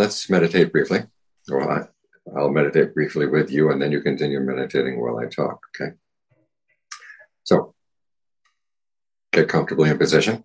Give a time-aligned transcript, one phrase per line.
[0.00, 1.00] let's meditate briefly.
[1.50, 1.86] Or I,
[2.34, 5.60] I'll meditate briefly with you, and then you continue meditating while I talk.
[5.70, 5.92] Okay.
[7.44, 7.74] So,
[9.32, 10.44] get comfortably in position.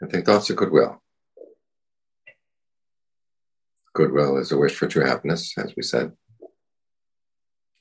[0.00, 1.00] And think thoughts of goodwill.
[3.94, 6.12] Goodwill is a wish for true happiness, as we said.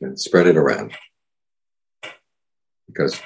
[0.04, 0.92] And spread it around.
[2.88, 3.22] Because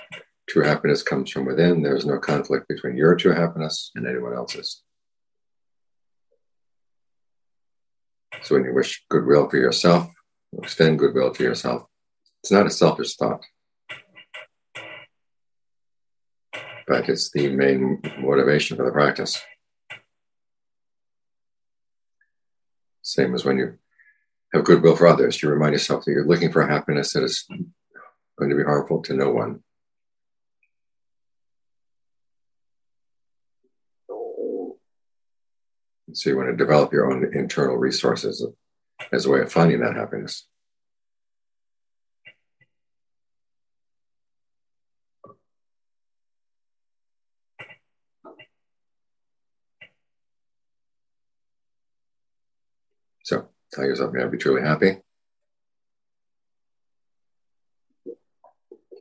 [0.47, 4.83] true happiness comes from within, there's no conflict between your true happiness and anyone else's.
[8.43, 10.07] So when you wish goodwill for yourself,
[10.61, 11.87] extend goodwill to yourself,
[12.43, 13.43] it's not a selfish thought.
[16.87, 19.41] But it's the main motivation for the practice.
[23.01, 23.79] Same as when you
[24.53, 27.45] have goodwill for others, you remind yourself that you're looking for happiness that is
[28.37, 29.63] going to be harmful to no one.
[36.13, 38.45] So you want to develop your own internal resources
[39.11, 40.47] as a way of finding that happiness.
[53.23, 54.97] So tell yourself you're going to be truly happy.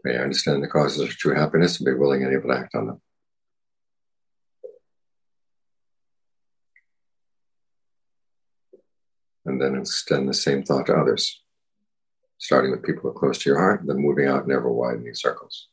[0.05, 2.75] May I understand the causes of true happiness and be willing and able to act
[2.75, 3.01] on them.
[9.47, 11.43] And then extend the same thought to others,
[12.39, 15.15] starting with people who are close to your heart, then moving out in ever widening
[15.15, 15.69] circles.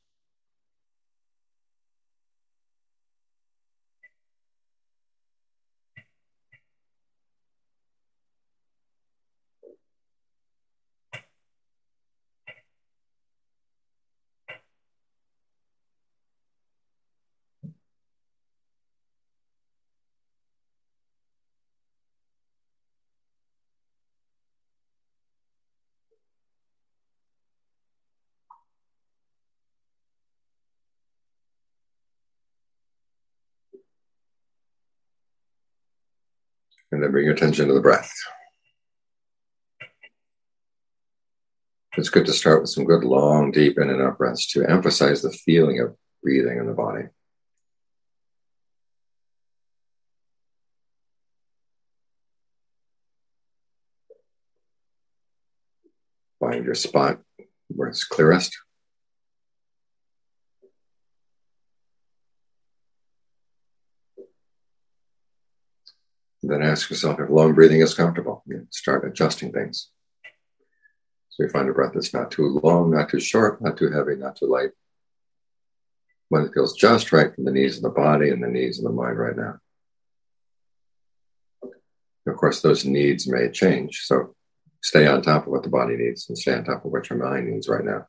[36.93, 38.13] And then bring your attention to the breath.
[41.97, 45.23] It's good to start with some good, long, deep in and out breaths to emphasize
[45.23, 47.05] the feeling of breathing in the body.
[56.39, 57.21] Find your spot
[57.69, 58.55] where it's clearest.
[66.51, 68.43] Then ask yourself if long breathing is comfortable.
[68.45, 69.89] You start adjusting things.
[71.29, 74.15] So you find a breath that's not too long, not too short, not too heavy,
[74.15, 74.69] not too light.
[76.29, 78.85] When it feels just right from the knees of the body and the knees of
[78.85, 79.59] the mind right now.
[82.27, 84.01] Of course, those needs may change.
[84.03, 84.35] So
[84.81, 87.19] stay on top of what the body needs and stay on top of what your
[87.19, 88.07] mind needs right now.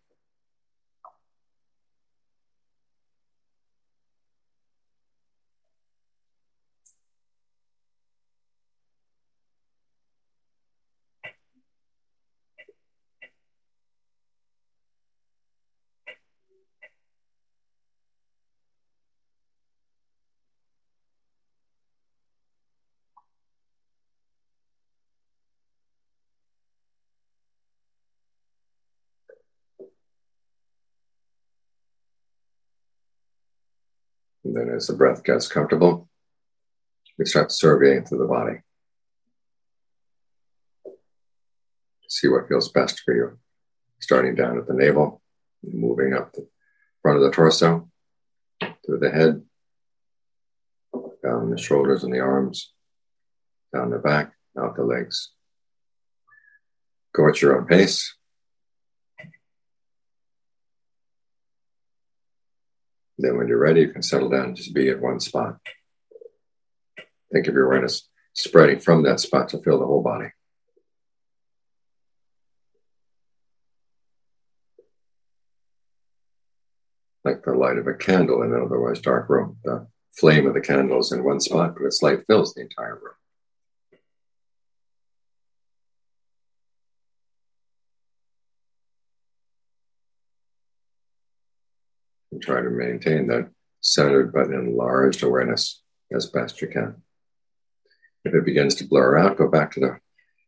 [34.54, 36.08] And then as the breath gets comfortable,
[37.18, 38.60] we start surveying through the body.
[42.08, 43.38] See what feels best for you.
[43.98, 45.22] Starting down at the navel,
[45.64, 46.46] moving up the
[47.02, 47.90] front of the torso,
[48.86, 49.42] through the head,
[51.24, 52.72] down the shoulders and the arms,
[53.74, 55.32] down the back, out the legs.
[57.12, 58.14] Go at your own pace.
[63.24, 65.56] Then, when you're ready, you can settle down and just be at one spot.
[67.32, 70.28] Think of your awareness spreading from that spot to fill the whole body.
[77.24, 79.56] Like the light of a candle in an otherwise dark room.
[79.64, 82.96] The flame of the candle is in one spot, but its light fills the entire
[82.96, 83.14] room.
[92.44, 93.50] try to maintain that
[93.80, 95.82] centered but enlarged awareness
[96.12, 97.02] as best you can.
[98.24, 99.98] If it begins to blur out, go back to the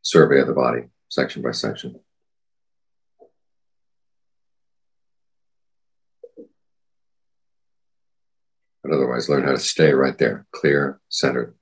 [0.03, 2.01] survey of the body, section by section.
[8.83, 11.56] But otherwise, learn how to stay right there, clear, centered.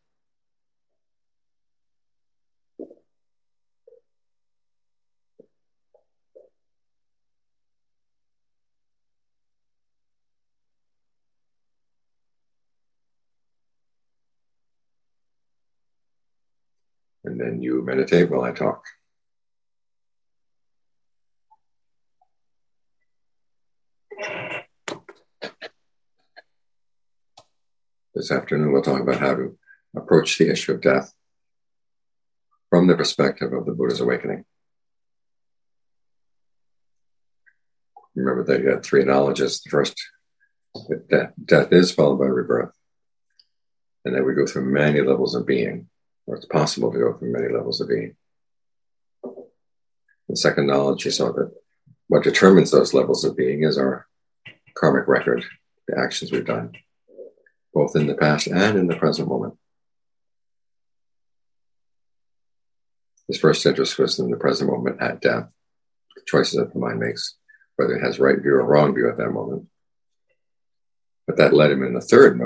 [17.54, 18.82] And you meditate while I talk.
[28.12, 29.56] This afternoon, we'll talk about how to
[29.94, 31.12] approach the issue of death
[32.70, 34.44] from the perspective of the Buddha's awakening.
[38.16, 39.62] Remember that you had three knowledges.
[39.62, 39.94] The first,
[41.08, 42.74] that death is followed by rebirth.
[44.04, 45.88] And then we go through many levels of being,
[46.26, 48.16] or it's possible to go through many levels of being.
[50.28, 51.52] The second knowledge, you saw that
[52.08, 54.06] what determines those levels of being is our
[54.74, 55.44] karmic record,
[55.86, 56.72] the actions we've done
[57.74, 59.54] both in the past and in the present moment.
[63.26, 65.48] His first interest was in the present moment at death,
[66.14, 67.34] the choices that the mind makes,
[67.76, 69.66] whether it has right view or wrong view at that moment.
[71.26, 72.38] But that led him in the third,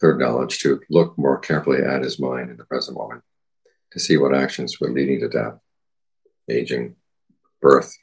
[0.00, 3.22] third knowledge to look more carefully at his mind in the present moment,
[3.92, 5.58] to see what actions were leading to death,
[6.50, 6.96] aging,
[7.60, 7.96] birth,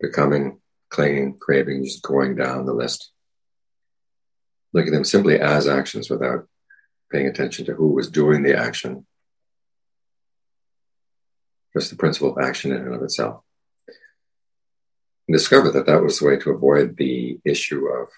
[0.00, 3.12] becoming, clinging, craving, just going down the list
[4.72, 6.46] look at them simply as actions without
[7.10, 9.06] paying attention to who was doing the action.
[11.76, 13.42] Just the principle of action in and of itself.
[15.28, 18.08] And discover that that was the way to avoid the issue of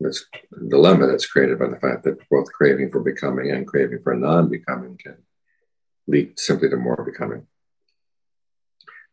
[0.00, 0.26] this
[0.68, 4.98] dilemma that's created by the fact that both craving for becoming and craving for non-becoming
[5.02, 5.16] can
[6.06, 7.46] lead simply to more becoming.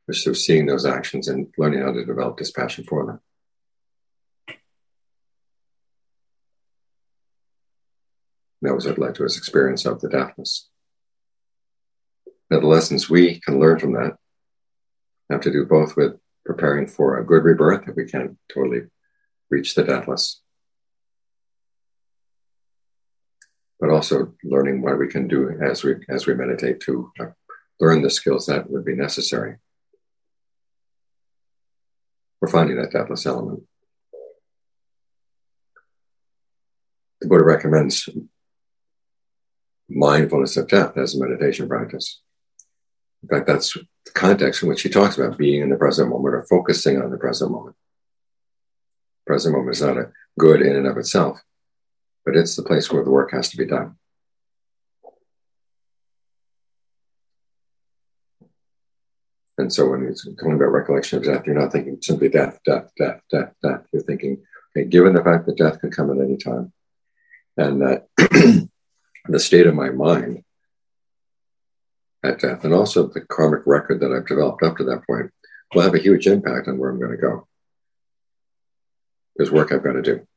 [0.06, 3.20] Which through seeing those actions and learning how to develop dispassion for them.
[8.64, 10.70] that was what led to his experience of the deathless.
[12.50, 14.16] Now, the lessons we can learn from that
[15.30, 18.84] have to do both with preparing for a good rebirth if we can't totally
[19.50, 20.42] reach the deathless,
[23.84, 27.26] but also learning what we can do as we as we meditate to uh,
[27.82, 29.58] learn the skills that would be necessary
[32.40, 33.62] for finding that deathless element.
[37.20, 38.08] The Buddha recommends
[39.90, 42.22] mindfulness of death as a meditation practice.
[43.22, 46.36] In fact, that's the context in which he talks about being in the present moment
[46.36, 47.76] or focusing on the present moment.
[49.28, 51.42] Present moment is not a good in and of itself,
[52.26, 53.96] but it's the place where the work has to be done.
[59.58, 62.92] And so when he's talking about recollection of death, you're not thinking simply death, death,
[62.98, 63.82] death, death, death.
[63.92, 64.42] You're thinking,
[64.76, 66.74] okay, given the fact that death can come at any time,
[67.56, 68.08] and that
[69.28, 70.44] the state of my mind
[72.24, 75.32] at death, and also the karmic record that I've developed up to that point,
[75.74, 77.48] will have a huge impact on where I'm going to go.
[79.36, 80.28] There's work I've got to do.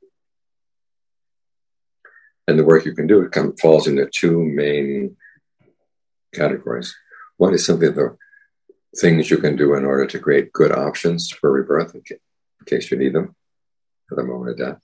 [2.49, 5.17] And the work you can do, it kind of falls into two main
[6.33, 6.95] categories.
[7.39, 8.17] One is simply the
[8.99, 12.03] things you can do in order to create good options for rebirth in
[12.67, 13.35] case you need them
[14.09, 14.81] for the moment of death.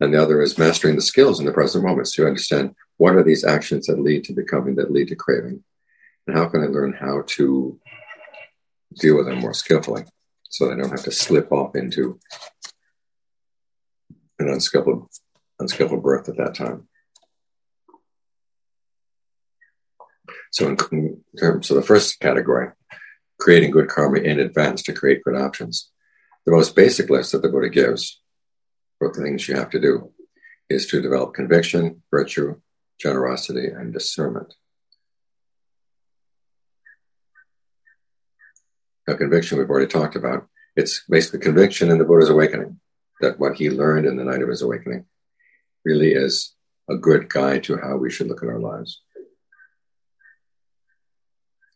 [0.00, 2.08] And the other is mastering the skills in the present moment.
[2.08, 5.62] So you understand what are these actions that lead to becoming, that lead to craving?
[6.26, 7.78] And how can I learn how to
[8.98, 10.04] deal with them more skillfully
[10.48, 12.18] so I don't have to slip off into
[14.38, 15.08] an unskillful,
[15.58, 16.88] unskillful birth at that time?
[20.52, 22.68] So, in, terms of the first category,
[23.38, 25.90] creating good karma in advance to create good options,
[26.46, 28.22] the most basic list that the Buddha gives
[28.98, 30.12] for the things you have to do
[30.70, 32.60] is to develop conviction, virtue,
[32.98, 34.54] generosity, and discernment.
[39.06, 40.48] Now, conviction we've already talked about.
[40.74, 42.80] It's basically conviction in the Buddha's awakening
[43.20, 45.04] that what he learned in the night of his awakening
[45.86, 46.54] really is
[46.90, 49.00] a good guide to how we should look at our lives.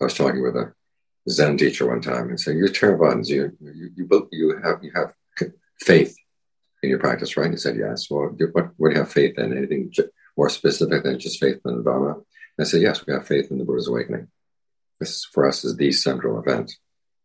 [0.00, 0.73] I was talking with a
[1.29, 3.26] Zen teacher one time and said, "You're Theravadan.
[3.29, 5.14] You, you, you, you have you have
[5.81, 6.14] faith
[6.83, 7.50] in your practice, right?
[7.50, 8.11] He said, yes.
[8.11, 9.57] Well, what, what do you have faith in?
[9.57, 9.93] Anything
[10.37, 12.12] more specific than just faith in the Dharma?
[12.12, 12.25] And
[12.61, 14.29] I said, yes, we have faith in the Buddha's awakening.
[14.99, 16.73] This, for us, is the central event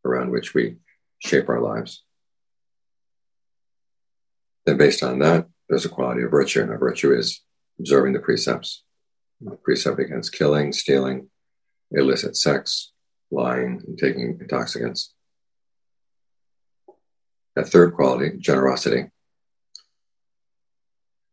[0.03, 0.77] around which we
[1.19, 2.03] shape our lives.
[4.65, 7.41] Then, based on that, there's a quality of virtue, and a virtue is
[7.79, 8.83] observing the precepts.
[9.41, 11.29] The precept against killing, stealing,
[11.91, 12.91] illicit sex,
[13.31, 15.13] lying, and taking intoxicants.
[17.55, 19.09] That third quality, generosity,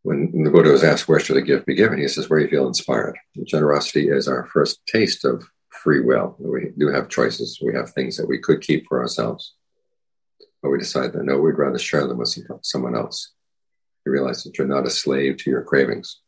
[0.02, 1.98] when the Buddha was asked, Where should a gift be given?
[1.98, 3.16] He says, Where you feel inspired.
[3.36, 6.36] And generosity is our first taste of free will.
[6.38, 7.60] We do have choices.
[7.62, 9.54] We have things that we could keep for ourselves.
[10.62, 13.32] But we decide that no, we'd rather share them with someone else.
[14.04, 16.20] You realize that you're not a slave to your cravings.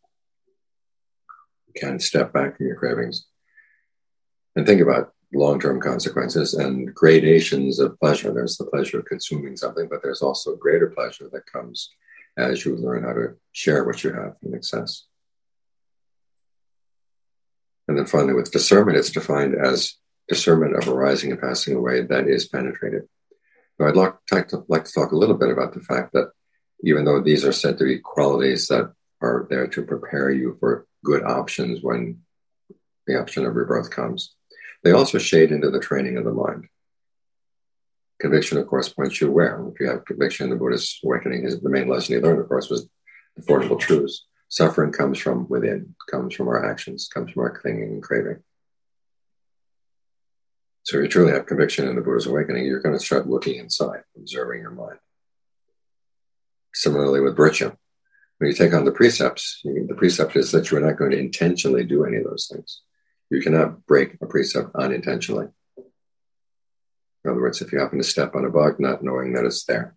[1.66, 3.26] You can step back from your cravings
[4.54, 8.33] and think about long term consequences and gradations of pleasure.
[8.33, 11.90] There's the pleasure of consuming something, but there's also greater pleasure that comes
[12.37, 15.07] as you learn how to share what you have in excess.
[17.87, 19.95] And then finally, with discernment, it's defined as
[20.28, 23.02] discernment of arising and passing away that is penetrated.
[23.78, 26.31] Now, I'd like to, like to talk a little bit about the fact that
[26.83, 30.87] even though these are said to be qualities that are there to prepare you for
[31.04, 32.21] good options when
[33.07, 34.35] the option of rebirth comes,
[34.83, 36.69] they also shade into the training of the mind.
[38.21, 39.66] Conviction, of course, points you where.
[39.69, 42.71] If you have conviction, the Buddhist awakening is the main lesson he learned, of course,
[42.71, 42.88] was
[43.37, 44.26] the Four Noble Truths.
[44.49, 48.43] Suffering comes from within, comes from our actions, comes from our clinging and craving.
[50.85, 53.57] So if you truly have conviction in the Buddha's awakening, you're going to start looking
[53.57, 54.99] inside, observing your mind.
[56.75, 57.73] Similarly with virtue,
[58.38, 61.85] when you take on the precepts, the precept is that you're not going to intentionally
[61.85, 62.83] do any of those things.
[63.31, 65.47] You cannot break a precept unintentionally.
[65.78, 69.64] In other words, if you happen to step on a bug, not knowing that it's
[69.64, 69.95] there,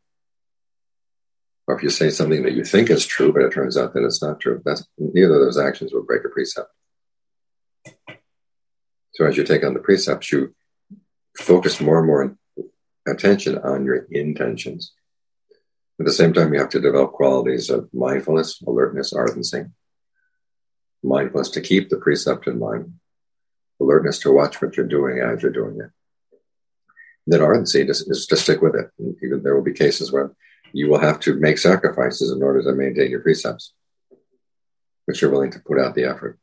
[1.68, 4.06] or if you say something that you think is true, but it turns out that
[4.06, 6.70] it's not true, that's neither of those actions will break a precept.
[9.16, 10.56] So as you take on the precepts, you
[11.36, 12.38] focus more and more
[13.08, 14.94] attention on your intentions.
[16.00, 19.66] At the same time, you have to develop qualities of mindfulness, alertness, ardency.
[21.04, 22.94] Mindfulness to keep the precept in mind,
[23.80, 25.92] alertness to watch what you're doing as you're doing it.
[27.28, 28.90] then ardency is, is to stick with it.
[28.98, 30.32] And even there will be cases where
[30.74, 33.74] you will have to make sacrifices in order to maintain your precepts,
[35.06, 36.40] but you're willing to put out the effort.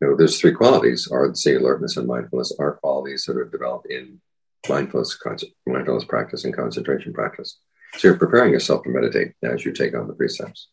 [0.00, 4.20] You know, there's three qualities: ardency, alertness, and mindfulness are qualities that are developed in
[4.68, 5.18] mindfulness,
[5.66, 7.58] mindfulness practice and concentration practice.
[7.96, 10.68] So you're preparing yourself to meditate as you take on the precepts.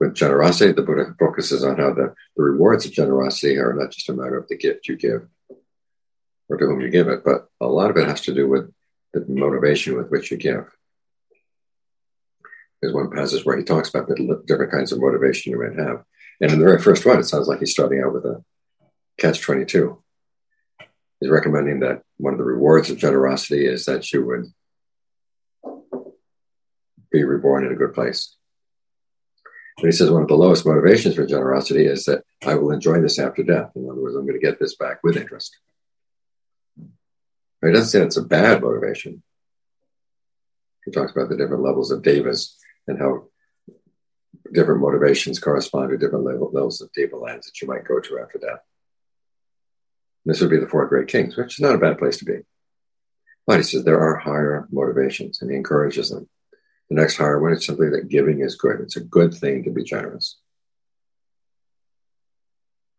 [0.00, 4.08] With generosity, the Buddha focuses on how the, the rewards of generosity are not just
[4.08, 5.28] a matter of the gift you give
[6.48, 8.72] or to whom you give it, but a lot of it has to do with
[9.12, 10.64] the motivation with which you give.
[12.80, 16.02] There's one passage where he talks about the different kinds of motivation you might have.
[16.40, 18.42] And in the very first one, it sounds like he's starting out with a
[19.18, 20.01] catch 22.
[21.22, 24.46] He's recommending that one of the rewards of generosity is that you would
[27.12, 28.34] be reborn in a good place.
[29.78, 33.00] And he says one of the lowest motivations for generosity is that I will enjoy
[33.00, 33.70] this after death.
[33.76, 35.56] In other words, I'm going to get this back with interest.
[36.76, 39.22] He doesn't say it's a bad motivation.
[40.84, 42.56] He talks about the different levels of devas
[42.88, 43.28] and how
[44.52, 48.38] different motivations correspond to different levels of deva lands that you might go to after
[48.38, 48.58] death.
[50.24, 52.38] This would be the four great kings, which is not a bad place to be.
[53.46, 56.28] But he says there are higher motivations and he encourages them.
[56.88, 58.80] The next higher one is simply that giving is good.
[58.80, 60.38] It's a good thing to be generous.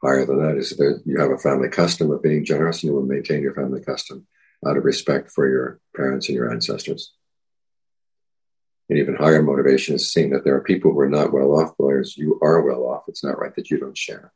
[0.04, 2.96] Higher than that is that you have a family custom of being generous and you
[2.96, 4.28] will maintain your family custom
[4.66, 7.14] out of respect for your parents and your ancestors.
[8.90, 11.74] And even higher motivation is seeing that there are people who are not well off,
[11.78, 13.04] whereas you are well off.
[13.08, 14.34] It's not right that you don't share.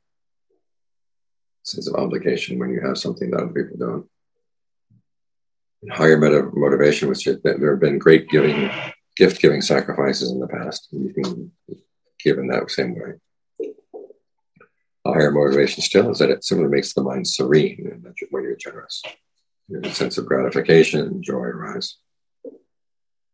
[1.67, 4.09] Sense of obligation when you have something that other people don't.
[5.81, 8.71] And higher motivation, which is that there have been great giving,
[9.17, 10.87] gift giving sacrifices in the past.
[10.93, 11.51] And you can
[12.23, 13.15] give in that same way.
[15.05, 18.43] A higher motivation still is that it simply makes the mind serene and that when
[18.43, 19.03] you're generous
[19.83, 21.97] a sense of gratification joy arise.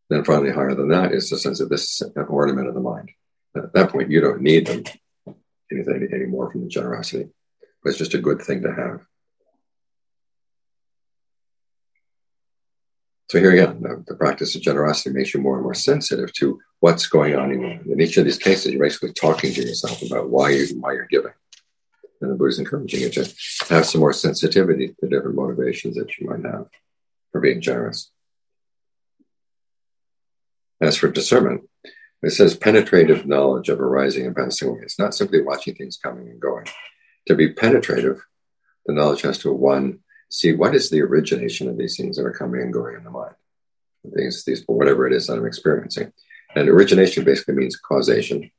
[0.09, 3.11] Then finally, higher than that is the sense of this ornament of the mind.
[3.55, 4.83] At that point, you don't need them
[5.71, 7.29] anything anymore from the generosity.
[7.85, 9.05] It's just a good thing to have.
[13.29, 16.59] So here again, the, the, practice of generosity makes you more and more sensitive to
[16.81, 17.63] what's going on in.
[17.91, 21.07] In each of these cases, you're basically talking to yourself about why you why you're
[21.07, 21.31] giving.
[22.21, 23.33] And the Buddha's encouraging you to
[23.69, 26.67] have some more sensitivity to different motivations that you might have
[27.31, 28.11] for being generous.
[30.79, 31.67] As for discernment,
[32.21, 34.81] it says penetrative knowledge of arising and passing away.
[34.83, 36.67] It's not simply watching things coming and going.
[37.27, 38.21] To be penetrative,
[38.85, 39.99] the knowledge has to one
[40.29, 43.11] see what is the origination of these things that are coming and going in the
[43.11, 43.35] mind.
[44.03, 46.11] These, these, whatever it is that I'm experiencing.
[46.55, 48.51] And origination basically means causation.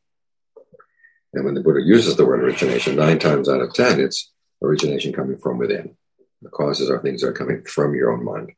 [1.35, 5.13] And when the Buddha uses the word origination, nine times out of ten, it's origination
[5.13, 5.97] coming from within.
[6.43, 8.53] The causes are things that are coming from your own mind.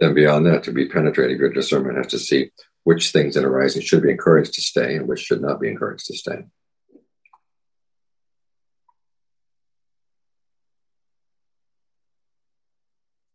[0.00, 2.50] Then beyond that, to be penetrating good discernment has to see
[2.84, 6.06] which things in arising should be encouraged to stay and which should not be encouraged
[6.06, 6.44] to stay.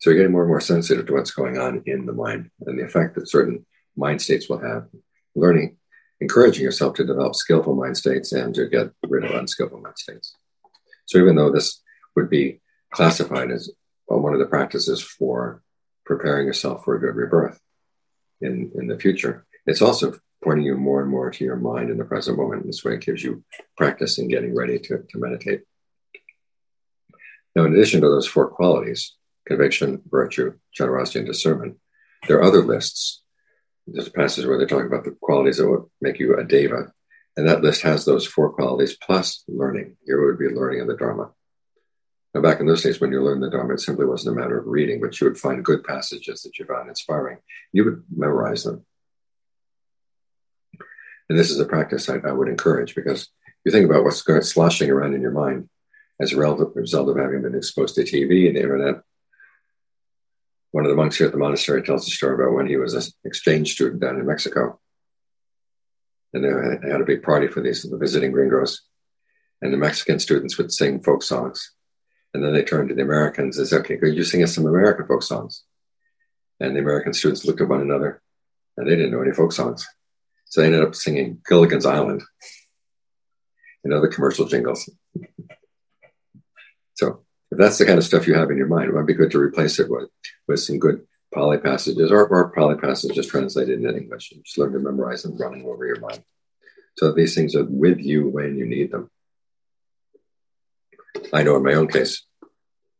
[0.02, 2.78] So you're getting more and more sensitive to what's going on in the mind and
[2.78, 4.88] the effect that certain mind states will have.
[5.36, 5.78] Learning,
[6.20, 10.36] encouraging yourself to develop skillful mind states and to get rid of unskillful mind states.
[11.06, 11.84] So even though this
[12.16, 13.70] would be classified as
[14.08, 15.62] one of the practices for
[16.04, 17.60] preparing yourself for a good rebirth
[18.42, 22.00] in, in the future, it's also pointing you more and more to your mind in
[22.00, 22.66] the present moment.
[22.66, 23.44] This way it gives you
[23.78, 25.62] practice in getting ready to, to meditate.
[27.56, 31.78] Now, in addition to those four qualities, conviction, virtue, generosity, and discernment.
[32.28, 33.22] There are other lists.
[33.88, 36.94] There's a passage where they talk about the qualities that would make you a deva.
[37.36, 39.98] And that list has those four qualities plus learning.
[40.06, 41.32] Here would be learning of the Dharma.
[42.34, 44.58] Now, back in those days, when you learned the Dharma, it simply wasn't a matter
[44.58, 47.40] of reading, but you would find good passages that you found inspiring.
[47.74, 48.86] You would memorize them.
[51.30, 53.30] And this is a practice I, I would encourage because
[53.66, 55.70] you think about what's going, sloshing around in your mind
[56.20, 59.02] as a result of having been exposed to TV and the internet
[60.72, 62.94] one of the monks here at the monastery tells a story about when he was
[62.94, 64.80] an exchange student down in Mexico.
[66.34, 68.82] And they had a big party for these the visiting gringos.
[69.62, 71.74] And the Mexican students would sing folk songs.
[72.34, 74.66] And then they turned to the Americans and said, okay, could you sing us some
[74.66, 75.64] American folk songs?
[76.62, 78.22] And the American students looked at one another
[78.78, 79.86] and they didn't know any folk songs.
[80.46, 82.24] So they ended up singing Gilligan's Island
[83.84, 84.90] and other commercial jingles.
[86.94, 89.14] so if that's the kind of stuff you have in your mind, it might be
[89.14, 90.10] good to replace it with,
[90.48, 94.32] with some good Pali passages or, or Pali passages translated into English.
[94.32, 96.24] You just learn to memorize them running over your mind.
[96.98, 99.10] So these things are with you when you need them.
[101.34, 102.26] I know in my own case,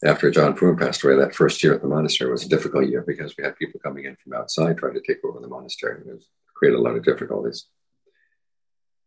[0.04, 3.04] after Ajaan Fuang passed away, that first year at the monastery was a difficult year
[3.06, 6.02] because we had people coming in from outside trying to take over the monastery.
[6.02, 6.24] And it
[6.56, 7.66] created a lot of difficulties.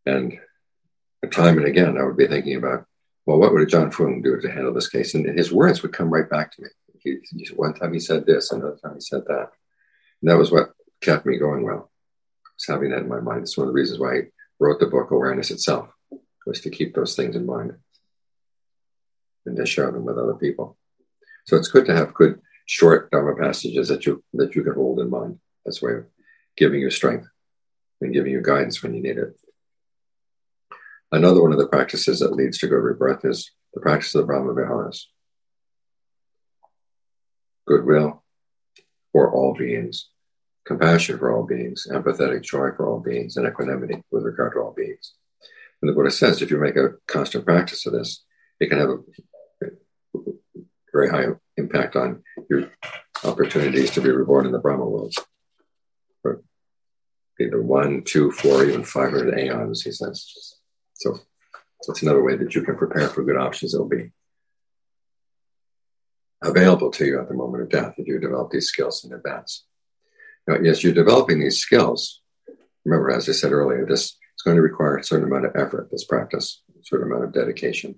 [0.07, 0.39] And
[1.31, 2.87] time and again, I would be thinking about
[3.27, 5.15] well, what would Ajaan Fuang do to handle this case?
[5.15, 6.69] And his words would come right back to me.
[6.99, 9.51] He, he, one time he said this, another time he said that.
[10.21, 11.91] And that was what kept me going well.
[12.57, 13.43] Was having that in my mind.
[13.43, 14.21] It's one of the reasons why I
[14.61, 15.89] wrote the book Awareness Itself,
[16.47, 17.75] was to keep those things in mind
[19.47, 20.77] and to share them with other people.
[21.47, 25.01] So it's good to have good short Dharma passages that you that you can hold
[25.01, 25.39] in mind.
[25.65, 26.07] That's way of
[26.57, 27.27] giving you strength
[28.01, 29.35] and giving you guidance when you need it.
[31.15, 34.27] Another one of the practices that leads to good rebirth is the practice of the
[34.27, 35.07] Brahma Viharas.
[37.69, 38.25] Goodwill
[39.13, 40.09] for all beings,
[40.67, 44.75] compassion for all beings, empathetic joy for all beings, and equanimity with regard to all
[44.77, 45.15] beings.
[45.81, 48.25] And the Buddha says if you make a constant practice of this,
[48.59, 49.71] it can have a
[50.93, 52.73] very high impact on your
[53.23, 55.15] opportunities to be reborn in the Brahma world.
[56.23, 56.43] For
[57.39, 60.54] either one, two, four, even 500 aeons, he says.
[60.95, 61.19] So
[61.87, 64.13] that's another way that you can prepare for good options that will be
[66.43, 69.65] available to you at the moment of death if you develop these skills in advance.
[70.47, 72.21] Now, as you're developing these skills,
[72.85, 75.89] remember, as I said earlier, this is going to require a certain amount of effort,
[75.91, 77.97] this practice, a certain amount of dedication.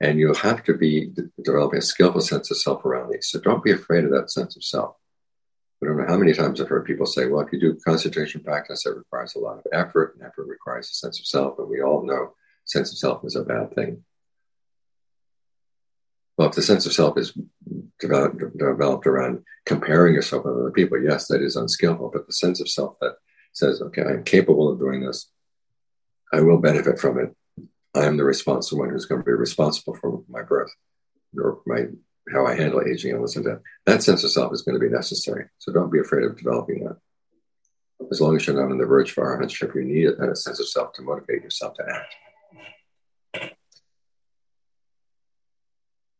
[0.00, 1.12] And you'll have to be
[1.42, 3.28] developing a skillful sense of self around these.
[3.28, 4.96] So don't be afraid of that sense of self.
[5.82, 8.42] I don't know how many times I've heard people say, well, if you do concentration
[8.42, 11.58] practice, it requires a lot of effort, and effort requires a sense of self.
[11.58, 12.34] And we all know
[12.64, 14.02] sense of self is a bad thing.
[16.38, 17.36] Well, if the sense of self is
[18.00, 22.10] developed, developed around comparing yourself with other people, yes, that is unskillful.
[22.12, 23.16] But the sense of self that
[23.52, 25.30] says, okay, I'm capable of doing this,
[26.32, 27.34] I will benefit from it.
[27.94, 30.70] I am the responsible one who's going to be responsible for my birth
[31.38, 31.86] or my
[32.32, 34.84] how I handle aging and listen to that That sense of self is going to
[34.84, 35.46] be necessary.
[35.58, 36.96] So don't be afraid of developing that.
[38.10, 40.68] As long as you're not on the verge of arahantship, you need a sense of
[40.68, 42.14] self to motivate yourself to act.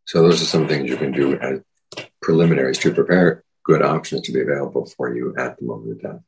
[0.07, 1.61] So those are some things you can do as
[2.23, 6.21] preliminaries to prepare good options to be available for you at the moment of death.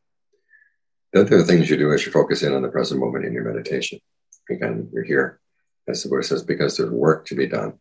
[1.13, 3.33] Then there are things you do as you focus in on the present moment in
[3.33, 4.01] your meditation.
[4.51, 5.41] Again, you're here,
[5.87, 7.79] as the Buddha says, because there's work to be done.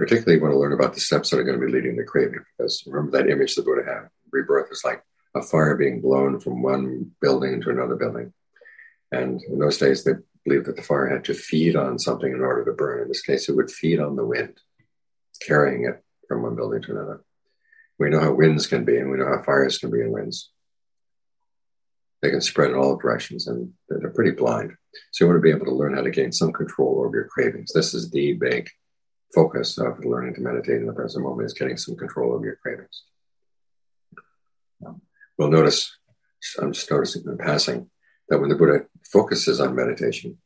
[0.00, 2.44] Particularly want to learn about the steps that are going to be leading to craving,
[2.56, 4.08] because remember that image the Buddha had.
[4.32, 5.02] Rebirth is like
[5.34, 8.32] a fire being blown from one building to another building.
[9.12, 10.12] And in those days, they
[10.44, 13.02] believed that the fire had to feed on something in order to burn.
[13.02, 14.58] In this case, it would feed on the wind,
[15.46, 17.22] carrying it from one building to another.
[17.98, 20.50] We know how winds can be, and we know how fires can be in winds.
[22.22, 24.72] They can spread in all directions, and they're pretty blind.
[25.10, 27.28] So you want to be able to learn how to gain some control over your
[27.28, 27.72] cravings.
[27.72, 28.70] This is the big
[29.34, 32.56] focus of learning to meditate in the present moment is getting some control over your
[32.56, 33.04] cravings.
[35.38, 35.96] We'll notice,
[36.60, 37.90] I'm just noticing in passing,
[38.28, 40.38] that when the Buddha focuses on meditation,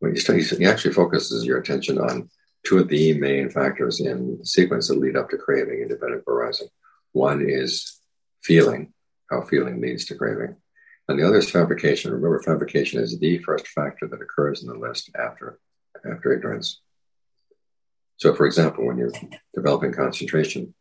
[0.00, 2.28] when he, studies, he actually focuses your attention on
[2.64, 6.68] two of the main factors in the sequence that lead up to craving independent arising.
[7.12, 8.00] One is
[8.42, 8.92] feeling,
[9.30, 10.56] how feeling leads to craving.
[11.08, 12.12] And the other is fabrication.
[12.12, 15.58] Remember, fabrication is the first factor that occurs in the list after,
[16.10, 16.80] after ignorance.
[18.16, 19.12] So, for example, when you're
[19.54, 20.74] developing concentration,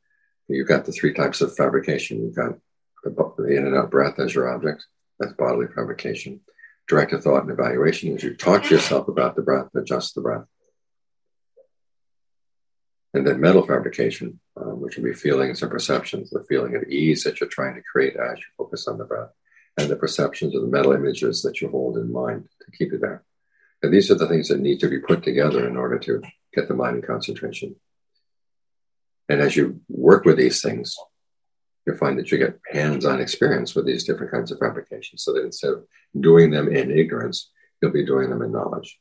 [0.48, 2.24] you've got the three types of fabrication.
[2.24, 2.58] You've got
[3.04, 4.86] the in and out breath as your object.
[5.20, 6.42] That's bodily fabrication.
[6.88, 10.22] Direct Directed thought and evaluation is you talk to yourself about the breath, adjust the
[10.22, 10.46] breath.
[13.14, 17.24] And then mental fabrication, um, which will be feelings and perceptions, the feeling of ease
[17.24, 19.30] that you're trying to create as you focus on the breath,
[19.78, 23.00] and the perceptions of the mental images that you hold in mind to keep you
[23.00, 23.24] there.
[23.82, 26.22] And these are the things that need to be put together in order to
[26.56, 27.76] get the mind in concentration.
[29.30, 30.96] And as you work with these things,
[31.86, 35.44] you'll find that you get hands-on experience with these different kinds of fabrications so that
[35.44, 35.86] instead of
[36.20, 39.00] doing them in ignorance, you'll be doing them in knowledge.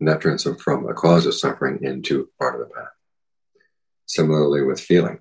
[0.00, 2.88] And that turns them from a cause of suffering into part of the path.
[4.06, 5.20] Similarly with feeling.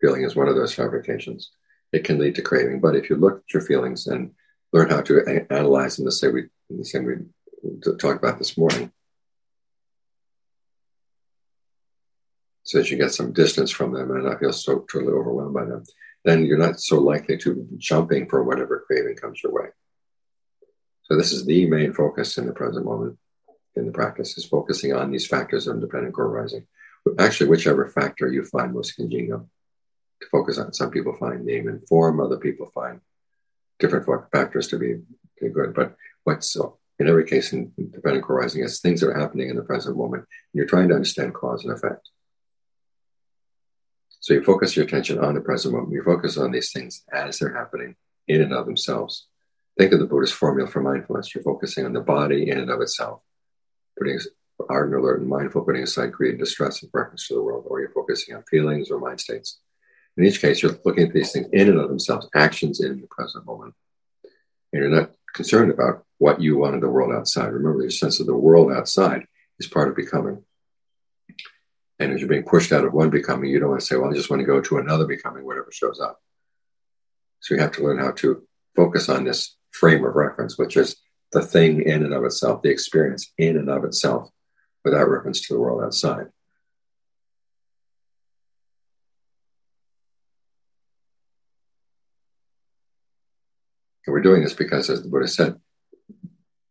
[0.00, 1.50] Feeling is one of those fabrications.
[1.92, 4.32] It can lead to craving, but if you look at your feelings and
[4.72, 7.04] learn how to analyze them the same we, the same
[7.98, 8.92] talked about this morning,
[12.62, 15.64] so that you get some distance from them and not feel so totally overwhelmed by
[15.64, 15.84] them,
[16.24, 19.68] then you're not so likely to jumping for whatever craving comes your way.
[21.02, 23.18] So this is the main focus in the present moment
[23.76, 26.66] in the practice is focusing on these factors of independent co-arising.
[27.18, 29.48] Actually, whichever factor you find most congenial
[30.20, 30.72] to focus on.
[30.72, 33.00] Some people find name and form, other people find
[33.78, 35.02] different factors to to
[35.40, 35.74] be good.
[35.74, 36.56] But what's
[37.00, 40.24] in every case in independent co-arising is things that are happening in the present moment.
[40.24, 42.10] And you're trying to understand cause and effect.
[44.20, 45.94] So you focus your attention on the present moment.
[45.94, 47.96] You focus on these things as they're happening
[48.28, 49.26] in and of themselves.
[49.78, 51.34] Think of the Buddhist formula for mindfulness.
[51.34, 53.22] You're focusing on the body in and of itself,
[53.98, 54.20] putting
[54.68, 57.80] ardent, alert, and mindful, putting aside greed and distress and preference to the world, or
[57.80, 59.58] you're focusing on feelings or mind states.
[60.18, 63.06] In each case, you're looking at these things in and of themselves, actions in the
[63.06, 63.74] present moment.
[64.72, 67.52] And you're not concerned about what you want in the world outside.
[67.52, 69.26] Remember, your sense of the world outside
[69.58, 70.44] is part of becoming.
[71.98, 74.10] And as you're being pushed out of one becoming, you don't want to say, well,
[74.10, 76.20] I just want to go to another becoming, whatever shows up.
[77.40, 78.42] So you have to learn how to
[78.74, 80.96] focus on this frame of reference, which is
[81.32, 84.30] the thing in and of itself, the experience in and of itself,
[84.84, 86.26] without reference to the world outside.
[94.20, 95.58] We're doing this because, as the Buddha said,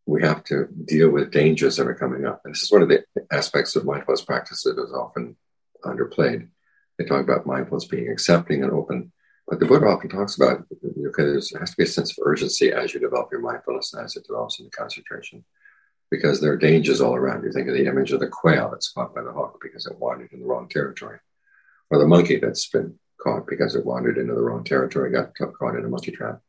[0.05, 2.41] we have to deal with dangers that are coming up.
[2.45, 5.35] And this is one of the aspects of mindfulness practice that is often
[5.83, 6.47] underplayed.
[6.97, 9.11] They talk about mindfulness being accepting and open,
[9.47, 12.71] but the Buddha often talks about okay, there has to be a sense of urgency
[12.71, 15.43] as you develop your mindfulness as it develops into concentration,
[16.11, 17.43] because there are dangers all around.
[17.43, 19.97] You think of the image of the quail that's caught by the hawk because it
[19.97, 21.17] wandered in the wrong territory,
[21.89, 25.75] or the monkey that's been caught because it wandered into the wrong territory, got caught
[25.75, 26.41] in a monkey trap.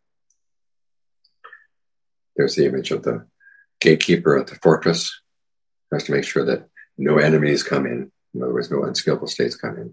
[2.40, 3.26] There's the image of the
[3.82, 5.20] gatekeeper at the fortress
[5.92, 8.10] has to make sure that no enemies come in.
[8.32, 9.92] In other words, no unskillful states come in.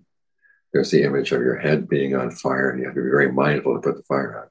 [0.71, 3.29] There's the image of your head being on fire, and you have to be very
[3.29, 4.49] mindful to put the fire out.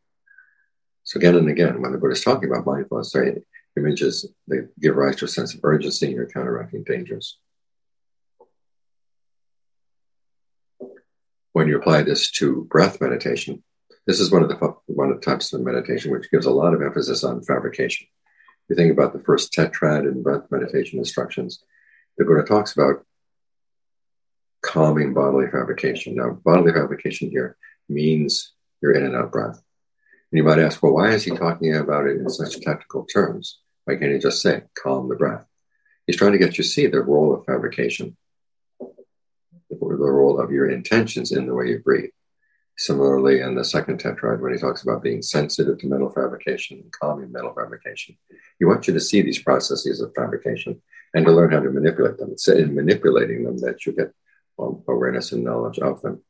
[1.04, 3.38] So again and again, when the Buddha is talking about mindfulness, there
[3.78, 7.38] images they give rise to a sense of urgency, and you're counteracting dangers.
[11.54, 13.64] When you apply this to breath meditation,
[14.06, 16.74] this is one of the one of the types of meditation which gives a lot
[16.74, 18.06] of emphasis on fabrication
[18.68, 21.62] you think about the first tetrad in breath meditation instructions,
[22.18, 23.04] the Buddha talks about
[24.62, 26.16] calming bodily fabrication.
[26.16, 27.56] Now, bodily fabrication here
[27.88, 29.62] means your in and out breath.
[30.32, 33.60] And you might ask, well, why is he talking about it in such technical terms?
[33.84, 35.46] Why can't he just say, calm the breath?
[36.06, 38.16] He's trying to get you to see the role of fabrication,
[38.80, 42.10] the role of your intentions in the way you breathe.
[42.78, 46.92] Similarly, in the second tetrad, when he talks about being sensitive to mental fabrication and
[46.92, 48.18] calming mental fabrication,
[48.58, 50.82] he wants you to see these processes of fabrication
[51.14, 52.32] and to learn how to manipulate them.
[52.32, 54.12] It's in manipulating them that you get
[54.58, 56.22] um, awareness and knowledge of them.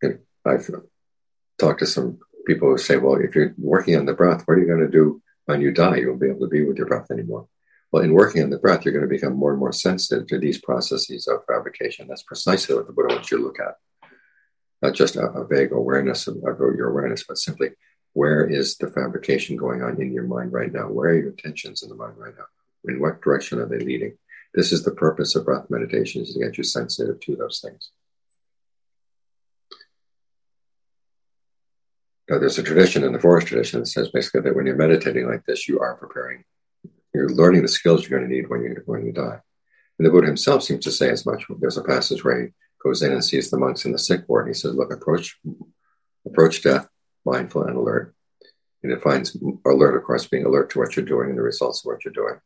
[0.00, 0.70] And I've
[1.58, 4.60] talked to some people who say, well, if you're working on the breath, what are
[4.60, 5.96] you going to do when you die?
[5.96, 7.48] You won't be able to be with your breath anymore.
[7.90, 10.38] Well, in working on the breath, you're going to become more and more sensitive to
[10.38, 12.06] these processes of fabrication.
[12.06, 13.76] That's precisely what the Buddha wants you to look at.
[14.82, 17.70] Not just a, a vague awareness of, of, your awareness, but simply
[18.12, 20.88] Where is the fabrication going on in your mind right now?
[20.88, 22.44] Where are your tensions in the mind right now?
[22.84, 24.18] In what direction are they leading?
[24.54, 27.90] This is the purpose of breath meditation is to get you sensitive to those things.
[32.28, 35.26] Now, there's a tradition in the forest tradition that says basically that when you're meditating
[35.26, 36.44] like this, you are preparing,
[37.14, 39.40] you're learning the skills you're going to need when you when you die.
[39.98, 41.44] And the Buddha himself seems to say as much.
[41.58, 42.48] There's a passage where he
[42.82, 45.38] goes in and sees the monks in the sick ward, and he says, "Look, approach
[46.26, 46.88] approach death
[47.24, 48.14] mindful and alert."
[48.82, 51.80] And it defines alert, of course, being alert to what you're doing and the results
[51.80, 52.40] of what you're doing.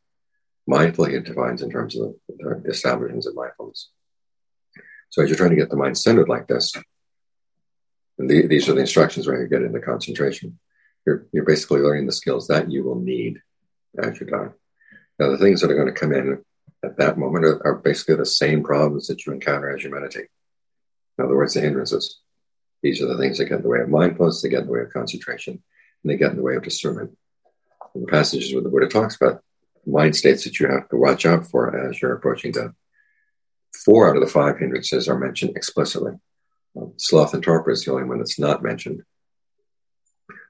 [0.67, 3.91] Mindful, he defines in terms of the establishments of mindfulness.
[5.11, 6.73] So as you're trying to get the mind centered like this,
[8.17, 10.59] the, these are the instructions where you get into concentration.
[11.07, 13.41] You're, you're basically learning the skills that you will need
[13.99, 14.49] as you die.
[15.19, 16.43] Now, the things that are going to come in
[16.85, 20.29] at that moment are, are basically the same problems that you encounter as you meditate.
[21.19, 22.21] In other words, the hindrances.
[22.83, 24.73] These are the things that get in the way of mindfulness, they get in the
[24.73, 25.63] way of concentration,
[26.03, 27.17] and they get in the way of discernment.
[27.95, 29.43] In the passages where the Buddha talks about
[29.87, 32.73] mind states that you have to watch out for as you're approaching death,
[33.85, 36.13] four out of the five hindrances are mentioned explicitly.
[36.77, 39.03] Um, sloth and torpor is the only one that's not mentioned.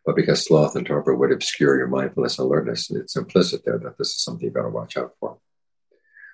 [0.05, 3.99] But because sloth and torpor would obscure your mindfulness and alertness, it's implicit there that
[3.99, 5.39] this is something you've got to watch out for.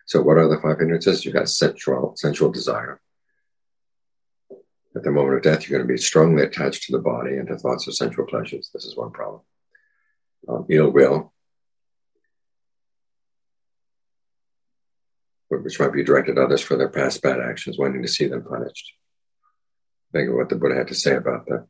[0.06, 1.24] So, what are the five hindrances?
[1.24, 3.00] You've got sensual, sensual desire.
[4.96, 7.46] At the moment of death, you're going to be strongly attached to the body and
[7.48, 8.70] to thoughts of sensual pleasures.
[8.72, 9.42] This is one problem.
[10.48, 11.34] Um, ill will,
[15.48, 18.44] which might be directed at others for their past bad actions, wanting to see them
[18.44, 18.94] punished
[20.12, 21.66] think of what the Buddha had to say about that.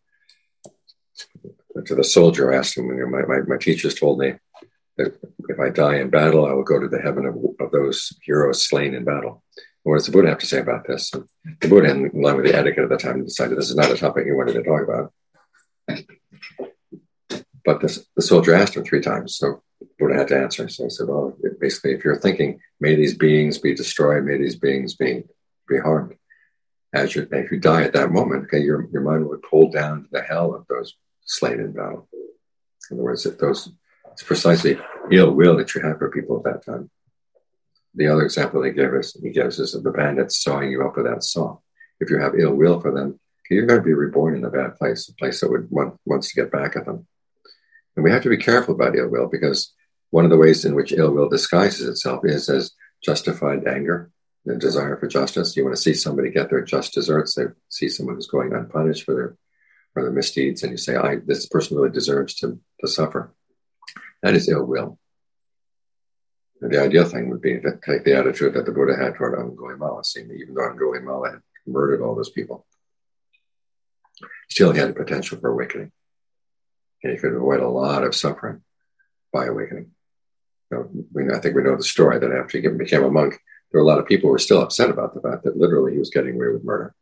[1.86, 4.34] To the soldier, asked him, you know, my, my, my teachers told me
[4.96, 8.12] that if I die in battle, I will go to the heaven of, of those
[8.22, 9.42] heroes slain in battle.
[9.82, 11.12] what does the Buddha have to say about this?
[11.14, 11.28] And
[11.60, 13.96] the Buddha, in line with the etiquette of the time, decided this is not a
[13.96, 15.12] topic he wanted to talk about.
[17.64, 19.62] But this, the soldier asked him three times, so
[19.98, 20.68] Buddha had to answer.
[20.68, 24.56] So he said, well, basically, if you're thinking, may these beings be destroyed, may these
[24.56, 25.24] beings be,
[25.68, 26.14] be harmed,
[26.92, 30.04] as you if you die at that moment, okay, your your mind would pull down
[30.04, 30.94] to the hell of those
[31.28, 32.08] slain in battle.
[32.90, 33.70] In other words, if those
[34.12, 34.76] it's precisely
[35.12, 36.90] ill will that you have for people at that time.
[37.94, 40.96] The other example he gave us he gives us of the bandits sawing you up
[40.96, 41.58] with that saw.
[42.00, 44.76] If you have ill will for them, you're going to be reborn in a bad
[44.76, 47.06] place, a place that would want wants to get back at them.
[47.96, 49.72] And we have to be careful about ill will because
[50.10, 54.10] one of the ways in which ill will disguises itself is as justified anger
[54.44, 55.56] the desire for justice.
[55.56, 57.34] You want to see somebody get their just deserts.
[57.34, 59.36] They see someone who's going unpunished for their
[59.98, 63.34] for their misdeeds, and you say, "I this person really deserves to to suffer."
[64.22, 64.98] That is ill will.
[66.60, 69.34] And the ideal thing would be to take the attitude that the Buddha had toward
[69.34, 72.66] Angulimala, seeing even though Angulimala had murdered all those people,
[74.48, 75.90] still he had the potential for awakening,
[77.02, 78.62] and he could avoid a lot of suffering
[79.32, 79.90] by awakening.
[80.72, 83.32] So we, I think we know the story that after he became a monk,
[83.70, 85.92] there were a lot of people who were still upset about the fact that literally
[85.92, 86.94] he was getting away with murder.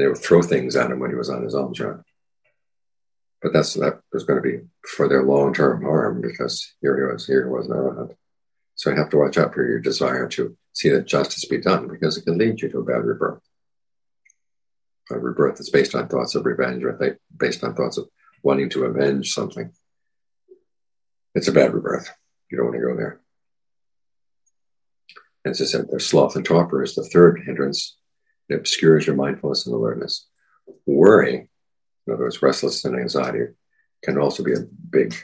[0.00, 2.02] They would throw things at him when he was on his own run.
[3.42, 7.12] But that's that was going to be for their long term harm because here he
[7.12, 8.14] was, here he was arahant.
[8.76, 11.86] So you have to watch out for your desire to see that justice be done
[11.86, 13.42] because it can lead you to a bad rebirth.
[15.10, 18.08] A rebirth that's based on thoughts of revenge or based on thoughts of
[18.42, 19.70] wanting to avenge something.
[21.34, 22.10] It's a bad rebirth.
[22.50, 23.20] You don't want to go there.
[25.44, 27.98] As I said, there's sloth and torpor is the third hindrance.
[28.50, 30.26] It obscures your mindfulness and alertness.
[30.84, 31.48] Worry,
[32.06, 33.52] in other words, restlessness and anxiety,
[34.02, 35.14] can also be a big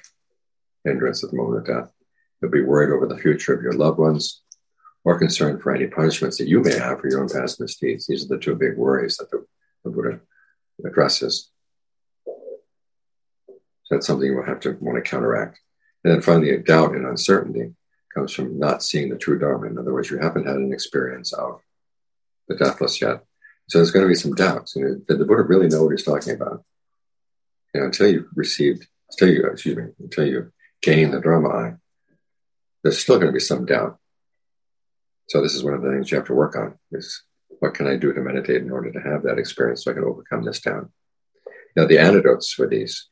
[0.85, 1.93] hindrance at the moment of death.
[2.41, 4.43] You'll be worried over the future of your loved ones
[5.05, 8.07] or concerned for any punishments that you may have for your own past misdeeds.
[8.07, 9.45] These are the two big worries that the,
[9.85, 10.21] the Buddha
[10.85, 11.51] addresses.
[12.27, 13.55] So
[13.91, 15.59] that's something you will have to want to counteract.
[16.05, 17.75] And then finally, doubt and uncertainty
[18.15, 19.67] comes from not seeing the true Dharma.
[19.67, 21.61] In other words, you haven't had an experience of
[22.49, 23.23] the deathless yet.
[23.69, 24.77] So there's going to be some doubts.
[24.77, 26.65] You know, did the Buddha really know what he's talking about?
[27.75, 31.75] You know, until you've received, until you, excuse me, until you gain the Dharma eye,
[32.83, 33.99] there's still going to be some doubt.
[35.29, 37.25] So this is one of the things you have to work on is
[37.59, 40.05] what can I do to meditate in order to have that experience so I can
[40.05, 40.89] overcome this doubt?
[41.75, 43.09] Now, the antidotes for these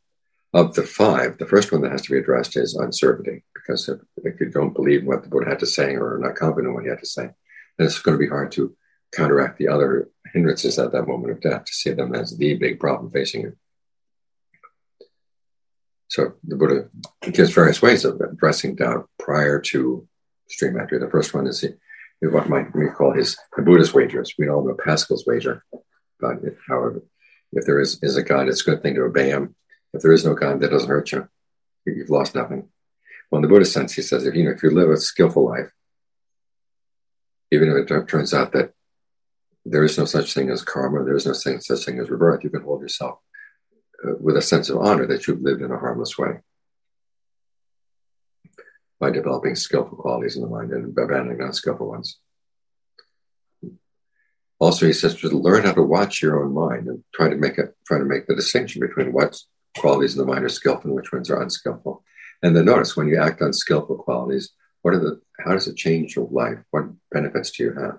[0.52, 3.98] of the five, the first one that has to be addressed is uncertainty, because if,
[4.18, 6.74] if you don't believe what the Buddha had to say or are not confident in
[6.74, 7.30] what he had to say,
[7.76, 8.76] then it's going to be hard to
[9.14, 12.80] counteract the other hindrances at that moment of death to see them as the big
[12.80, 13.56] problem facing you.
[16.08, 16.88] So the Buddha
[17.32, 20.06] gives various ways of addressing doubt prior to
[20.48, 20.98] stream entry.
[20.98, 21.70] The first one is he,
[22.20, 24.34] what might we call his the Buddha's wagers.
[24.38, 25.64] We all know Pascal's wager,
[26.20, 27.02] but if, however,
[27.52, 29.54] if there is, is a God, it's a good thing to obey him
[29.94, 31.28] If there is no God, that doesn't hurt you.
[31.86, 32.68] You've lost nothing.
[33.30, 35.46] Well, in the Buddhist sense, he says, if you know, if you live a skillful
[35.46, 35.70] life,
[37.52, 38.73] even if it turns out that
[39.64, 42.50] there is no such thing as karma, there is no such thing as rebirth, you
[42.50, 43.18] can hold yourself
[44.06, 46.40] uh, with a sense of honor that you've lived in a harmless way
[49.00, 52.18] by developing skillful qualities in the mind and abandoning unskillful ones.
[54.60, 57.58] Also, he says to learn how to watch your own mind and try to make
[57.58, 59.36] it, try to make the distinction between what
[59.76, 62.02] qualities in the mind are skillful and which ones are unskillful.
[62.42, 65.76] And then notice when you act on skillful qualities, what are the, how does it
[65.76, 66.58] change your life?
[66.70, 67.98] What benefits do you have?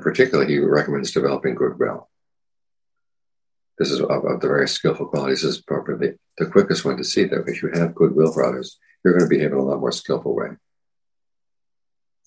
[0.00, 2.08] In particular, he recommends developing goodwill.
[3.78, 5.42] This is of, of the very skillful qualities.
[5.42, 8.78] This is probably the quickest one to see that if you have goodwill for others,
[9.04, 10.52] you're going to behave in a lot more skillful way.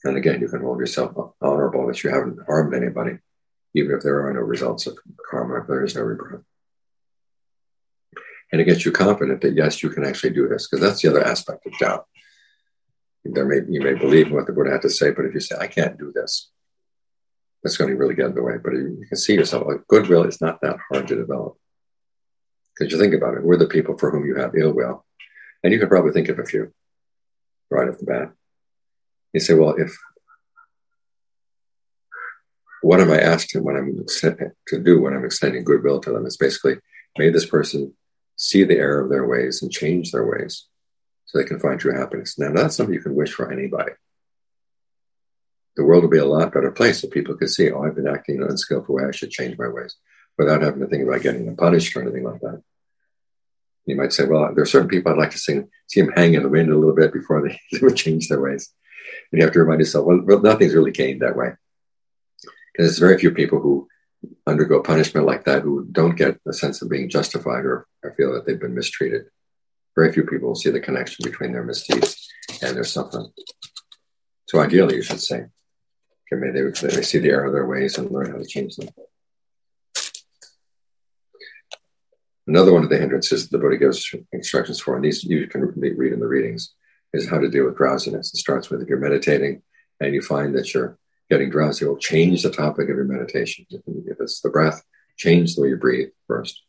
[0.04, 3.18] And again, you can hold yourself honorable that you haven't harmed anybody,
[3.74, 4.96] even if there are no results of
[5.28, 6.44] karma, if there is no rebirth.
[8.52, 11.10] And it gets you confident that yes, you can actually do this, because that's the
[11.10, 12.06] other aspect of doubt.
[13.26, 15.40] There may you may believe in what the Buddha had to say, but if you
[15.40, 16.52] say, I can't do this,
[17.64, 18.58] that's going to really get in the way.
[18.62, 21.58] But you can see yourself like goodwill is not that hard to develop.
[22.78, 25.06] Because you think about it, we're the people for whom you have ill will.
[25.64, 26.74] And you can probably think of a few
[27.70, 28.32] right off the bat.
[29.32, 29.96] You say, well, if
[32.82, 34.06] what am I asked when I'm
[34.68, 36.26] to do when I'm extending goodwill to them?
[36.26, 36.78] It's basically
[37.18, 37.94] may this person
[38.36, 40.68] see the error of their ways and change their ways
[41.26, 42.38] so they can find true happiness.
[42.38, 43.94] Now, that's something you can wish for anybody.
[45.76, 48.08] The world will be a lot better place if people could see, oh, I've been
[48.08, 49.96] acting in an unskillful way, I should change my ways
[50.38, 52.62] without having to think about getting them punished or anything like that.
[53.86, 56.36] You might say, well, there are certain people I'd like to see, see them hang
[56.36, 58.72] in the wind a little bit before they, they change their ways.
[59.32, 61.52] And you have to remind yourself, well, well nothing's really gained that way.
[62.42, 63.88] Because there's very few people who
[64.48, 68.34] undergo punishment like that who don't get a sense of being justified or, or feel
[68.34, 69.26] that they've been mistreated.
[69.96, 72.28] Very few people will see the connection between their misdeeds
[72.62, 73.32] and their suffering.
[74.48, 75.46] So ideally, you should say,
[76.34, 78.76] okay, may they, they see the error of their ways and learn how to change
[78.76, 78.90] them.
[82.46, 86.14] Another one of the hindrances the Buddha gives instructions for, and these you can read
[86.14, 86.74] in the readings,
[87.14, 88.34] is how to deal with drowsiness.
[88.34, 89.62] It starts with if you're meditating
[90.02, 90.98] and you find that you're
[91.30, 93.66] getting drowsy, will change the topic of your meditation.
[93.70, 94.84] If it's the breath,
[95.16, 96.62] change the way you breathe first.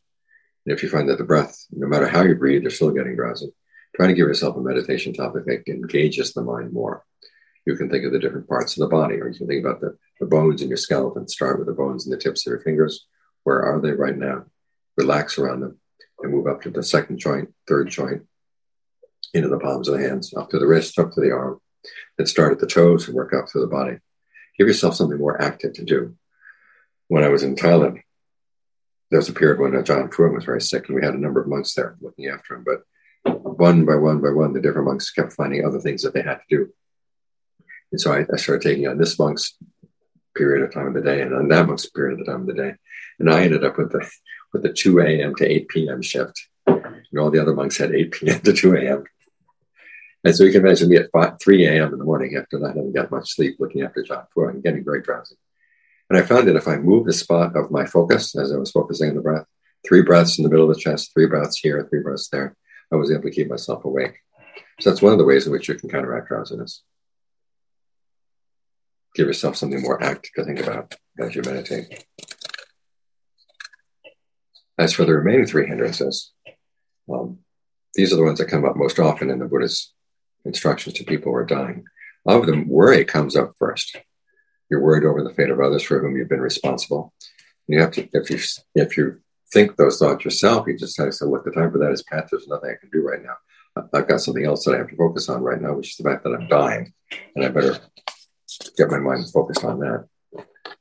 [0.65, 3.17] And if you find that the breath, no matter how you breathe, you're still getting
[3.17, 3.53] drowsy,
[3.97, 7.05] try to give yourself a meditation topic that engages the mind more.
[7.67, 9.81] You can think of the different parts of the body, or you can think about
[9.81, 11.27] the, the bones in your skeleton.
[11.29, 13.07] Start with the bones and the tips of your fingers.
[13.45, 14.45] Where are they right now?
[14.97, 15.79] Relax around them
[16.21, 18.23] and move up to the second joint, third joint,
[19.33, 21.61] into the palms of the hands, up to the wrist, up to the arm.
[22.17, 23.99] Then start at the toes and work up through the body.
[24.59, 26.17] Give yourself something more active to do.
[27.09, 28.01] When I was in Thailand,
[29.11, 31.41] there was a period when Ajaan Fuang was very sick, and we had a number
[31.41, 32.65] of monks there looking after him.
[32.65, 32.83] But
[33.43, 36.37] one by one by one, the different monks kept finding other things that they had
[36.37, 36.73] to do.
[37.95, 39.57] And so I, I started taking on this monk's
[40.35, 42.49] period of time of the day and on that monk's period of the time of
[42.49, 42.75] the day.
[43.21, 44.05] And I ended up with the
[44.53, 45.37] with the 2 a.m.
[45.37, 46.03] to 8 p.m.
[46.03, 46.49] shift.
[46.67, 48.41] And all the other monks had 8 p.m.
[48.41, 49.05] to 2 a.m.
[50.25, 51.93] And so you can imagine me at 5, 3 a.m.
[51.93, 54.83] in the morning after not having got much sleep, looking after John Fu and getting
[54.83, 55.37] very drowsy.
[56.11, 58.73] And I found that if I moved the spot of my focus as I was
[58.73, 59.47] focusing on the breath,
[59.87, 62.57] three breaths in the middle of the chest, three breaths here, three breaths there,
[62.93, 64.17] I was able to keep myself awake.
[64.81, 66.83] So that's one of the ways in which you can counteract drowsiness.
[69.15, 72.05] Give yourself something more active to think about as you meditate.
[74.77, 76.33] As for the remaining three hindrances,
[77.13, 77.39] um,
[77.95, 79.93] these are the ones that come up most often in the Buddha's
[80.45, 81.85] instructions to people who are dying.
[82.27, 83.97] Of them, worry comes up first.
[84.69, 87.13] You're worried over the fate of others for whom you've been responsible.
[87.69, 88.39] You have to, if you
[88.75, 89.21] if you
[89.53, 92.03] think those thoughts yourself, you just have to say, look, the time for that is
[92.03, 92.29] past.
[92.31, 93.37] There's nothing I can do right now.
[93.93, 96.05] I've got something else that I have to focus on right now, which is the
[96.05, 96.93] fact that I'm dying,
[97.35, 97.79] and I better
[98.77, 100.09] get my mind focused on that.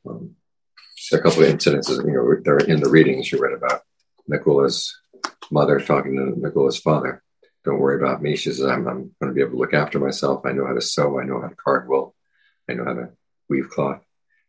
[0.07, 0.35] Um,
[1.11, 3.81] a couple of incidences, you know, they're in the readings you read about
[4.29, 4.97] Nakula's
[5.51, 7.23] mother talking to Nakula's father
[7.63, 8.35] don't worry about me.
[8.35, 10.45] She says, I'm, I'm going to be able to look after myself.
[10.45, 11.19] I know how to sew.
[11.19, 12.15] I know how to card wool.
[12.69, 13.09] I know how to
[13.49, 14.01] weave cloth.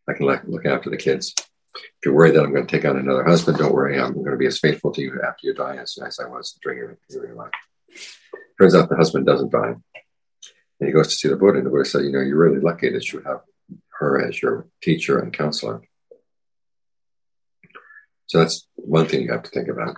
[0.09, 1.35] I can look after the kids.
[1.39, 3.99] If you're worried that I'm going to take on another husband, don't worry.
[3.99, 6.59] I'm going to be as faithful to you after you die as, as I was
[6.63, 7.51] during your, your life.
[8.61, 9.75] Turns out the husband doesn't die.
[10.85, 12.61] And he goes to see the Buddha, and the Buddha said, You know, you're really
[12.61, 13.41] lucky that you have
[14.01, 15.81] her as your teacher and counselor.
[18.27, 19.97] So that's one thing you have to think about.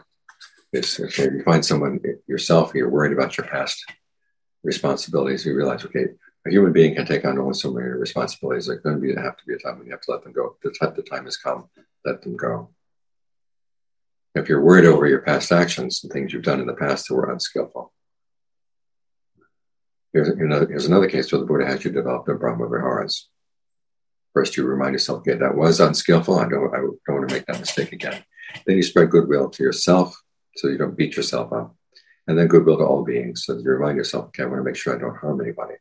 [0.73, 3.85] Is if you find someone yourself, you're worried about your past
[4.63, 6.07] responsibilities, you realize, okay,
[6.47, 8.67] a human being can take on only so many responsibilities.
[8.67, 10.57] There's going to have to be a time when you have to let them go.
[10.63, 11.69] The time, the time has come,
[12.05, 12.71] let them go.
[14.37, 17.15] If you're worried over your past actions and things you've done in the past that
[17.17, 17.93] were unskillful.
[20.17, 23.29] Here's, another, here's another case where the Buddha has you develop the Brahma Viharas.
[24.33, 26.39] First, you remind yourself, okay, that was unskillful.
[26.39, 28.25] I don't, I don't want to make that mistake again.
[28.67, 30.19] Then you spread goodwill to yourself
[30.57, 31.77] so you don't beat yourself up.
[32.27, 33.45] And then goodwill to all beings.
[33.45, 35.75] So you remind yourself, okay, I want to make sure I don't harm anybody.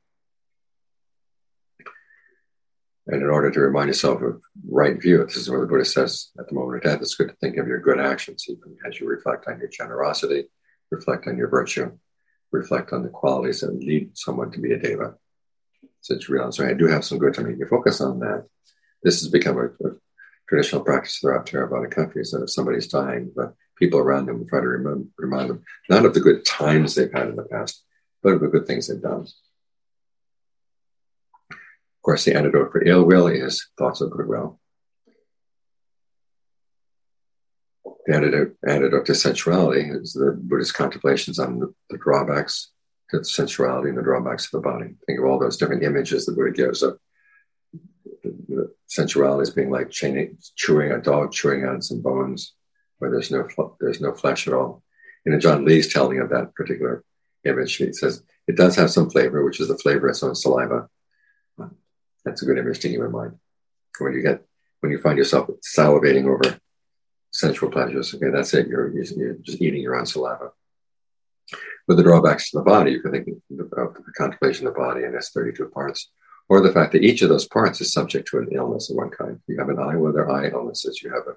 [3.08, 6.32] And in order to remind yourself of right view, this is what the Buddha says
[6.38, 9.00] at the moment of death, it's good to think of your good actions, even as
[9.00, 10.50] you reflect on your generosity,
[10.92, 11.98] reflect on your virtue,
[12.56, 15.16] reflect on the qualities that lead someone to be a deva.
[16.02, 16.52] So it's real.
[16.52, 18.46] So I do have some good make you focus on that.
[19.04, 19.92] This has become a, a
[20.48, 24.68] traditional practice throughout Theravada countries that if somebody's dying, but people around them try to
[24.68, 27.84] remind, remind them not of the good times they've had in the past,
[28.22, 29.28] but of the good things they've done
[31.52, 34.60] Of course, the antidote for ill will is thoughts of goodwill.
[38.06, 42.72] The antidote, antidote to sensuality is the Buddhist contemplations on the, the drawbacks
[43.10, 44.96] to sensuality and the drawbacks of the body.
[45.06, 47.00] Think of all those different images the Buddha gives of
[48.88, 52.54] sensuality as being like chaining, chewing a dog chewing on some bones
[53.00, 53.48] where there's no
[53.80, 54.84] there's no flesh at all.
[55.26, 57.04] And In Ajaan Lee's telling of that particular
[57.44, 60.36] image, he says it does have some flavor, which is the flavor of its own
[60.36, 60.90] saliva,
[62.26, 63.38] that's a good image to keep in mind.
[64.00, 64.44] When you get
[64.82, 66.60] when you find yourself salivating over
[67.36, 68.68] sensual pleasures, okay, that's it.
[68.68, 70.52] You're, you're just eating your own saliva.
[71.88, 75.04] With the drawbacks to the body, you can think of the contemplation of the body
[75.04, 76.10] and its 32 parts,
[76.50, 79.10] or the fact that each of those parts is subject to an illness of one
[79.10, 79.40] kind.
[79.48, 81.02] You have an eye, well, there are eye illnesses.
[81.04, 81.36] You have a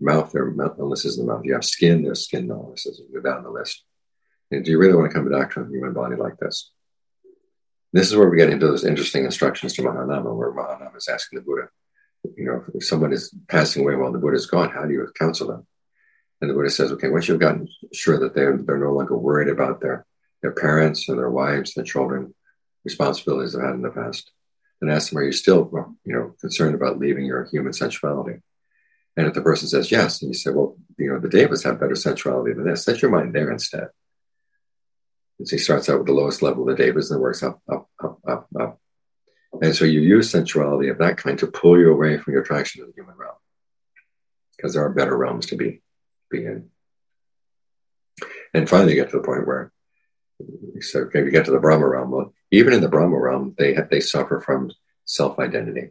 [0.00, 1.44] mouth, there are illnesses in the mouth.
[1.44, 3.00] You have skin, there's skin illnesses.
[3.00, 3.84] You go down the list.
[4.50, 6.70] And do you really want to come back to a human body like this?
[7.92, 11.38] This is where we get into those interesting instructions to Mahanama, where Mahanama is asking
[11.38, 11.68] the Buddha,
[12.36, 15.06] you know, if someone is passing away while the Buddha is gone, how do you
[15.18, 15.66] counsel them?
[16.40, 19.48] And the Buddha says, okay, once you've gotten sure that they're, they're no longer worried
[19.48, 20.06] about their,
[20.42, 22.34] their parents and their wives, their children,
[22.84, 24.30] responsibilities they've had in the past,
[24.80, 25.70] then ask them, are you still,
[26.04, 28.40] you know, concerned about leaving your human sensuality?
[29.16, 31.80] And if the person says yes, and you say, well, you know, the devas have
[31.80, 33.88] better sensuality than this, set your mind there instead.
[35.38, 37.60] And so he starts out with the lowest level of the devas and works up,
[37.72, 38.80] up, up, up, up.
[39.62, 42.80] And so you use sensuality of that kind to pull you away from your attraction
[42.80, 43.36] to the human realm.
[44.56, 45.82] Because there are better realms to be,
[46.30, 46.70] be in.
[48.52, 49.72] And finally, you get to the point where
[50.80, 52.10] say, okay, you get to the Brahma realm.
[52.10, 54.70] Well, even in the Brahma realm, they have, they suffer from
[55.04, 55.90] self identity.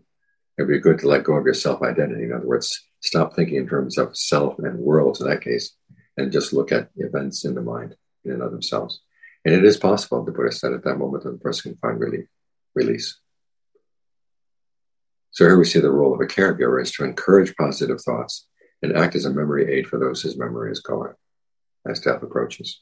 [0.57, 2.23] It'd be good to let go of your self identity.
[2.23, 2.69] In other words,
[3.01, 5.75] stop thinking in terms of self and worlds in that case,
[6.17, 7.95] and just look at events in the mind
[8.25, 9.01] in and of themselves.
[9.45, 11.99] And it is possible, the Buddha said at that moment, that the person can find
[11.99, 12.27] relief,
[12.75, 13.19] release.
[15.33, 18.47] So here we see the role of a caregiver is to encourage positive thoughts
[18.83, 21.13] and act as a memory aid for those whose memory is going
[21.87, 22.81] as death approaches.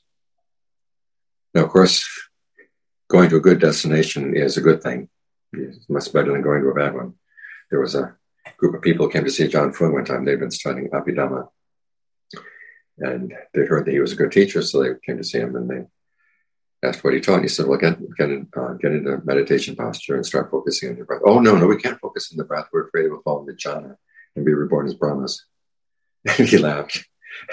[1.54, 2.06] Now, of course,
[3.10, 5.08] going to a good destination is a good thing.
[5.54, 7.14] It's much better than going to a bad one.
[7.70, 8.16] There was a
[8.58, 10.26] group of people came to see Ajaan Fuang one time.
[10.26, 11.48] They'd been studying Abhidhamma.
[12.98, 15.56] And they'd heard that he was a good teacher, so they came to see him
[15.56, 15.86] and they
[16.84, 17.36] asked what he taught.
[17.36, 20.90] And he said, well, get, get, in, uh, get into meditation posture and start focusing
[20.90, 21.22] on your breath.
[21.26, 22.68] Oh, no, no, we can't focus on the breath.
[22.72, 23.96] We're afraid we'll fall into jhana
[24.36, 25.46] and be reborn as Brahmas.
[26.38, 27.04] And he laughed.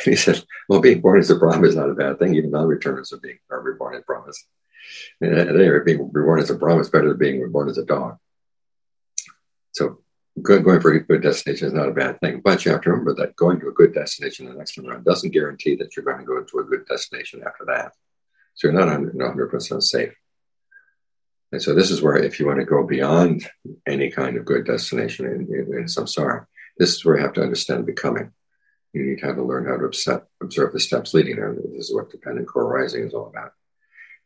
[0.05, 2.35] And he said, well, being born as a Brahma is not a bad thing.
[2.35, 4.45] Even non-returners are being are reborn as Brahmas.
[5.21, 7.79] And at any rate, being reborn as a Brahma is better than being reborn as
[7.79, 8.19] a dog.
[9.73, 10.01] So
[10.43, 12.41] going for a good destination is not a bad thing.
[12.41, 15.05] But you have to remember that going to a good destination the next time around
[15.05, 17.93] doesn't guarantee that you're going to go to a good destination after that.
[18.59, 20.15] So you're not 100% safe.
[21.53, 23.49] And so this is where, if you want to go beyond
[23.87, 25.43] any kind of good destination in,
[25.73, 26.45] in, samsara,
[26.77, 28.33] this is where you have to understand becoming.
[28.93, 31.55] You need to have to learn how to upset, observe the steps leading there.
[31.55, 33.53] This is what dependent co-arising is all about.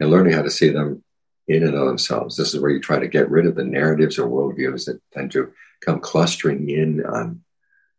[0.00, 1.04] And learning how to see them
[1.46, 2.34] in and of themselves.
[2.34, 5.32] This is where you try to get rid of the narratives or worldviews that tend
[5.32, 5.52] to
[5.84, 7.42] come clustering in on,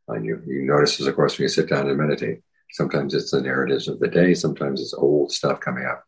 [0.08, 0.42] on you.
[0.48, 2.42] You notice this, of course, when you sit down and meditate.
[2.72, 6.04] Sometimes it's the narratives of the day, sometimes it's old stuff coming up.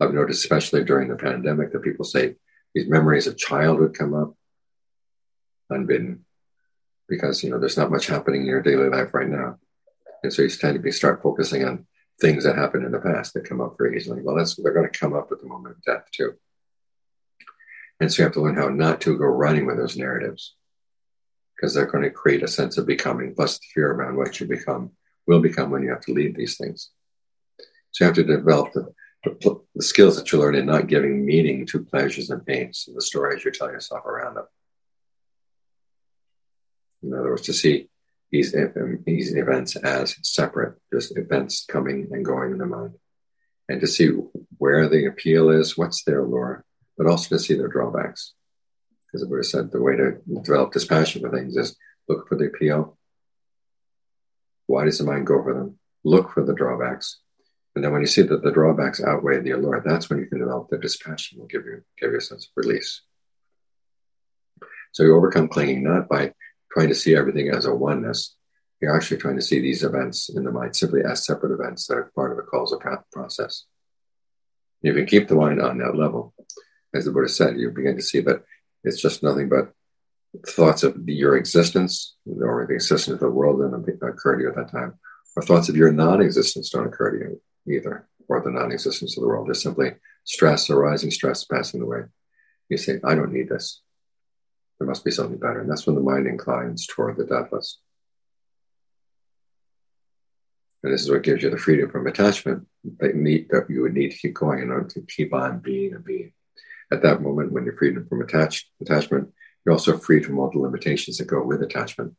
[0.00, 2.34] I've noticed, especially during the pandemic, that people say
[2.74, 4.34] these memories of childhood come up
[5.70, 6.24] unbidden
[7.08, 9.58] because you know there's not much happening in your daily life right now,
[10.22, 11.86] and so you tend to be start focusing on
[12.20, 14.22] things that happened in the past that come up very easily.
[14.22, 16.34] Well, that's they're going to come up at the moment of death too,
[18.00, 20.54] and so you have to learn how not to go running with those narratives
[21.56, 24.46] because they're going to create a sense of becoming, plus the fear around what you
[24.46, 24.90] become
[25.26, 26.90] will become when you have to leave these things.
[27.92, 28.92] So you have to develop the
[29.24, 33.02] the, skills that you learn in not giving meaning to pleasures and pains and the
[33.02, 34.46] stories you're telling yourself around them.
[37.02, 37.88] In other words, to see
[38.30, 42.94] these, um, these events as separate, just events coming and going in the mind.
[43.68, 44.10] And to see
[44.58, 46.64] where the appeal is, what's their lure,
[46.96, 48.34] but also to see their drawbacks.
[49.06, 51.76] Because, the Buddha said, the way to develop dispassion for things is
[52.08, 52.98] look for the appeal.
[54.66, 55.78] Why does the mind go for them?
[56.04, 57.20] Look for the drawbacks.
[57.74, 60.38] And then when you see that the drawbacks outweigh the allure, that's when you can
[60.38, 63.02] develop the dispassion will give you give you a sense of release.
[64.92, 66.34] So you overcome clinging not by
[66.72, 68.36] trying to see everything as a oneness.
[68.80, 71.94] You're actually trying to see these events in the mind simply as separate events that
[71.94, 72.80] are part of a causal
[73.12, 73.64] process.
[74.82, 76.34] You can keep the mind on that level.
[76.94, 78.44] As the Buddha said, you begin to see that
[78.84, 79.72] it's just nothing but
[80.46, 84.56] thoughts of your existence or the existence of the world that occur to you at
[84.56, 84.94] that time,
[85.34, 89.22] or thoughts of your non-existence don't occur to you either, or the non existence of
[89.22, 89.48] the world.
[89.48, 89.94] There's simply
[90.24, 92.04] stress, arising stress passing away.
[92.68, 93.80] You say, I don't need this.
[94.78, 95.60] There must be something better.
[95.60, 97.78] And that's when the mind inclines toward the deathless.
[100.82, 102.66] And this is what gives you the freedom from attachment
[102.98, 105.94] that, need, that you would need to keep going in order to keep on being
[105.94, 106.32] a being.
[106.92, 109.32] At that moment, when you're freed from attached, attachment,
[109.64, 112.14] you're also free from all the limitations that go with attachment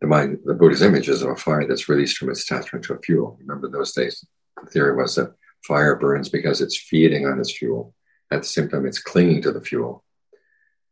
[0.00, 2.94] the mind, the Buddha's image is of a fire that's released from its attachment to
[2.94, 3.38] a fuel.
[3.40, 4.24] Remember those days,
[4.62, 5.34] the theory was that
[5.64, 7.94] fire burns because it's feeding on its fuel.
[8.30, 10.04] At the same time, it's clinging to the fuel.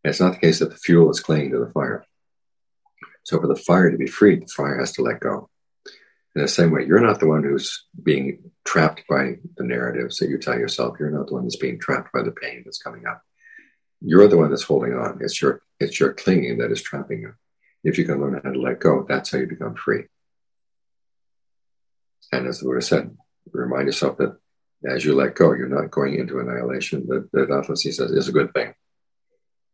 [0.03, 2.05] And it's not the case that the fuel is clinging to the fire.
[3.25, 5.49] So for the fire to be freed, the fire has to let go.
[6.37, 10.29] In the same way, you're not the one who's being trapped by the narratives that
[10.29, 10.97] you tell yourself.
[10.99, 13.23] You're not the one that's being trapped by the pain that's coming up.
[14.01, 15.19] You're the one that's holding on.
[15.21, 17.35] It's your it's your clinging that is trapping you.
[17.85, 20.05] If you can learn how to let go, that's how you become free.
[22.33, 23.17] And as the Buddha said,
[23.53, 24.39] remind yourself that
[24.87, 27.07] as you let go, you're not going into annihilation.
[27.07, 28.75] The, the he says, is a good thing.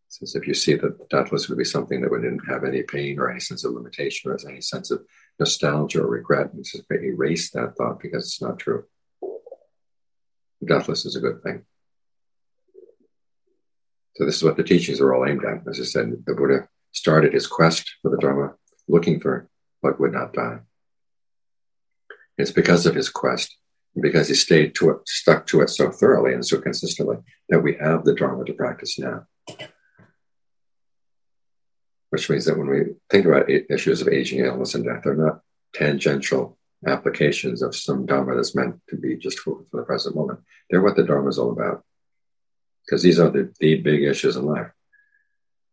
[0.08, 3.18] Since if you see that the deathless would be something that wouldn't have any pain
[3.20, 5.04] or any sense of limitation or any sense of
[5.38, 8.84] nostalgia or regret, and just erase that thought because it's not true.
[10.60, 11.64] The is a good thing.
[14.16, 15.66] So this is what the teachings are all aimed at.
[15.68, 18.54] As I said, the Buddha started his quest for the Dharma,
[18.88, 19.48] looking for
[19.80, 20.60] what would not die.
[22.36, 23.56] It's because of his quest,
[24.00, 27.18] because he stayed to it, stuck to it so thoroughly and so consistently,
[27.48, 29.26] that we have the Dharma to practice now.
[32.10, 35.40] Which means that when we think about issues of aging, illness, and death, they're not
[35.72, 40.40] tangential applications of some Dharma that's meant to be just for, for the present moment.
[40.68, 41.84] They're what the Dharma is all about.
[42.84, 44.72] Because these are the, the big issues in life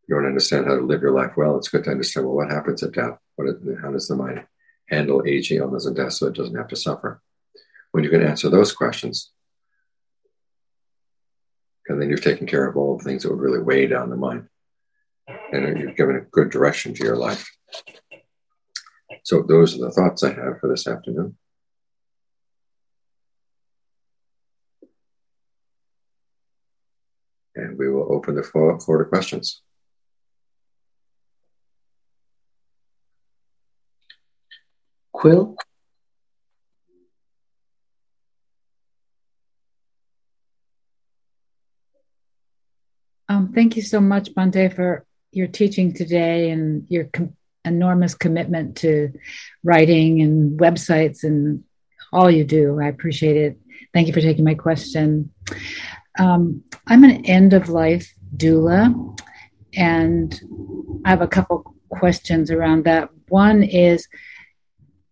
[0.07, 2.49] you don't understand how to live your life well, it's good to understand well what
[2.49, 3.17] happens at death.
[3.35, 4.45] What is, how does the mind
[4.89, 7.21] handle aging, illness, and death so it doesn't have to suffer?
[7.91, 9.31] When you can answer those questions,
[11.87, 14.15] and then you've taken care of all the things that would really weigh down the
[14.15, 14.47] mind,
[15.51, 17.49] and you've given a good direction to your life.
[19.23, 21.37] So those are the thoughts I have for this afternoon.
[27.55, 29.63] And we will open the floor, floor to questions.
[35.17, 35.55] Quill
[43.29, 48.77] Um, thank you so much, Bhante, for your teaching today and your com- enormous commitment
[48.77, 49.11] to
[49.63, 51.63] writing and websites and
[52.13, 52.79] all you do.
[52.79, 53.59] I appreciate it.
[53.93, 55.33] Thank you for taking my question.
[56.17, 59.19] Um, I'm an end of life doula,
[59.75, 60.39] and
[61.03, 63.09] I have a couple questions around that.
[63.27, 64.07] One is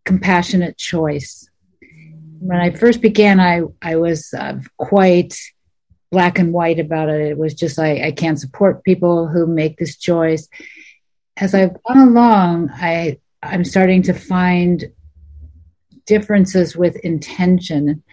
[0.06, 1.50] compassionate choice.
[2.40, 5.38] When I first began, I, I was uh, quite
[6.12, 7.22] black and white about it.
[7.22, 10.48] It was just I, I can't support people who make this choice.
[11.38, 14.86] As I've gone along, I I'm starting to find
[16.06, 18.04] differences with intention.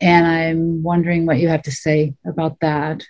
[0.00, 3.04] And I'm wondering what you have to say about that.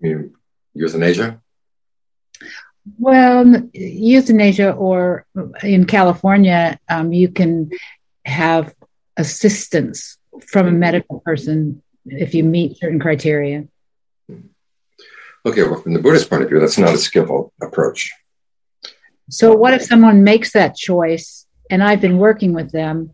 [0.00, 0.34] You
[0.74, 1.40] euthanasia?
[2.98, 5.26] Well, euthanasia or
[5.62, 7.70] in California, um, you can
[8.24, 8.74] have
[9.16, 13.66] assistance from a medical person if you meet certain criteria.
[15.44, 18.12] Okay, well, from the Buddhist point of view, that's not a skillful approach.
[19.30, 23.10] So, what if someone makes that choice and I've been working with them?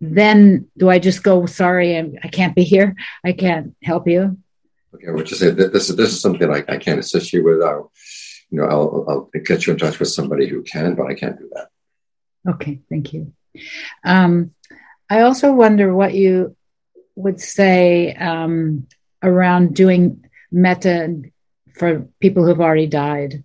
[0.00, 2.94] Then do I just go, sorry, I, I can't be here?
[3.24, 4.36] I can't help you?
[4.94, 7.44] Okay, well, just say that this is, this is something I, I can't assist you
[7.44, 7.62] with.
[7.62, 7.92] I'll,
[8.50, 11.38] you know, I'll, I'll get you in touch with somebody who can, but I can't
[11.38, 11.68] do that.
[12.48, 13.32] Okay, thank you.
[14.04, 14.52] Um,
[15.10, 16.56] I also wonder what you
[17.14, 18.86] would say um,
[19.22, 21.22] around doing metta
[21.74, 23.44] for people who've already died.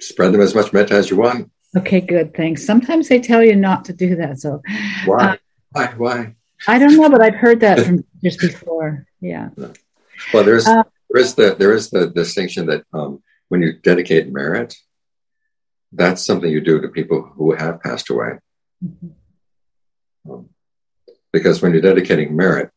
[0.00, 1.50] spread them as much metta as you want.
[1.76, 2.34] Okay, good.
[2.34, 2.64] Thanks.
[2.64, 4.38] Sometimes they tell you not to do that.
[4.38, 4.62] So
[5.04, 5.24] why?
[5.24, 5.36] Uh,
[5.70, 5.86] why?
[5.96, 6.34] Why?
[6.66, 9.06] I don't know, but I've heard that from just before.
[9.20, 9.50] Yeah.
[10.32, 14.32] Well, there's uh, there is the there is the distinction that um, when you dedicate
[14.32, 14.74] merit,
[15.92, 18.38] that's something you do to people who have passed away.
[18.84, 20.30] Mm-hmm.
[20.30, 20.48] Um,
[21.32, 22.70] because when you're dedicating merit,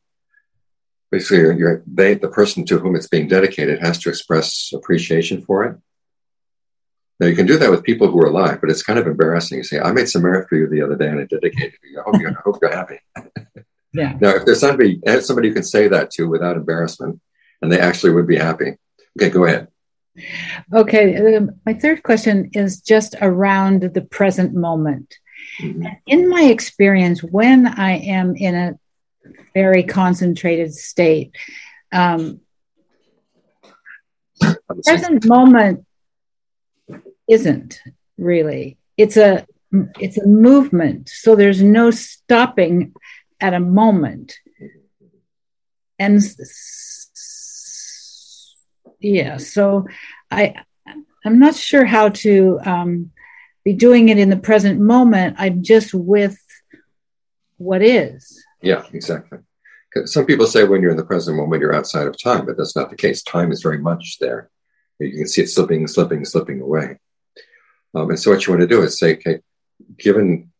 [1.11, 5.41] basically you're, you're, they the person to whom it's being dedicated has to express appreciation
[5.41, 5.77] for it.
[7.19, 9.57] Now you can do that with people who are alive, but it's kind of embarrassing.
[9.57, 11.99] You say, "I made some merit for you the other day, and I dedicated you.
[11.99, 12.99] I hope you're, I hope you're happy."
[13.91, 14.17] Yeah.
[14.21, 17.19] Now, if there's somebody, somebody you can say that to without embarrassment,
[17.61, 18.77] and they actually would be happy.
[19.17, 19.67] Okay, go ahead.
[20.73, 25.17] Okay, um, my third question is just around the present moment.
[25.61, 25.85] Mm-hmm.
[26.07, 28.79] In my experience, when I am in a
[29.53, 31.35] very concentrated state,
[31.91, 32.41] um,
[34.85, 35.85] present moment
[37.27, 37.81] isn't
[38.17, 38.77] really.
[38.97, 39.45] It's a
[39.99, 42.93] it's a movement, so there's no stopping
[43.39, 44.37] at a moment.
[45.97, 46.21] And
[48.99, 49.87] yeah, so
[50.31, 50.55] I
[51.25, 53.11] I'm not sure how to um,
[53.63, 55.35] be doing it in the present moment.
[55.37, 56.37] I'm just with
[57.57, 58.43] what is.
[58.61, 59.39] Yeah, exactly.
[60.05, 62.75] Some people say when you're in the present moment, you're outside of time, but that's
[62.75, 63.23] not the case.
[63.23, 64.49] Time is very much there.
[64.99, 66.99] You can see it slipping, slipping, slipping away.
[67.95, 69.39] Um, and so, what you want to do is say, okay,
[69.97, 70.51] given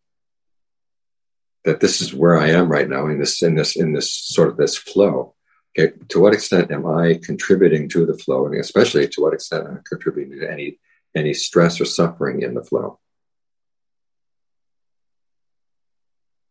[1.66, 4.50] that this is where I am right now in this in this in this sort
[4.50, 5.36] of this flow.
[5.78, 9.68] Okay, to what extent am I contributing to the flow, and especially to what extent
[9.68, 10.80] am I contributing to any
[11.16, 13.00] any stress or suffering in the flow?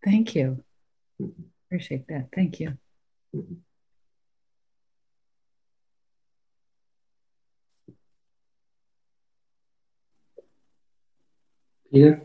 [0.05, 0.63] Thank you.
[1.21, 1.43] Mm-hmm.
[1.67, 2.29] Appreciate that.
[2.35, 2.79] Thank you.
[3.35, 3.55] Mm-hmm.
[11.93, 12.23] Peter?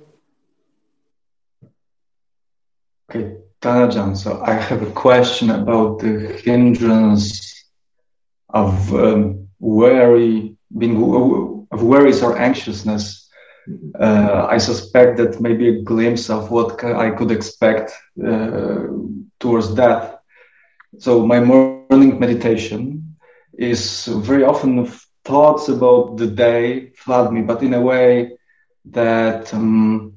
[3.10, 7.66] Okay, Than Ajaan, so I have a question about the hindrance
[8.50, 10.96] of um, worry, being
[11.72, 13.30] of worries or anxiousness.
[14.00, 17.92] Uh, I suspect that maybe a glimpse of what I could expect
[18.28, 18.88] uh,
[19.40, 20.18] towards death.
[21.00, 23.16] So my morning meditation
[23.58, 24.86] is very often
[25.26, 28.38] thoughts about the day flood me, but in a way
[28.92, 30.14] that um,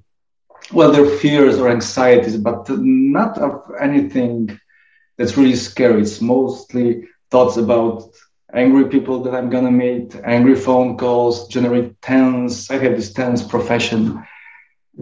[0.73, 4.59] well, there are fears or anxieties, but not of anything
[5.19, 6.03] that's really scary.
[6.03, 8.03] It's mostly thoughts about
[8.55, 12.71] angry people that I'm gonna meet, angry phone calls, generate tense.
[12.71, 14.23] I have this tense profession,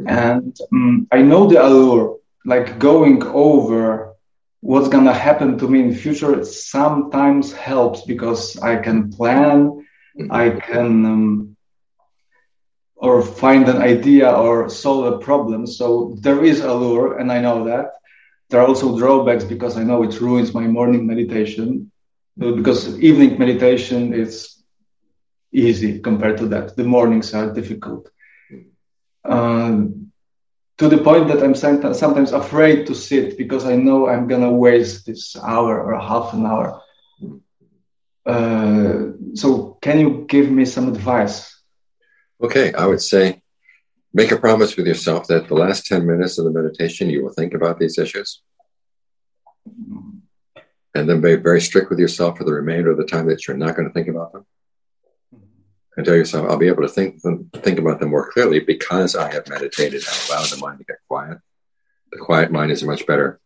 [0.07, 2.17] and um, I know the allure.
[2.45, 4.15] Like going over
[4.61, 9.85] what's gonna happen to me in the future, it sometimes helps because I can plan,
[10.31, 11.05] I can.
[11.07, 11.54] Um,
[13.05, 15.67] or find an idea or solve a problem.
[15.67, 17.87] So there is allure, and I know that.
[18.49, 21.91] There are also drawbacks because I know it ruins my morning meditation.
[22.39, 24.63] Because evening meditation is
[25.53, 26.77] easy compared to that.
[26.77, 28.09] The mornings are difficult.
[29.25, 30.11] Um,
[30.79, 35.05] to the point that I'm sometimes afraid to sit because I know I'm gonna waste
[35.07, 36.81] this hour or half an hour.
[38.27, 38.95] Uh,
[39.35, 41.54] so, can you give me some advice
[42.45, 43.41] Okay, I would say
[44.13, 47.33] make a promise with yourself that the last 10 minutes of the meditation you will
[47.33, 48.43] think about these issues.
[50.95, 53.57] And then be very strict with yourself for the remainder of the time that you're
[53.57, 54.45] not going to think about them.
[55.97, 59.17] And tell yourself, I'll be able to think them, think about them more clearly because
[59.17, 61.39] I have meditated and allowed the mind to get quiet.
[62.13, 63.41] The quiet mind is a much better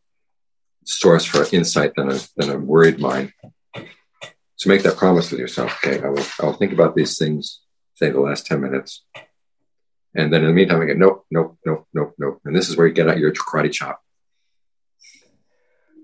[0.84, 3.32] source for insight than a, than a worried mind.
[4.56, 5.78] So make that promise with yourself.
[5.86, 7.60] Okay, I will, I will think about these things
[7.98, 9.04] say the last 10 minutes.
[10.14, 12.40] And then in the meantime, I get nope, nope, nope, nope, nope.
[12.44, 14.00] And this is where you get out your karate chop.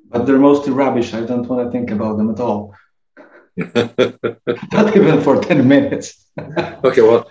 [0.08, 1.14] But they're mostly rubbish.
[1.14, 2.74] I don't want to think about them at all.
[3.56, 6.26] Not even for 10 minutes.
[6.84, 7.30] okay, well,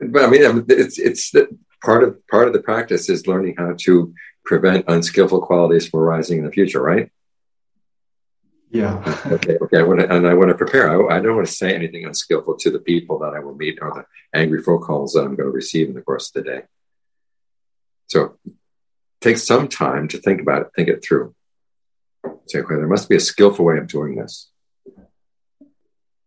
[0.00, 1.48] but I mean, it's, it's the,
[1.82, 6.38] part of, part of the practice is learning how to prevent unskillful qualities from arising
[6.38, 7.10] in the future, right?
[8.74, 9.00] Yeah.
[9.26, 9.56] okay.
[9.62, 9.78] Okay.
[9.78, 10.90] I want to, and I want to prepare.
[10.90, 13.78] I, I, don't want to say anything unskillful to the people that I will meet
[13.80, 14.04] or the
[14.36, 16.62] angry phone calls that I'm going to receive in the course of the day.
[18.08, 18.36] So
[19.20, 21.36] take some time to think about it, think it through.
[22.46, 24.50] Say, okay, there must be a skillful way of doing this.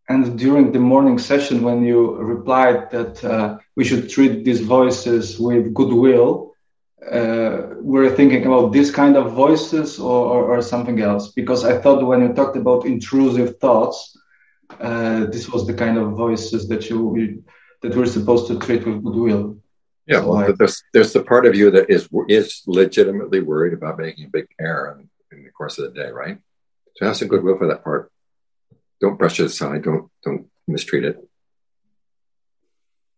[0.08, 5.38] And during the morning session, when you replied that uh, we should treat these voices
[5.38, 6.47] with goodwill,
[7.06, 11.78] uh, we're thinking about this kind of voices or, or, or, something else because i
[11.78, 14.18] thought when you talked about intrusive thoughts
[14.80, 17.44] uh, this was the kind of voices that you
[17.82, 19.58] that we're supposed to treat with goodwill.
[20.06, 23.98] Yeah, so well, there's there's the part of you that is is legitimately worried about
[23.98, 26.38] making a big error in, in the course of the day, right?
[26.96, 28.12] So have some goodwill for that part.
[29.02, 29.84] Don't brush it aside.
[29.84, 31.18] Don't don't mistreat it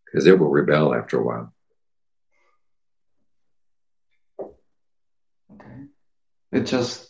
[0.05, 1.53] because it will rebel after a while.
[6.51, 7.09] It just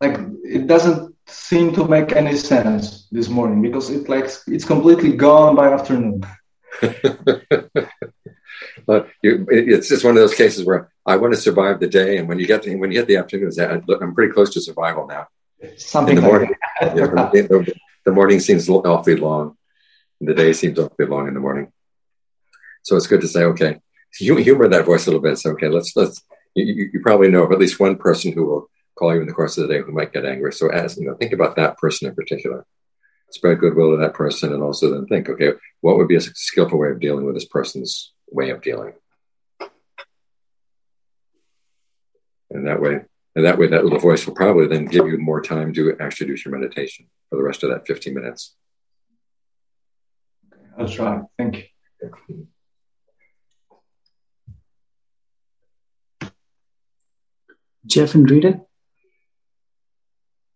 [0.00, 5.12] like it doesn't seem to make any sense this morning because it like it's completely
[5.12, 6.22] gone by afternoon.
[8.86, 12.18] but you, it's just one of those cases where I want to survive the day,
[12.18, 14.60] and when you get to, when you get the afternoon, uh, I'm pretty close to
[14.60, 15.26] survival now.
[15.76, 17.74] Something in the morning, yeah, the,
[18.04, 19.56] the, morning seems awfully long.
[20.20, 21.72] The day seems awfully long in the morning.
[22.82, 23.80] So it's good to say, okay,
[24.12, 25.38] humor that voice a little bit.
[25.38, 26.22] Say, okay, let's let's.
[26.54, 29.32] You, you probably know of at least one person who will call you in the
[29.32, 30.52] course of the day who might get angry.
[30.52, 32.66] So as you know, think about that person in particular.
[33.30, 36.78] Spread goodwill to that person, and also then think, okay, what would be a skillful
[36.78, 38.94] way of dealing with this person's way of dealing?
[42.50, 43.00] And that way,
[43.36, 46.28] and that way, that little voice will probably then give you more time to actually
[46.28, 48.56] do your meditation for the rest of that 15 minutes.
[50.78, 51.22] That's right.
[51.36, 51.70] Thank
[52.00, 52.48] you.
[57.88, 58.60] Jeff and Rita?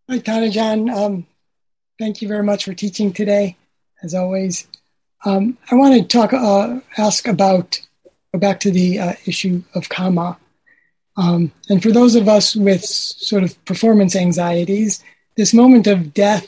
[0.08, 0.94] Hi, Than Ajaan.
[0.94, 1.26] Um,
[1.98, 3.56] thank you very much for teaching today,
[4.02, 4.66] as always.
[5.24, 7.80] Um, I want to talk, uh, ask about,
[8.32, 10.36] go back to the uh, issue of kamma.
[11.16, 15.02] Um, and for those of us with sort of performance anxieties,
[15.36, 16.46] this moment of death,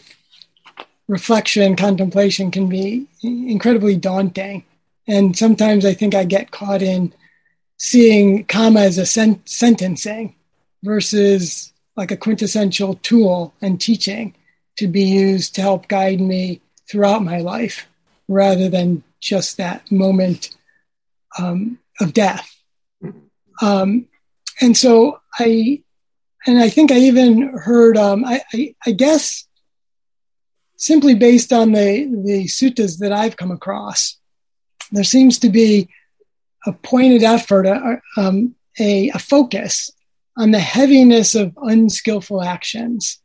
[1.09, 4.65] reflection, contemplation can be incredibly daunting.
[5.07, 7.15] And sometimes I think I get caught in
[7.79, 10.35] seeing kamma as a sen- sentencing
[10.85, 14.35] versus like a quintessential tool and teaching
[14.77, 17.87] to be used to help guide me throughout my life
[18.29, 20.51] rather than just that moment
[21.39, 22.55] um, of death.
[23.63, 24.07] Um,
[24.61, 25.83] and so I,
[26.47, 29.47] and I think I even heard, um, I, I, I, guess,
[30.77, 34.19] simply based on the, the suttas that I've come across,
[34.93, 35.89] there seems to be
[36.67, 39.91] a pointed effort, a, um, a, a focus
[40.37, 43.21] on the heaviness of unskillful actions.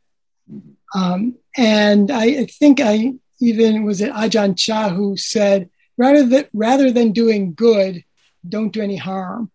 [0.94, 6.46] Um, and I, I, think I even was it Ajahn Chah who said, rather than
[6.52, 8.04] rather than doing good,
[8.48, 9.50] don't do any harm,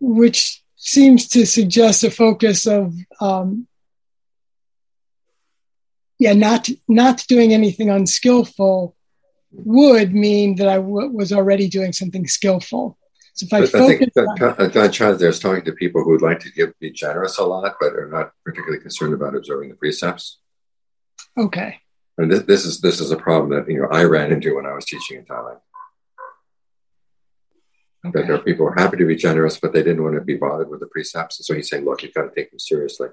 [0.00, 3.66] which seems to suggest a focus of um,
[6.18, 8.96] yeah, not not doing anything unskillful
[9.52, 12.96] would mean that I w- was already doing something skillful.
[13.34, 16.22] So if I, I think Ajahn uh, Chah there is talking to people who would
[16.22, 19.74] like to give, be generous a lot, but are not particularly concerned about observing the
[19.74, 20.38] precepts.
[21.38, 21.78] Okay.
[22.18, 24.66] And this, this is this is a problem that you know I ran into when
[24.66, 25.60] I was teaching in Thailand.
[28.04, 28.20] Okay.
[28.20, 30.20] That there are people who are happy to be generous, but they didn't want to
[30.20, 31.38] be bothered with the precepts.
[31.38, 33.08] And so he's saying, look, you've got to take them seriously.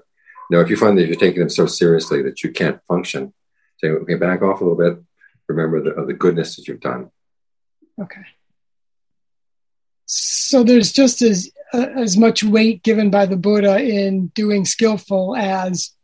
[0.50, 3.32] Now, if you find that you're taking them so seriously that you can't function,
[3.78, 5.02] say, okay, back off a little bit.
[5.48, 7.10] Remember the, the goodness that you've done.
[7.98, 8.26] Okay
[10.12, 15.36] so there's just as uh, as much weight given by the Buddha in doing skillful
[15.36, 15.94] as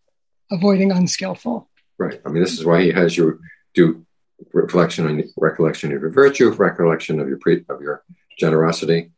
[0.48, 1.68] avoiding unskillful.
[1.98, 2.20] Right.
[2.24, 3.40] I mean, this is why he has you
[3.74, 4.06] do
[4.52, 8.04] reflection on recollection of your virtue, recollection of your pre, of your
[8.38, 9.10] generosity,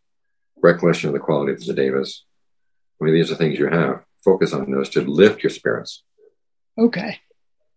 [0.63, 2.25] recollection of the quality of the devas.
[2.99, 4.05] I mean, these are things you have.
[4.25, 6.03] Focus on those to lift your spirits.
[6.79, 7.19] Okay.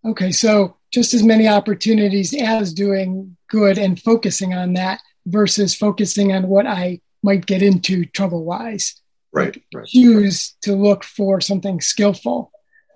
[0.05, 0.31] Okay.
[0.31, 6.47] So just as many opportunities as doing good and focusing on that versus focusing on
[6.47, 9.01] what I might get into trouble wise.
[9.33, 9.85] Right, right.
[9.85, 12.51] Choose to look for something skillful.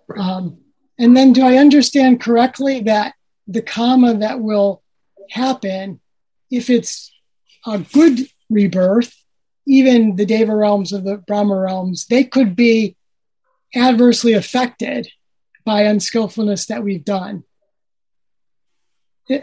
[0.07, 0.19] Right.
[0.19, 0.57] Um,
[0.97, 3.13] and then, do I understand correctly that
[3.47, 4.81] the kamma that will
[5.29, 5.99] happen,
[6.49, 7.11] if it's
[7.65, 9.15] a good rebirth,
[9.67, 12.95] even the Deva realms of the Brahma realms, they could be
[13.73, 15.07] adversely affected
[15.65, 17.43] by unskillfulness that we've done.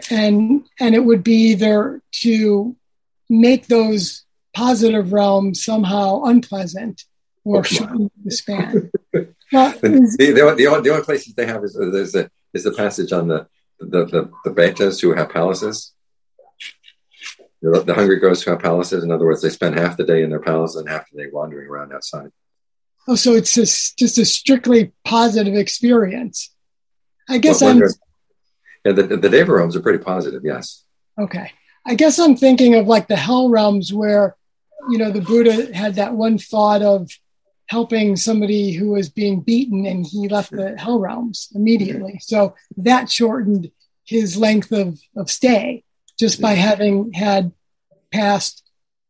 [0.09, 2.75] And and it would be either to
[3.29, 4.23] make those
[4.53, 7.03] positive realms somehow unpleasant
[7.43, 8.91] or shorten the span.
[9.51, 12.71] well, the, the, the, only, the only places they have is, is, the, is the
[12.71, 13.47] passage on the,
[13.79, 15.93] the, the, the petas who have palaces.
[17.61, 19.03] The, the hungry ghosts who have palaces.
[19.03, 21.29] In other words, they spend half the day in their palace and half the day
[21.31, 22.29] wandering around outside.
[23.07, 26.53] Oh, so it's just, just a strictly positive experience.
[27.29, 27.83] I guess well, I'm.
[28.85, 30.83] Yeah, the, the Deva realms are pretty positive, yes.
[31.19, 31.51] Okay.
[31.85, 34.35] I guess I'm thinking of like the hell realms where,
[34.89, 37.09] you know, the Buddha had that one thought of
[37.67, 42.19] helping somebody who was being beaten and he left the hell realms immediately.
[42.21, 43.71] So that shortened
[44.05, 45.83] his length of, of stay
[46.19, 47.51] just by having had
[48.11, 48.63] past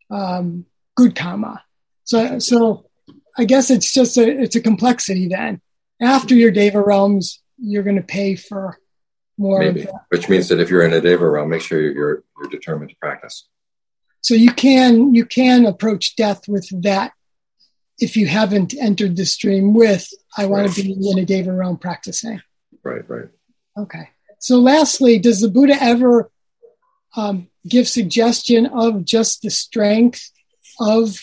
[0.09, 0.65] um,
[0.95, 1.63] good karma.
[2.03, 2.89] So, so
[3.37, 5.61] I guess it's just a, it's a complexity then.
[6.01, 8.77] After your Deva realms, you're going to pay for
[9.37, 9.59] more.
[9.59, 12.91] Maybe, which means that if you're in a Deva realm, make sure you're, you're determined
[12.91, 13.47] to practice.
[14.21, 17.11] So you can, you can approach death with that
[17.99, 20.07] if you haven't entered the stream with,
[20.37, 20.75] I want right.
[20.75, 22.41] to be in a Deva realm practicing.
[22.83, 23.29] Right, right.
[23.77, 24.09] Okay.
[24.39, 26.29] So, lastly, does the Buddha ever
[27.15, 30.31] um, give suggestion of just the strength
[30.79, 31.17] of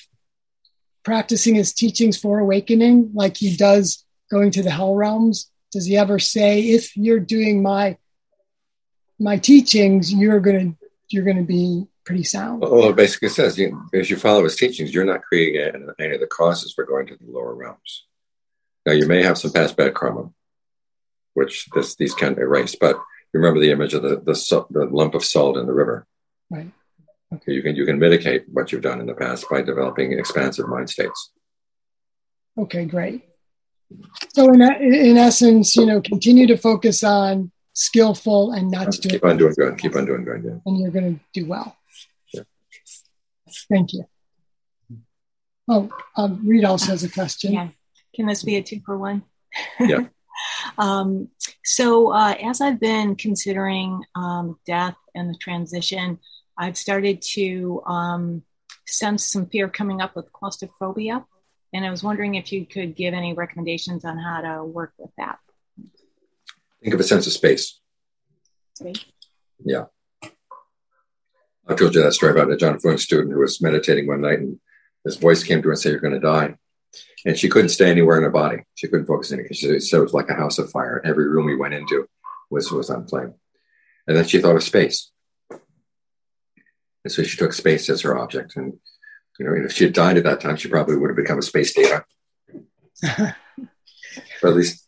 [1.02, 5.50] practicing his teachings for awakening, like he does going to the hell realms?
[5.72, 7.96] Does he ever say, if you're doing my
[9.18, 10.74] my teachings, you're gonna
[11.08, 12.62] you're gonna be pretty sound.
[12.62, 16.20] Well, it basically says, you, as you follow his teachings, you're not creating any of
[16.20, 18.06] the causes for going to the lower realms.
[18.84, 20.30] Now, you may have some past bad karma,
[21.34, 22.98] which this, these can erase, but
[23.32, 26.06] remember the image of the, the, the lump of salt in the river.
[26.50, 26.72] Right.
[27.32, 27.52] Okay.
[27.52, 30.90] You can you can mitigate what you've done in the past by developing expansive mind
[30.90, 31.30] states.
[32.58, 33.29] Okay, great.
[34.34, 39.22] So in in essence, you know, continue to focus on skillful and not to keep
[39.22, 39.78] doing on doing good.
[39.78, 40.44] Keep on doing good.
[40.44, 40.58] Yeah.
[40.66, 41.76] And you're going to do well.
[43.68, 44.04] Thank you.
[45.68, 47.52] Oh, um, Reed also has a question.
[47.52, 47.68] Yeah.
[48.14, 49.22] Can this be a two for one?
[49.78, 50.06] Yeah.
[50.78, 51.28] um,
[51.64, 56.18] so, uh, as I've been considering um, death and the transition,
[56.58, 58.42] I've started to um,
[58.86, 61.24] sense some fear coming up with claustrophobia.
[61.72, 65.10] And I was wondering if you could give any recommendations on how to work with
[65.18, 65.38] that.
[66.82, 67.78] Think of a sense of space.
[68.74, 69.04] Space?
[69.64, 69.84] Yeah.
[70.22, 74.40] I told you that story about a Ajaan Fuang student who was meditating one night
[74.40, 74.58] and
[75.04, 76.56] his voice came to her and said, You're going to die.
[77.24, 78.64] And she couldn't stay anywhere in her body.
[78.74, 79.52] She couldn't focus anything.
[79.52, 81.00] She said it was like a house of fire.
[81.04, 82.08] Every room we went into
[82.50, 83.34] was, was on flame.
[84.06, 85.12] And then she thought of space.
[85.50, 88.56] And so she took space as her object.
[88.56, 88.78] And,
[89.40, 91.42] you know, if she had died at that time, she probably would have become a
[91.42, 92.04] space deva.
[93.16, 93.34] but
[94.44, 94.86] at least,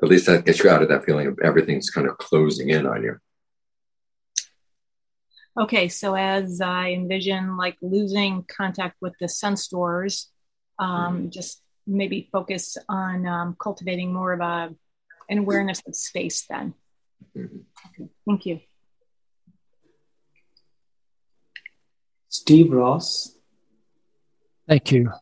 [0.00, 2.86] at least that gets you out of that feeling of everything's kind of closing in
[2.86, 3.16] on you.
[5.60, 10.30] Okay, so as I envision like losing contact with the sense doors,
[10.78, 11.28] um, mm-hmm.
[11.30, 14.72] just maybe focus on um, cultivating more of a
[15.28, 16.46] an awareness of space.
[16.48, 16.74] Then,
[17.36, 17.58] mm-hmm.
[17.88, 18.60] okay, thank you,
[22.28, 23.33] Steve Ross.
[24.68, 25.12] Thank you.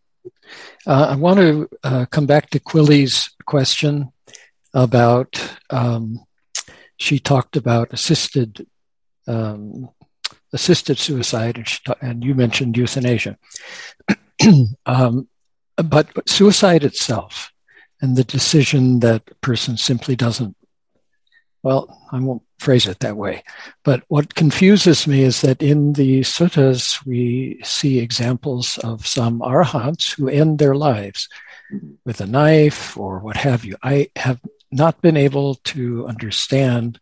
[0.87, 4.13] Uh, I want to uh, come back to Quilly's question
[4.75, 5.57] about.
[5.71, 6.25] Um,
[6.97, 8.67] she talked about assisted
[9.27, 9.89] um,
[10.53, 13.39] assisted suicide, and, ta- and you mentioned euthanasia.
[14.87, 15.29] um,
[15.77, 17.51] but, but suicide itself
[18.01, 20.57] and the decision that a person simply doesn't,
[21.63, 23.45] well, I won't phrase it that way.
[23.85, 30.15] But what confuses me is that in the suttas, we see examples of some arahants
[30.15, 31.29] who end their lives
[32.05, 33.77] with a knife or what have you.
[33.83, 34.41] I have
[34.71, 36.99] not been able to understand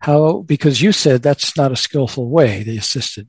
[0.00, 3.28] how, because you said that's not a skillful way, the assisted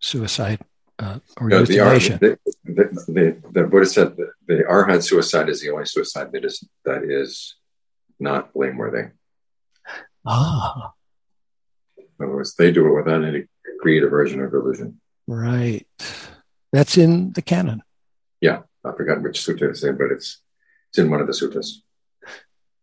[0.00, 0.60] suicide
[0.98, 2.18] uh, or no, euthanasia.
[2.18, 6.66] The, the, the, the, Buddha said the arhat suicide is the only suicide that is,
[6.84, 7.56] that is
[8.18, 9.10] not blameworthy.
[10.28, 10.92] Ah.
[11.96, 13.44] In other words, they do it without any
[13.80, 15.00] greed, version or delusion.
[15.26, 15.86] Right.
[16.72, 17.82] That's in the canon.
[18.40, 20.42] Yeah, I forgot which sutta it's in, but it's
[20.90, 21.82] it's in one of the suttas.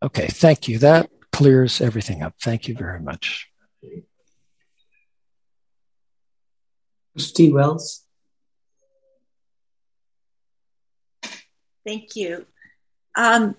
[0.02, 0.80] Okay, thank you.
[0.80, 2.34] That clears everything up.
[2.42, 3.48] Thank you very much.
[7.18, 8.04] Steve Wells.
[11.86, 12.46] Thank you.
[13.16, 13.56] Um,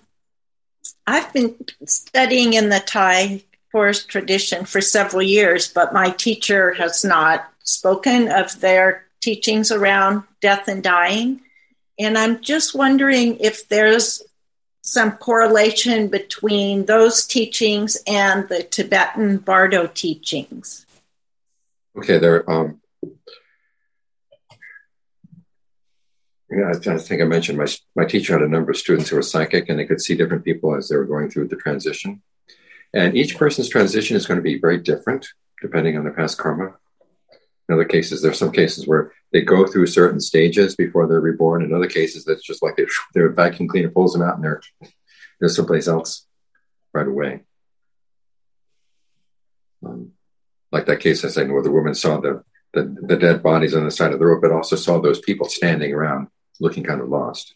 [1.07, 3.43] I've been studying in the Thai
[3.83, 10.67] tradition for several years, but my teacher has not spoken of their teachings around death
[10.67, 11.41] and dying.
[11.99, 14.23] And I'm just wondering if there's
[14.81, 20.85] some correlation between those teachings and the Tibetan Bardo teachings.
[21.97, 22.49] Okay, there.
[22.49, 22.79] Um,
[26.49, 29.17] yeah, I, I, think I mentioned my my teacher had a number of students who
[29.17, 32.21] were psychic, and they could see different people as they were going through the transition.
[32.93, 35.27] And each person's transition is going to be very different
[35.61, 36.75] depending on their past karma.
[37.67, 41.19] In other cases, there are some cases where they go through certain stages before they're
[41.19, 41.63] reborn.
[41.63, 42.79] In other cases, that's just like
[43.13, 44.61] their vacuum cleaner pulls them out and they're
[45.39, 46.25] they're someplace else
[46.93, 47.41] right away.
[49.85, 50.13] Um,
[50.71, 53.83] like that case I said, where the woman saw the, the the dead bodies on
[53.83, 56.27] the side of the road, but also saw those people standing around
[56.59, 57.53] looking kind of lost.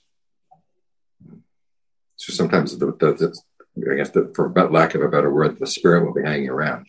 [2.18, 3.42] So sometimes the, the
[3.90, 6.88] I guess the, for lack of a better word, the spirit will be hanging around.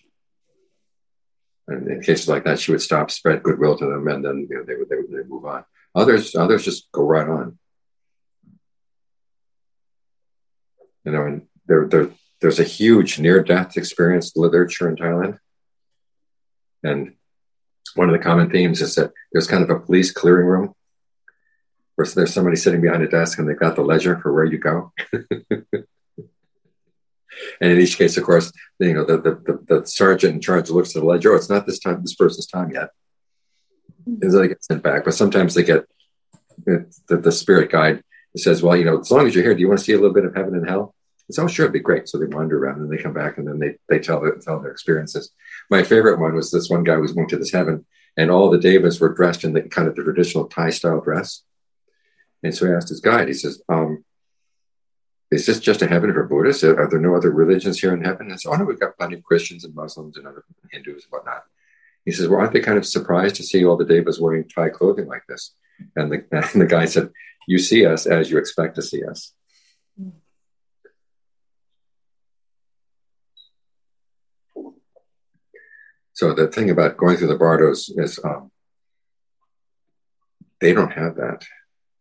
[1.68, 4.56] And in cases like that, she would stop, spread goodwill to them, and then you
[4.56, 5.64] know, they would they would they move on.
[5.94, 7.58] Others others just go right on.
[11.04, 15.38] You know, and there, there there's a huge near death experience literature in Thailand,
[16.82, 17.14] and
[17.94, 20.74] one of the common themes is that there's kind of a police clearing room
[21.94, 24.58] where there's somebody sitting behind a desk and they've got the ledger for where you
[24.58, 24.92] go.
[27.60, 30.70] And in each case, of course, you know, the, the, the, the, sergeant in charge
[30.70, 31.32] looks at the ledger.
[31.32, 32.90] Oh, it's not this time, this person's time yet.
[34.06, 35.04] And so they get sent back.
[35.04, 35.84] But sometimes they get
[36.64, 38.02] the, the spirit guide
[38.36, 39.96] says, well, you know, as long as you're here, do you want to see a
[39.96, 40.94] little bit of heaven and hell?
[41.28, 42.08] It's oh, sure, it'd be great.
[42.08, 44.70] So they wander around and they come back and then they, they tell, tell their
[44.70, 45.30] experiences.
[45.70, 47.86] My favorite one was this one guy was going to this heaven
[48.16, 51.42] and all the devas were dressed in the kind of the traditional Thai style dress.
[52.42, 54.04] And so he asked his guide, he says, um,
[55.32, 56.62] is this just a heaven for Buddhists?
[56.62, 58.30] Are there no other religions here in heaven?
[58.30, 61.10] And so, oh no, we've got plenty of Christians and Muslims and other Hindus and
[61.10, 61.44] whatnot.
[62.04, 64.68] He says, well, aren't they kind of surprised to see all the devas wearing Thai
[64.68, 65.54] clothing like this?
[65.96, 67.10] And the, and the guy said,
[67.48, 69.32] you see us as you expect to see us.
[76.12, 78.50] So the thing about going through the bardos is um,
[80.60, 81.44] they don't have that,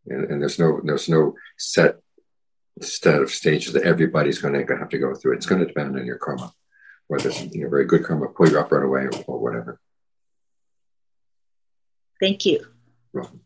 [0.06, 1.96] and, and, there's no there's no set
[2.82, 5.34] set of stages that everybody's going to have to go through.
[5.34, 6.52] It's going to depend on your karma,
[7.08, 9.80] whether it's you know, very good karma, pull you up right away, or, or whatever.
[12.20, 12.66] Thank you.
[13.14, 13.42] Welcome.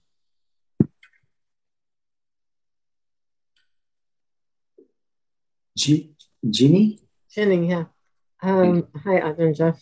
[5.77, 6.11] G-
[6.49, 6.99] Ginny?
[7.31, 7.85] Jenny, yeah.
[8.41, 9.81] Um, hi, Ajaan Jeff.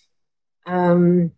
[0.65, 1.31] Um,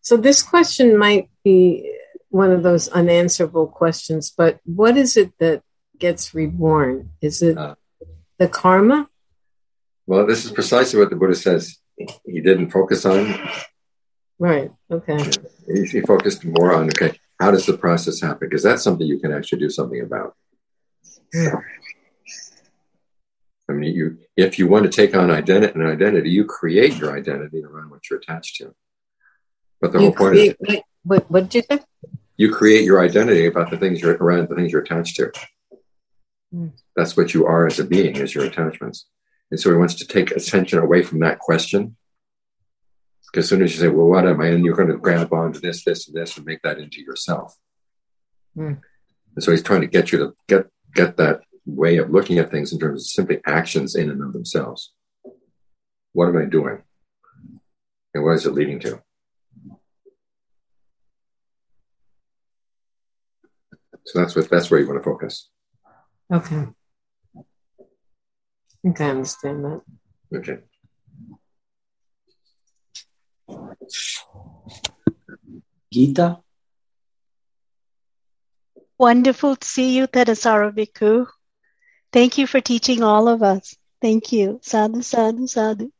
[0.00, 1.92] so this question might be
[2.28, 5.62] one of those unanswerable questions, but what is it that
[6.00, 7.10] gets reborn?
[7.20, 7.76] Is it uh,
[8.38, 9.08] the karma?
[10.06, 11.78] Well, this is precisely what the Buddha says
[12.24, 13.48] he didn't focus on.
[14.38, 14.72] Right.
[14.90, 15.18] Okay.
[15.72, 18.48] He, he focused more on okay, how does the process happen?
[18.48, 20.34] Because that's something you can actually do something about.
[23.68, 27.16] I mean, you if you want to take on identity, an identity, you create your
[27.16, 28.74] identity around what you're attached to.
[29.80, 31.84] But the you whole point create, is, what, what did you say?
[32.36, 35.30] You create your identity about the things you're around the things you're attached to.
[36.96, 39.06] That's what you are as a being, is your attachments.
[39.50, 41.96] And so he wants to take attention away from that question.
[43.30, 44.46] Because as soon as you say, well, what am I?
[44.46, 47.54] And you're going to grab onto this, this, and this and make that into yourself.
[48.56, 48.80] Mm.
[49.34, 52.50] And so he's trying to get you to get get that way of looking at
[52.50, 54.92] things in terms of simply actions in and of themselves.
[56.12, 56.82] What am I doing?
[58.14, 59.00] And what is it leading to?
[64.04, 65.48] So that's what that's where you want to focus.
[66.32, 66.66] Okay.
[67.36, 67.42] I
[68.82, 69.82] think I understand that.
[70.32, 70.58] Okay.
[75.92, 76.38] Gita?
[78.96, 81.26] Wonderful to see you, Thanissaro Bhikkhu.
[82.12, 83.74] Thank you for teaching all of us.
[84.00, 84.60] Thank you.
[84.62, 85.90] Sadhu, sadhu, sadhu.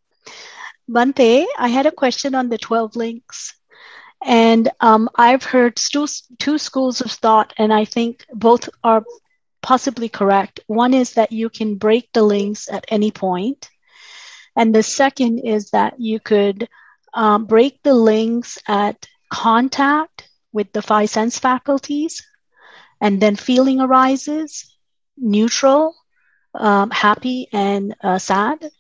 [0.88, 3.54] Bhante, I had a question on the 12 links.
[4.22, 6.06] And um, I've heard two,
[6.38, 9.02] two schools of thought, and I think both are
[9.62, 10.60] possibly correct.
[10.66, 13.68] One is that you can break the links at any point.
[14.56, 16.68] And the second is that you could
[17.14, 22.26] um, break the links at contact with the five sense faculties,
[23.00, 24.76] and then feeling arises,
[25.16, 25.94] neutral,
[26.54, 28.70] um, happy, and uh, sad.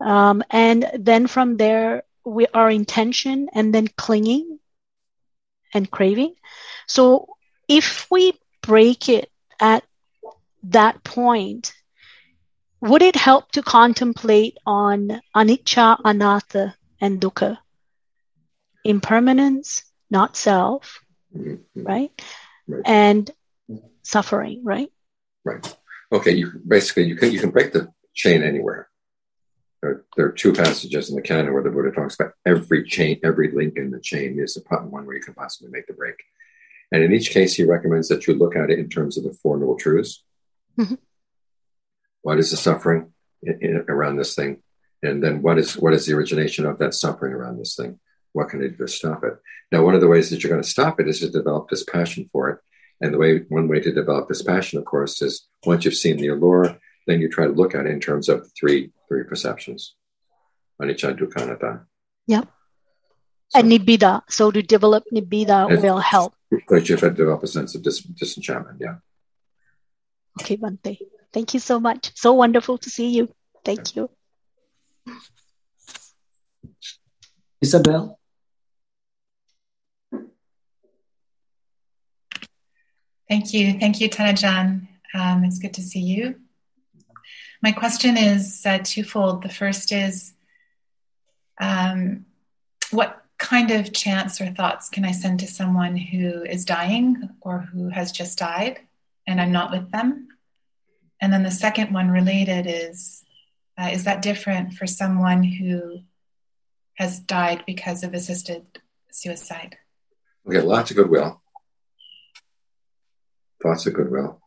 [0.00, 4.58] Um, and then from there, we our intention, and then clinging
[5.72, 6.34] and craving.
[6.86, 7.28] So
[7.68, 8.32] if we
[8.62, 9.30] break it
[9.60, 9.84] at
[10.64, 11.72] that point,
[12.80, 17.58] would it help to contemplate on anicca, anatta, and dukkha?
[18.84, 21.00] Impermanence, not self,
[21.36, 21.82] mm-hmm.
[21.82, 22.10] right?
[22.66, 22.82] right?
[22.84, 23.30] And
[24.02, 24.90] suffering, right?
[25.44, 25.76] Right.
[26.12, 26.32] Okay.
[26.32, 28.88] You basically you can you can break the chain anywhere.
[29.82, 33.18] There, there are two passages in the canon where the Buddha talks about every chain,
[33.24, 36.16] every link in the chain is the one where you can possibly make the break.
[36.92, 39.32] And in each case, he recommends that you look at it in terms of the
[39.32, 40.22] Four Noble Truths.
[40.80, 40.94] Mm-hmm.
[42.22, 43.12] What is the suffering
[43.42, 44.62] in, in, around this thing?
[45.02, 47.98] And then what is what is the origination of that suffering around this thing?
[48.32, 49.34] What can I do to stop it?
[49.72, 52.28] Now, one of the ways that you're going to stop it is to develop dispassion
[52.30, 52.58] for it.
[53.00, 56.28] And the way one way to develop dispassion, of course, is once you've seen the
[56.28, 56.76] allure,
[57.06, 59.94] then you try to look at it in terms of three three perceptions.
[60.80, 61.80] Anicca, dukkha, anatta.
[62.26, 62.48] Yep.
[63.48, 64.22] So, and nibbida.
[64.28, 66.34] So to develop nibbida will help.
[66.50, 68.78] Because you have to develop a sense of dis- disenchantment.
[68.80, 68.96] Yeah.
[70.38, 70.98] Okay, Bhante.
[71.32, 72.12] Thank you so much.
[72.14, 73.34] So wonderful to see you.
[73.64, 74.10] Thank you.
[77.60, 78.18] Isabel?
[83.28, 83.78] Thank you.
[83.78, 84.88] Thank you, Than Ajaan.
[85.14, 86.40] Um, it's good to see you.
[87.62, 89.42] My question is uh, twofold.
[89.42, 90.32] The first is
[91.60, 92.24] um,
[92.90, 97.60] what kind of chants or thoughts can I send to someone who is dying or
[97.60, 98.80] who has just died
[99.30, 100.28] and I'm not with them?
[101.20, 103.24] And then the second one related is
[103.78, 106.00] uh, is that different for someone who
[106.94, 108.66] has died because of assisted
[109.10, 109.78] suicide?
[110.46, 111.40] Okay, lots of goodwill.
[113.62, 114.40] Thoughts of goodwill.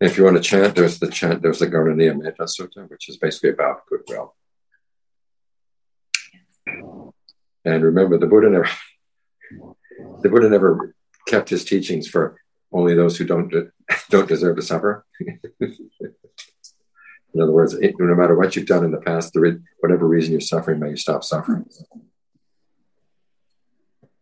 [0.00, 3.16] If you want to chant, there's the chant, there's the Karaniya Metta Sutta, which is
[3.16, 4.34] basically about goodwill.
[7.64, 8.68] And remember, the Buddha never,
[10.22, 10.94] the Buddha never
[11.26, 12.40] kept his teachings for
[12.72, 13.52] only those who don't
[14.10, 15.04] don't deserve to suffer.
[15.60, 15.74] in
[17.40, 20.40] other words, it, no matter what you've done in the past, the, whatever reason you're
[20.40, 21.66] suffering, may you stop suffering.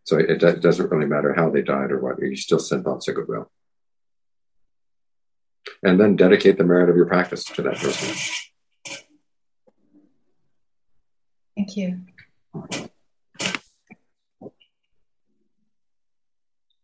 [0.05, 3.09] So it, it, doesn't really matter how they died or what; you still send thoughts
[3.09, 3.51] of goodwill,
[5.82, 8.14] and then dedicate the merit of your practice to that person.
[11.57, 12.03] Thank you.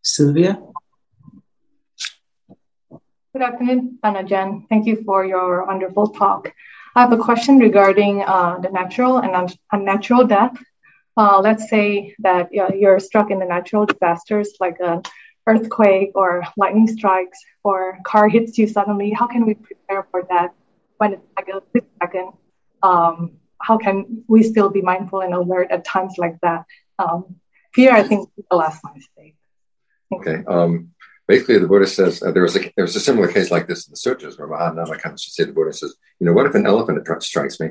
[0.02, 0.60] Sylvia?
[3.34, 4.66] Good afternoon, Jan.
[4.68, 6.52] Thank you for your wonderful talk.
[6.94, 10.54] I have a question regarding uh, the natural and unnatural death.
[11.16, 15.00] Uh, let's say that you're struck in the natural disasters like an
[15.46, 19.12] earthquake or lightning strikes or car hits you suddenly.
[19.12, 20.52] How can we prepare for that
[20.98, 22.32] when it's like a split second?
[22.82, 26.66] Um, how can we still be mindful and alert at times like that?
[26.98, 27.36] Um,
[27.72, 29.36] fear, I think, is the last mistake.
[30.12, 30.44] Okay.
[30.46, 30.90] Um,
[31.28, 33.86] basically, the Buddha says uh, there was a there was a similar case like this
[33.86, 36.54] in the sutras where Mahanama comes to say the Buddha says, you know, what if
[36.54, 37.70] an elephant strikes me?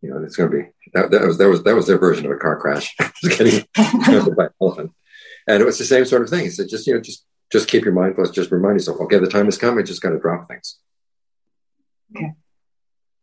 [0.00, 0.64] You know, it's going to be
[0.94, 4.44] that, that was that was that was their version of a car crash, getting by
[4.44, 4.92] an elephant,
[5.46, 6.44] and it was the same sort of thing.
[6.44, 8.34] He said, just you know, just just keep your mind closed.
[8.34, 9.78] Just remind yourself, okay, the time has come.
[9.78, 10.78] I just got to drop things.
[12.16, 12.32] Okay.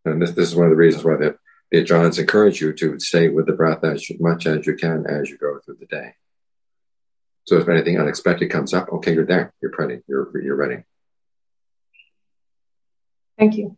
[0.06, 1.38] And this, this is one of the reasons why the,
[1.72, 5.30] the Ajaans encourage you to stay with the breath as much as you can as
[5.30, 6.14] you go through the day.
[7.50, 9.52] So if anything unexpected comes up, okay, you're there.
[9.60, 10.02] You're ready.
[10.08, 10.84] You're you're ready.
[13.39, 13.76] Thank you.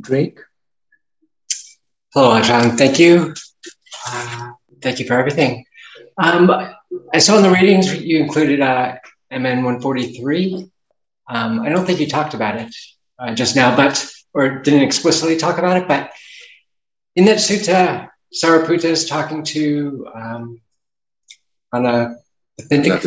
[0.00, 0.40] Drake.
[2.12, 2.76] Hello, Ajaan.
[2.76, 3.32] Thank you.
[4.08, 4.50] Uh,
[4.82, 5.64] thank you for everything.
[6.18, 6.50] Um,
[7.14, 8.96] I saw in the readings you included uh,
[9.30, 10.68] MN 143.
[11.28, 12.74] Um, I don't think you talked about it
[13.20, 14.04] uh, just now, but
[14.34, 16.10] or didn't explicitly talk about it, but
[17.16, 20.60] in that sutta, Sariputta is talking to um,
[21.72, 22.16] on a
[22.58, 23.04] authentic,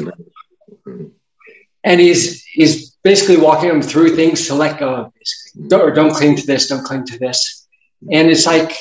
[1.84, 5.68] and he's he's basically walking them through things to let go of, basically.
[5.68, 7.68] Don't, or don't cling to this, don't cling to this,
[8.12, 8.76] and it's like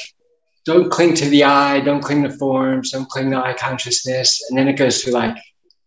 [0.66, 4.59] don't cling to the I, don't cling to forms, don't cling to eye consciousness, and
[4.59, 5.37] then it goes through like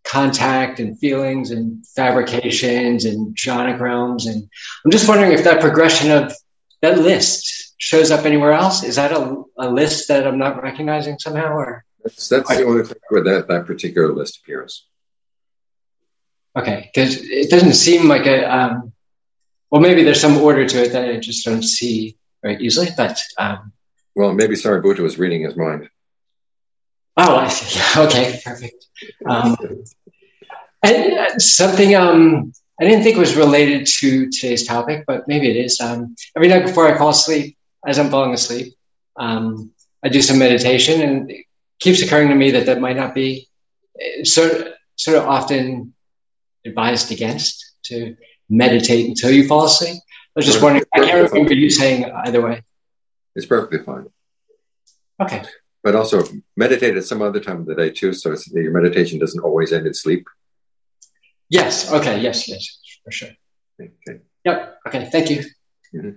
[0.03, 4.49] contact and feelings and fabrications and jhanic realms, and
[4.83, 6.33] I'm just wondering if that progression of
[6.81, 8.83] that list shows up anywhere else?
[8.83, 11.54] Is that a, a list that I'm not recognizing somehow?
[11.54, 14.86] Or that's, that's the only thing where that, that particular list appears.
[16.58, 18.43] Okay, because it doesn't seem like a.
[18.43, 18.93] Um,
[19.70, 22.87] well, maybe there's some order to it that I just don't see very easily.
[22.95, 23.74] But um,
[24.16, 25.89] well, maybe Sariputta was reading his mind.
[27.16, 27.79] Oh, I see.
[28.05, 28.86] Okay, perfect.
[29.25, 29.55] Um,
[30.83, 35.58] and uh, something um, I didn't think was related to today's topic, but maybe it
[35.58, 35.79] is.
[35.82, 37.58] Um, every night before I fall asleep,
[37.88, 38.74] as I'm falling asleep.
[39.16, 39.72] Um,
[40.04, 41.46] I do some meditation, and it
[41.80, 43.47] keeps occurring to me that that might not be
[44.00, 45.93] uh, sort sort of often
[46.66, 48.16] advised against to
[48.50, 49.96] meditate until you fall asleep.
[49.96, 50.86] I was just wondering.
[50.93, 52.62] I can't remember you saying either way.
[53.36, 54.08] It's perfectly fine.
[55.20, 55.43] Okay.
[55.84, 56.24] But also
[56.55, 59.88] meditate at some other time of the day too, so your meditation doesn't always end
[59.88, 60.28] in sleep.
[61.50, 61.92] Yes.
[61.92, 62.20] Okay.
[62.20, 62.47] Yes.
[62.47, 62.80] Yes.
[63.04, 63.30] For sure.
[63.82, 64.20] Okay.
[64.43, 64.80] Yep.
[64.88, 65.09] Okay.
[65.12, 65.38] Thank you.
[65.96, 66.09] Mm-hmm.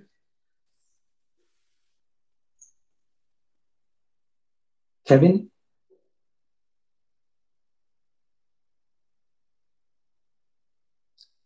[5.11, 5.51] Kevin?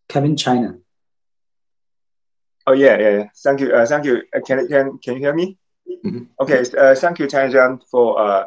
[0.08, 0.76] Kevin China.
[2.68, 3.10] Oh yeah, yeah.
[3.10, 3.24] yeah.
[3.44, 3.74] Thank you.
[3.74, 4.22] Uh, thank you.
[4.36, 5.58] Uh, can can can you hear me?
[6.06, 6.26] Mm-hmm.
[6.42, 6.64] Okay.
[6.78, 8.46] Uh, thank you, Than Ajaan, for uh,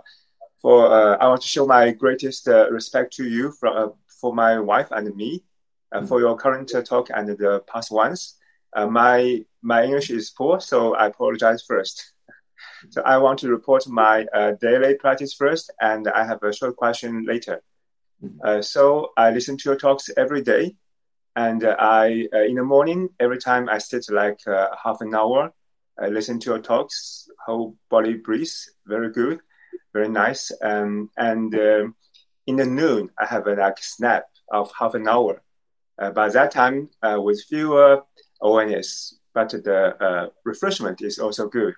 [0.63, 3.89] for uh, I want to show my greatest uh, respect to you from uh,
[4.21, 5.43] for my wife and me,
[5.91, 8.37] uh, for your current uh, talk and the past ones.
[8.73, 12.13] Uh, my my English is poor, so I apologize first.
[12.91, 16.77] So I want to report my uh, daily practice first, and I have a short
[16.77, 17.63] question later.
[18.43, 20.75] Uh, so I listen to your talks every day,
[21.37, 25.53] and I uh, in the morning every time I sit like uh, half an hour,
[25.99, 27.29] I listen to your talks.
[27.47, 29.41] Whole body breathes, very good,
[29.93, 30.51] very nice.
[30.63, 31.95] Um, and um,
[32.47, 35.43] in the noon I have a like snap of half an hour.
[36.01, 38.03] Uh, by that time, with fewer
[38.41, 41.75] awareness, but the refreshment is also good.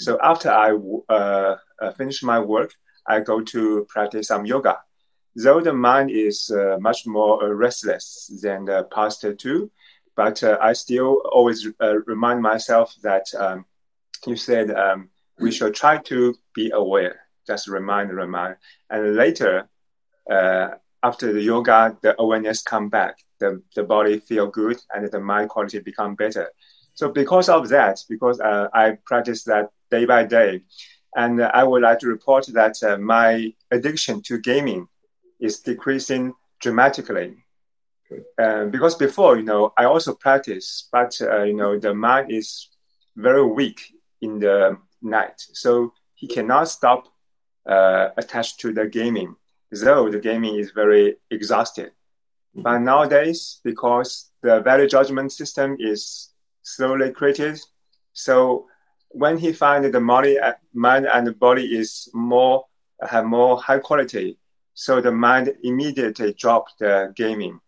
[0.00, 0.70] So after I
[1.10, 2.72] uh, uh, finish my work,
[3.06, 4.78] I go to practice some yoga.
[5.36, 9.70] Though the mind is uh, much more uh, restless than the past two,
[10.16, 13.66] but uh, I still always uh, remind myself that um,
[14.26, 17.20] you said um, we should try to be aware.
[17.46, 18.56] Just remind, remind,
[18.88, 19.68] and later,
[21.02, 23.16] after the yoga, the awareness come back.
[23.38, 26.50] The, the body feel good and the mind quality become better.
[26.94, 30.62] So because of that, because uh, I practice that day by day,
[31.14, 34.88] and I would like to report that uh, my addiction to gaming
[35.40, 37.36] is decreasing dramatically.
[38.38, 42.68] Uh, because before, you know, I also practice, but uh, you know, the mind is
[43.16, 43.80] very weak
[44.20, 47.04] in the night, so he cannot stop
[47.68, 49.36] uh, attached to the gaming,
[49.70, 51.92] though the gaming is very exhausted.
[52.54, 56.30] But nowadays, because the value judgment system is
[56.62, 57.60] slowly created.
[58.12, 58.66] So
[59.10, 60.00] when he find the
[60.72, 62.64] mind and body is more
[63.08, 64.38] have more high quality,
[64.74, 67.60] so the mind immediately drop the gaming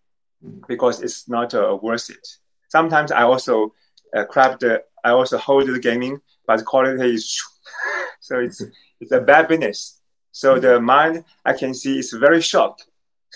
[0.68, 2.26] because it's not uh, worth it.
[2.68, 3.72] Sometimes I also
[4.16, 7.40] uh, crap the I also hold the gaming, but the quality is
[8.20, 8.62] so it's
[9.00, 10.00] it's a bad business.
[10.30, 12.80] So the mind I can see is very short.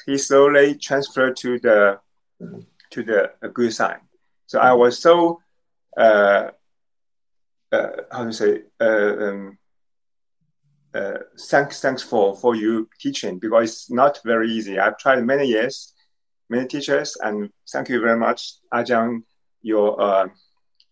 [0.07, 1.99] He slowly transferred to the
[2.91, 4.01] to the good side.
[4.47, 5.41] So I was so
[5.97, 6.51] uh,
[7.73, 9.59] uh, how to say uh, um,
[10.95, 11.19] uh,
[11.49, 14.79] thanks thanks for for you teaching because it's not very easy.
[14.79, 15.93] I've tried many years,
[16.49, 19.23] many teachers, and thank you very much, Ajaan,
[19.63, 20.29] your uh,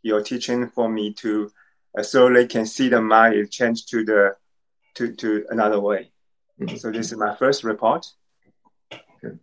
[0.03, 1.51] your teaching for me to
[2.03, 4.37] slowly can see the mind change to the
[4.95, 6.11] to to another way.
[6.61, 6.77] Mm-hmm.
[6.77, 8.07] So this is my first report.
[8.93, 9.37] Okay.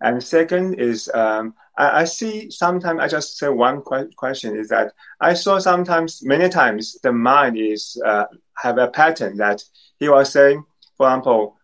[0.00, 4.68] And second is um, I, I see sometimes I just say one que- question is
[4.68, 8.24] that I saw sometimes many times the mind is uh,
[8.58, 9.62] have a pattern that
[9.98, 10.64] he was saying,
[10.96, 11.56] for example,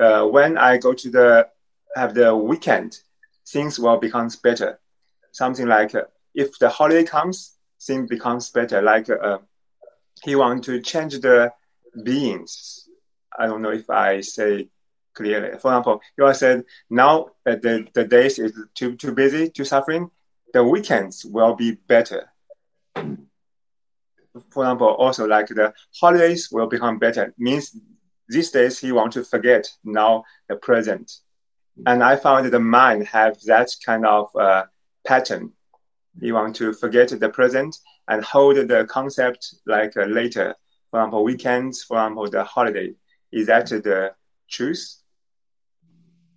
[0.00, 1.48] uh, when I go to the
[1.96, 2.98] have the weekend,
[3.48, 4.78] things will becomes better.
[5.32, 8.82] Something like uh, if the holiday comes, things becomes better.
[8.82, 9.38] Like uh,
[10.22, 11.52] he want to change the
[12.04, 12.88] beings.
[13.38, 14.68] I don't know if I say
[15.14, 15.50] clearly.
[15.58, 20.10] For example, you are said now the, the days is too, too busy, too suffering,
[20.52, 22.28] the weekends will be better.
[24.50, 27.34] For example, also like the holidays will become better.
[27.38, 27.76] Means
[28.28, 31.12] these days he want to forget now the present.
[31.86, 34.64] And I found the mind have that kind of uh,
[35.06, 35.52] pattern.
[36.20, 37.76] He want to forget the present
[38.08, 40.54] and hold the concept like uh, later.
[40.90, 42.94] For example, weekends, for example, the holiday.
[43.32, 44.12] Is that the
[44.50, 45.01] truth?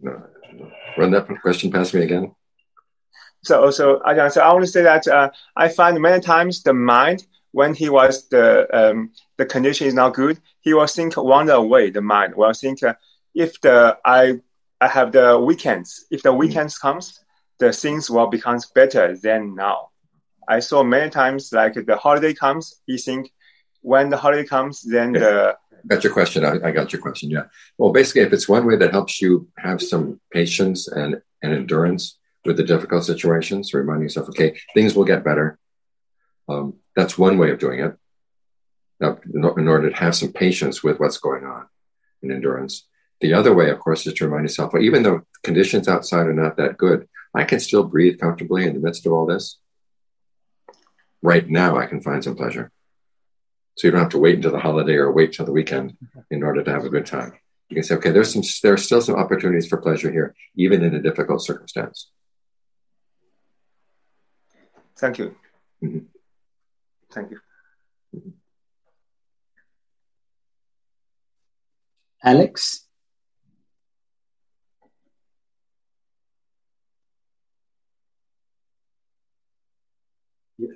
[0.01, 2.35] Run that question past me again.
[3.43, 6.73] So, so I, so I want to say that uh, I find many times the
[6.73, 11.53] mind, when he was the um, the condition is not good, he will think wander
[11.53, 11.89] away.
[11.89, 12.95] The mind will think uh,
[13.33, 14.41] if the I
[14.81, 17.19] I have the weekends, if the weekends comes,
[17.59, 19.89] the things will become better than now.
[20.47, 23.31] I saw many times like the holiday comes, he think
[23.81, 25.55] when the holiday comes, then the
[25.87, 26.45] got your question.
[26.45, 27.29] I, I, got your question.
[27.29, 27.43] Yeah.
[27.77, 32.17] Well, basically, if it's one way that helps you have some patience and, and endurance
[32.43, 35.57] with the difficult situations, reminding yourself, okay, things will get better.
[36.47, 37.95] Um, that's one way of doing it.
[38.99, 41.67] Now, in order to have some patience with what's going on
[42.21, 42.87] and endurance.
[43.21, 46.33] The other way, of course, is to remind yourself, well, even though conditions outside are
[46.33, 49.57] not that good, I can still breathe comfortably in the midst of all this.
[51.21, 52.71] Right now, I can find some pleasure.
[53.75, 55.97] So you don't have to wait until the holiday or wait till the weekend
[56.31, 57.33] in order to have a good time.
[57.69, 60.83] You can say, okay, there's some, there are still some opportunities for pleasure here, even
[60.83, 62.09] in a difficult circumstance.
[64.97, 65.35] Thank you.
[65.83, 65.99] Mm-hmm.
[67.11, 67.39] Thank you.
[68.15, 68.29] Mm-hmm.
[72.23, 72.87] Alex?
[80.57, 80.67] Yeah.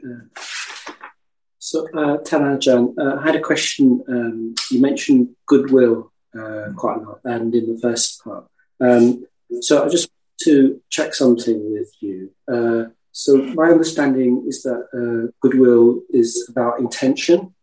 [1.69, 4.03] So, uh, Than Ajaan, uh, I had a question.
[4.07, 8.45] Um, you mentioned goodwill uh, quite a lot, and in the first part.
[8.79, 9.27] Um,
[9.61, 12.31] so, I just want to check something with you.
[12.51, 17.53] Uh, so, my understanding is that uh, goodwill is about intention.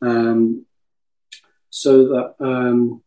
[0.00, 0.64] Um,
[1.70, 3.02] so that um,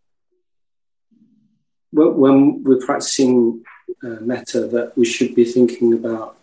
[1.91, 3.63] when we're practicing
[4.03, 6.37] uh, metta, that we should be thinking about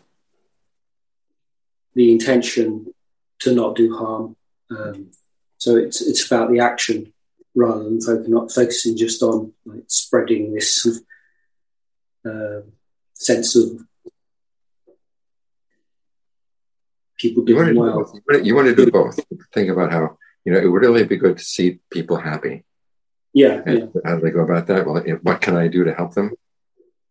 [1.95, 2.95] the intention
[3.41, 4.37] to not do harm.
[4.71, 5.11] Um,
[5.59, 7.13] so it's it's about the action
[7.55, 11.03] rather than focusing, not focusing just on like, spreading this
[12.25, 12.61] uh,
[13.15, 13.83] sense of
[17.19, 18.13] people doing you well.
[18.29, 19.19] Do you want to do both.
[19.53, 22.65] Think about how you know it would really be good to see people happy.
[23.33, 24.01] Yeah, and yeah.
[24.05, 24.87] How do they go about that?
[24.87, 26.33] Well, what can I do to help them?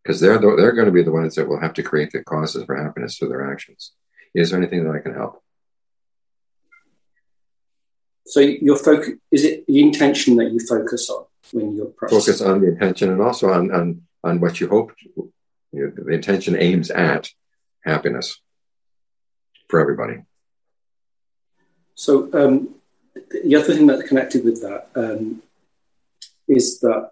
[0.04, 2.24] Because they're the, they're going to be the ones that will have to create the
[2.24, 3.94] causes for happiness through their actions.
[4.34, 5.44] Is there anything that I can help?
[8.26, 12.34] So your focus is it the intention that you focus on when you're practicing?
[12.34, 14.94] Focus on the intention and also on on on what you hope.
[15.16, 15.32] You
[15.74, 17.30] know, the intention aims at
[17.84, 18.40] happiness
[19.68, 20.24] for everybody.
[21.96, 22.76] So um,
[23.44, 25.42] the other thing that's connected with that um,
[26.48, 27.12] is that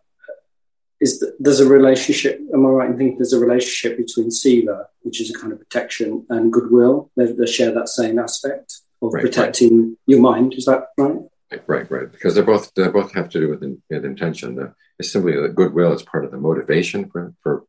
[0.99, 2.41] is that there's a relationship.
[2.53, 5.59] Am I right in thinking there's a relationship between sila, which is a kind of
[5.59, 7.11] protection, and goodwill?
[7.15, 9.97] They, they share that same aspect of Right, protecting right.
[10.07, 10.53] your mind.
[10.53, 11.17] Is that right?
[11.65, 12.11] Right, right.
[12.11, 14.55] Because they both they both have to do with, in, with intention.
[14.55, 17.63] The, it's simply that goodwill is part of the motivation for, for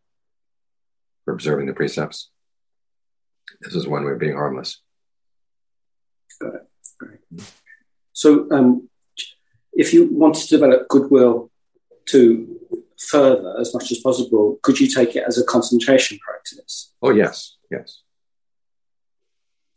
[1.24, 2.30] for observing the precepts.
[3.60, 4.80] This is one way of being harmless.
[6.40, 6.62] Got it.
[7.00, 7.52] Right.
[8.12, 8.88] So, um,
[9.72, 11.50] if you want to develop goodwill
[12.06, 12.58] to
[12.98, 16.92] further as much as possible, could you take it as a concentration practice?
[17.00, 18.00] Oh yes, yes.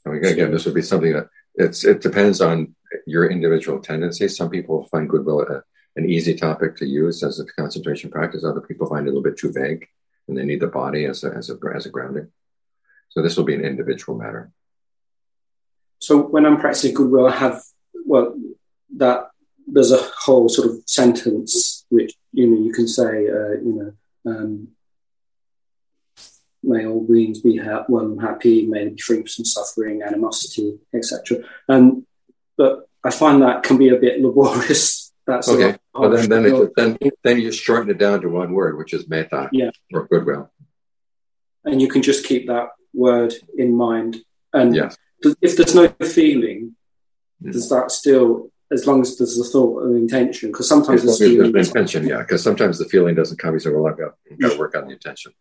[0.06, 2.76] I mean, again, this would be something that it's it depends on
[3.06, 4.38] your individual tendencies.
[4.38, 5.64] Some people find goodwill a,
[5.96, 8.44] an easy topic to use as a concentration practice.
[8.44, 9.88] Other people find it a little bit too vague,
[10.28, 12.30] and they need the body as a as a as a grounding.
[13.10, 14.52] So this will be an individual matter.
[16.00, 17.62] So when I'm practicing goodwill, I have
[18.06, 18.36] well
[18.98, 19.30] that
[19.68, 23.74] there's a whole sort of sentence which you know you can say uh, you
[24.26, 24.68] know um,
[26.64, 30.80] may all beings be ha- well and happy, may they be free from suffering, animosity,
[30.94, 31.40] etc.
[31.68, 32.06] Um,
[32.58, 35.12] but I find that can be a bit laborious.
[35.28, 35.78] That's Okay.
[35.94, 39.08] Well, then then it, then then you shorten it down to one word, which is
[39.10, 39.72] metta Yeah.
[39.94, 40.52] or goodwill.
[41.66, 44.18] and you can just keep that word in mind.
[44.54, 44.98] And Yes.
[45.24, 46.76] th- if there's no feeling,
[47.44, 50.50] does that still, as long as there's a thought and intention?
[50.52, 51.52] Because sometimes there's feeling.
[51.52, 53.54] there's intention, yeah, because sometimes the feeling doesn't come.
[53.54, 55.34] You say, "Well, I've got, I've got to work on the intention."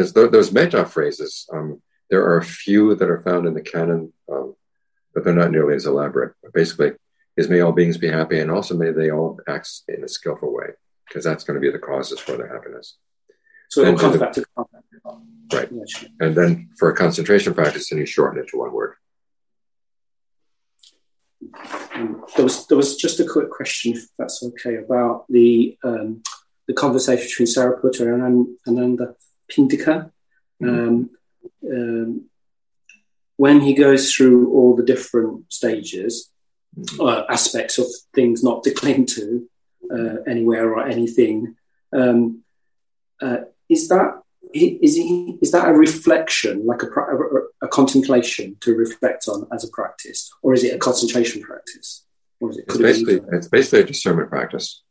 [0.00, 3.60] Because th- those metta phrases, um, there are a few that are found in the
[3.60, 4.54] canon, um,
[5.12, 6.34] but they're not nearly as elaborate.
[6.42, 6.92] But basically,
[7.36, 10.54] is may all beings be happy, and also may they all act in a skillful
[10.54, 10.68] way,
[11.06, 12.96] because that's going to be the causes for their happiness.
[13.68, 14.44] So it comes back to
[15.52, 15.70] Right.
[16.20, 18.94] And then for a concentration practice, then you shorten it to one word.
[21.94, 26.22] Um, there was there was just a quick question, if that's okay, about the um,
[26.66, 29.14] the conversation between Sariputta and An- Ananda
[29.50, 30.10] Pindika.
[30.62, 31.10] Um,
[31.70, 32.26] um,
[33.36, 36.30] when he goes through all the different stages,
[36.98, 39.48] uh, aspects of things not to cling to
[39.90, 41.56] uh, anywhere or anything,
[41.92, 42.42] um,
[43.22, 44.20] uh, is that
[44.52, 49.64] is he is that a reflection, like a, a, a contemplation to reflect on as
[49.64, 52.04] a practice, or is it a concentration practice?
[52.40, 54.82] Or is it, It's could it basically it's basically a discernment practice.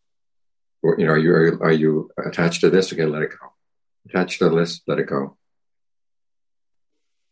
[0.82, 2.94] Or, you know, are you are, you- are you attached to this?
[2.94, 3.49] Okay, let it go.
[4.10, 5.38] Attached the list, let it go.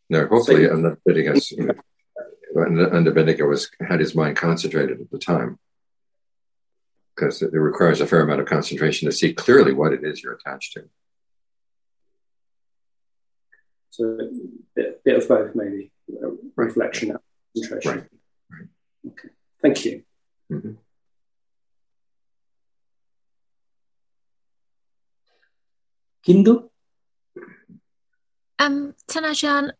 [0.08, 1.74] Now, hopefully, So- Anathapindika, you know,
[2.62, 5.58] and the- Anathapindika was had his mind concentrated at the time,
[7.14, 10.34] because it requires a fair amount of concentration to see clearly what it is you're
[10.34, 10.88] attached to.
[13.90, 14.30] So a
[14.76, 15.90] bit, bit of both, maybe
[16.22, 17.18] a reflection and
[17.56, 18.08] concentration.
[19.04, 19.28] Okay,
[19.60, 20.04] thank you.
[20.52, 20.74] Mm-hmm.
[26.24, 26.67] Kindu?
[28.58, 29.72] Um, Than Ajaan,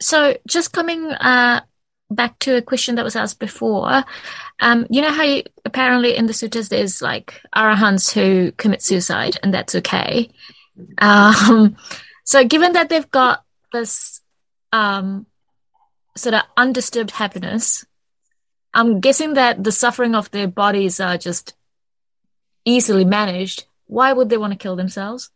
[0.00, 1.62] so just coming uh,
[2.10, 4.04] back to a question that was asked before,
[4.60, 9.38] um, you know how you, apparently in the suttas there's like arahants who commit suicide
[9.42, 10.30] and that's okay.
[10.98, 11.76] Um,
[12.24, 14.20] so given that they've got this
[14.72, 15.26] um,
[16.16, 17.84] sort of undisturbed happiness,
[18.74, 21.54] I'm guessing that the suffering of their bodies are just
[22.64, 23.64] easily managed.
[23.86, 25.30] Why would they want to kill themselves?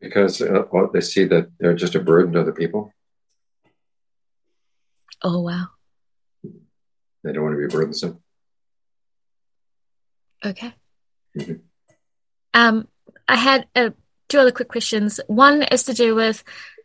[0.00, 2.92] Because uh, they see that they're just a burden to other people.
[5.22, 5.68] Oh wow.
[6.42, 8.22] They don't want to be burdensome.
[10.44, 10.72] Okay.
[12.54, 12.88] Um,
[13.28, 13.90] I had uh,
[14.28, 15.20] two other quick questions.
[15.26, 16.42] One is to do with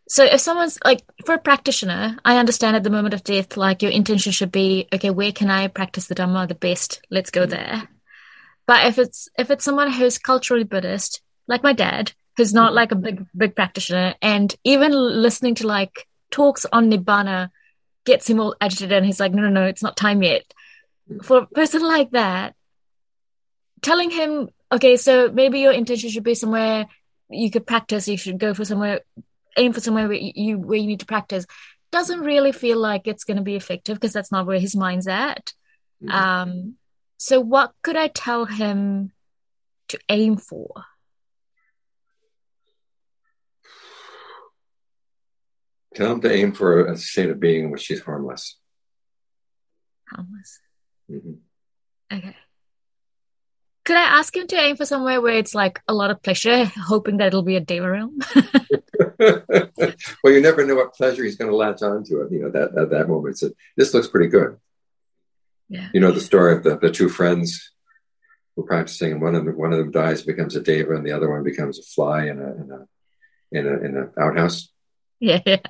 [0.07, 3.81] so if someone's like for a practitioner, I understand at the moment of death, like
[3.81, 7.01] your intention should be, okay, where can I practice the Dhamma the best?
[7.09, 7.89] Let's go there.
[8.67, 12.91] But if it's if it's someone who's culturally Buddhist, like my dad, who's not like
[12.91, 17.49] a big big practitioner, and even listening to like talks on Nibbana
[18.05, 20.43] gets him all agitated, and he's like, no, no, no, it's not time yet.
[21.23, 22.55] For a person like that,
[23.81, 26.87] telling him, okay, so maybe your intention should be somewhere
[27.29, 28.07] you could practice.
[28.07, 29.01] You should go for somewhere,
[29.57, 31.45] aim for somewhere where you where you need to practice.
[31.91, 35.07] Doesn't really feel like it's going to be effective because that's not where his mind's
[35.07, 35.53] at.
[36.03, 36.11] Mm-hmm.
[36.11, 36.73] Um,
[37.17, 39.11] so, what could I tell him
[39.89, 40.83] to aim for?
[45.95, 48.57] Tell him to aim for a state of being in which he's harmless.
[50.09, 50.59] Harmless.
[51.09, 52.15] Mm-hmm.
[52.15, 52.35] Okay.
[53.85, 56.65] Could I ask him to aim for somewhere where it's like a lot of pleasure,
[56.75, 58.19] hoping that it'll be a deva realm?
[59.19, 62.77] well, you never know what pleasure he's going to latch onto at you know that
[62.77, 63.37] at that moment.
[63.37, 64.57] So this looks pretty good.
[65.69, 65.89] Yeah.
[65.93, 67.71] You know the story of the, the two friends
[68.55, 71.05] who are practicing, and one of them one of them dies, becomes a deva, and
[71.05, 72.87] the other one becomes a fly in a in a
[73.51, 74.69] in a in an outhouse.
[75.21, 75.39] Yeah.
[75.45, 75.61] yeah.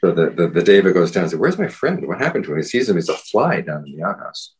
[0.00, 2.06] So the, the, the deva goes down and says, Where's my friend?
[2.06, 2.58] What happened to him?
[2.58, 4.54] He sees him, he's a fly down in the outhouse.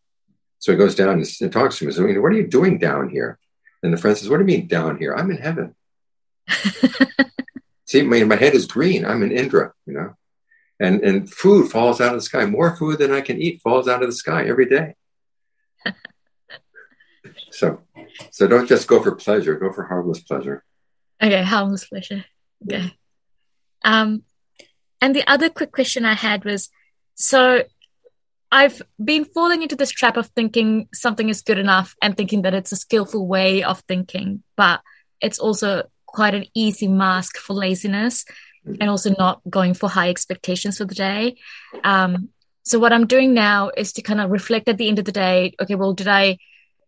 [0.59, 1.91] So he goes down and, and talks to him.
[1.91, 3.39] He says, What are you doing down here?
[3.83, 5.15] And the friend says, What do you mean down here?
[5.15, 5.75] I'm in heaven.
[7.87, 9.05] See, my, my head is green.
[9.05, 10.15] I'm in Indra, you know
[10.83, 12.45] and and food falls out of the sky.
[12.45, 14.97] More food than I can eat falls out of the sky every day.
[17.51, 17.81] so,
[18.31, 19.55] so don't just go for pleasure.
[19.55, 20.65] Go for harmless pleasure.
[21.23, 22.25] Okay, harmless pleasure.
[22.65, 22.93] Okay.
[23.85, 24.25] Um,
[25.03, 26.71] and the other quick question I had was,
[27.15, 27.65] so
[28.53, 32.55] I've been falling into this trap of thinking something is good enough and thinking that
[32.55, 34.81] it's a skillful way of thinking, but
[35.21, 38.25] it's also quite an easy mask for laziness
[38.65, 41.37] and also not going for high expectations for the day.
[41.83, 42.29] Um,
[42.63, 45.11] so what I'm doing now is to kind of reflect at the end of the
[45.11, 45.55] day.
[45.61, 46.39] Okay, well, did I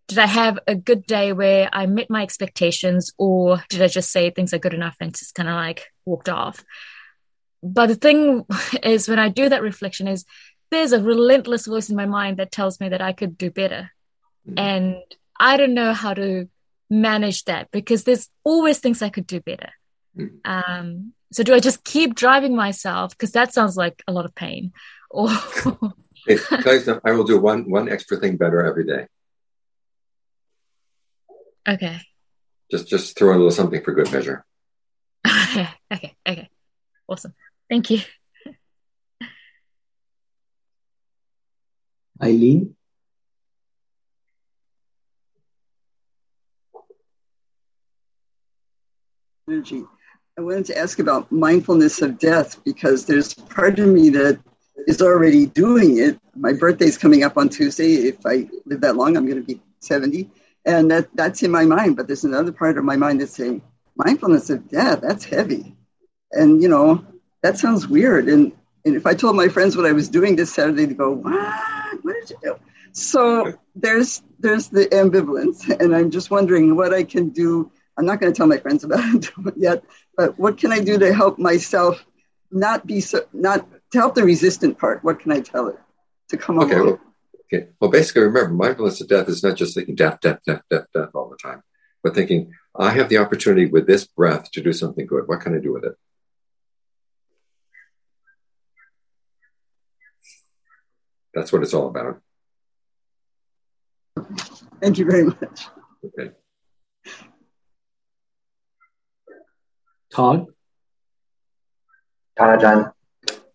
[0.07, 4.13] did I have a good day where I met my expectations, or did I just
[4.13, 6.63] say things are good enough and just kind of like walked off?
[7.65, 8.45] But the thing
[8.83, 10.25] is, when I do that reflection, is
[10.71, 13.91] there's a relentless voice in my mind that tells me that I could do better,
[14.47, 14.59] mm-hmm.
[14.59, 14.97] and
[15.39, 16.49] I don't know how to
[16.91, 19.71] manage that because there's always things I could do better.
[20.17, 20.37] Mm-hmm.
[20.45, 23.13] Um, so do I just keep driving myself?
[23.13, 24.73] Because that sounds like a lot of pain.
[25.15, 25.29] Or
[26.27, 26.39] hey,
[27.05, 29.07] I will do one one extra thing better every day.
[31.69, 32.01] Okay.
[32.69, 34.45] Just just throw a little something for good measure.
[35.25, 36.49] okay, okay, okay.
[37.07, 37.35] Awesome.
[37.69, 38.01] Thank you.
[42.23, 42.77] Eileen?
[49.49, 49.85] Energy.
[50.39, 54.41] I wanted to ask about mindfulness of death because there's part of me that
[54.87, 56.19] is already doing it.
[56.35, 57.95] My birthday's coming up on Tuesday.
[57.95, 60.31] If I live that long, I'm going to be 70.
[60.67, 61.97] And that, that's in my mind.
[61.97, 63.63] But there's another part of my mind that's saying,
[63.97, 65.77] mindfulness of death, that's heavy.
[66.33, 67.05] And, you know,
[67.45, 68.29] that sounds weird.
[68.29, 68.53] And,
[68.85, 72.03] and if I told my friends what I was doing this Saturday, they'd go, what?
[72.03, 72.57] What did you do?
[72.93, 75.69] So there's there's the ambivalence.
[75.81, 78.85] And I'm just wondering what I can do I'm not going to tell my friends
[78.85, 79.85] about it yet,
[80.17, 82.05] but what can I do to help myself
[82.51, 85.05] not be so, not to help the resistant part?
[85.05, 85.79] What can I tell it
[86.31, 87.01] to come okay, Well,
[87.53, 87.69] okay.
[87.81, 91.11] Well, basically, remember, mindfulness of death is not just thinking death, death, death, death, death
[91.15, 91.63] all the time,
[92.03, 95.29] but thinking, I have the opportunity with this breath to do something good.
[95.29, 95.95] What can I do with it?
[101.35, 102.21] That's what it's all about.
[104.81, 105.67] Thank you very much.
[106.05, 106.31] Okay.
[110.13, 110.47] Todd?
[112.37, 112.93] Than Ajaan.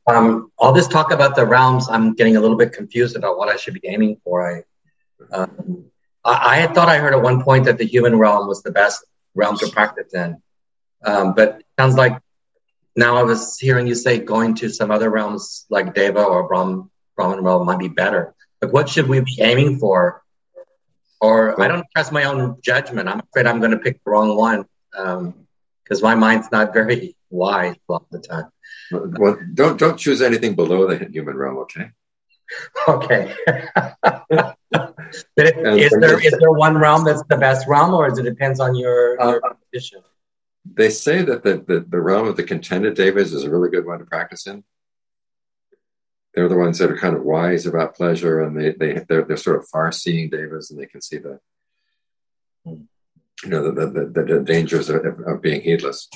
[0.08, 3.48] Um, all this talk about the realms, I'm getting a little bit confused about what
[3.48, 4.42] I should be aiming for.
[4.42, 4.64] I,
[5.32, 5.86] um,
[6.26, 8.72] I, I, had thought I heard at one point that the human realm was the
[8.72, 10.42] best realm to practice in.
[11.06, 12.20] Um, but sounds like
[12.96, 16.90] now I was hearing you say going to some other realms like Deva or Brahm,
[17.20, 18.34] Realm might be better.
[18.62, 20.24] But what should we be aiming for?
[21.22, 23.10] Or I don't trust my own judgment.
[23.10, 24.66] I'm afraid I'm going to pick the wrong one.
[24.98, 25.48] Um,
[25.90, 28.46] because my mind's not very wise a lot of the time.
[28.92, 31.92] Well, don't don't choose anything below the human realm, okay?
[32.88, 33.36] Okay.
[33.46, 34.56] but
[35.38, 38.76] is there is there one realm that's the best realm, or is it depends on
[38.76, 40.02] your, uh, your condition?
[40.72, 43.86] They say that the, the, the realm of the contented devas is a really good
[43.86, 44.64] one to practice in.
[46.34, 49.38] They're the ones that are kind of wise about pleasure, and they they they're, they're
[49.38, 51.40] sort of far-seeing devas, and they can see the
[53.44, 56.10] you know, the, the, the, dangers of, of, being heedless.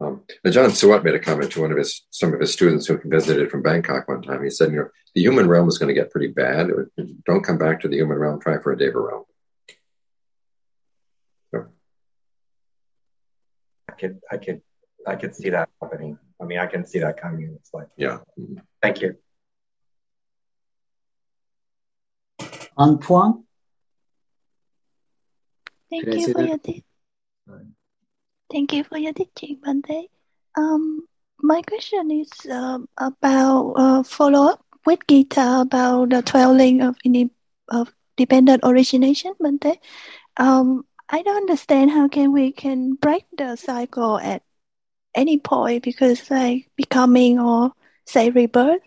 [0.00, 3.00] Um, Ajaan Suwat made a comment to one of his some of his students who
[3.04, 4.44] visited from Bangkok one time.
[4.44, 6.68] He said, "You know, the human realm is going to get pretty bad.
[7.26, 8.40] Don't come back to the human realm.
[8.40, 9.24] Try for a Deva realm."
[11.50, 11.66] So.
[13.88, 14.62] I could, I could,
[15.04, 16.16] I could see that happening.
[16.40, 17.56] I mean, I can see that coming.
[17.58, 18.18] It's like, yeah.
[18.80, 19.16] Thank you.
[22.78, 23.44] Antoine.
[25.90, 26.84] Thank Could you for your te-
[28.52, 30.08] thank you for your teaching, Bhante.
[30.56, 31.06] Um,
[31.40, 36.96] my question is um, about uh, follow up with Gita about the twelve link of
[37.06, 37.30] ini
[37.68, 39.78] of dependent origination, Bhante.
[40.36, 44.42] Um, I don't understand how can we can break the cycle at
[45.14, 47.72] any point because like becoming or
[48.06, 48.82] say rebirth,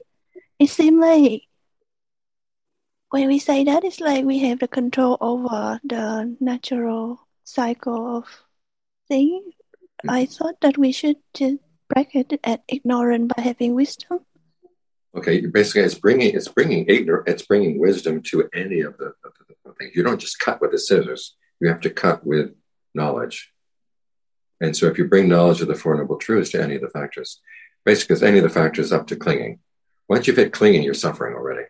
[0.60, 1.44] it seems like
[3.12, 8.26] when we say that, it's like we have the control over the natural cycle of
[9.08, 9.54] things.
[10.08, 10.32] I mm-hmm.
[10.32, 11.58] thought that we should just
[11.90, 14.20] break it at ignorant by having wisdom.
[15.14, 19.34] Okay, basically, it's bringing it's bringing ignor- it's bringing wisdom to any of the, of
[19.66, 19.92] the things.
[19.94, 21.36] You don't just cut with the scissors.
[21.60, 22.56] You have to cut with
[22.96, 23.52] knowledge.
[24.62, 26.90] And so, if you bring knowledge of the Four Noble Truths to any of the
[26.90, 27.42] factors,
[27.84, 29.60] basically, it's any of the factors up to clinging.
[30.08, 31.64] Once you've hit clinging, you're suffering already.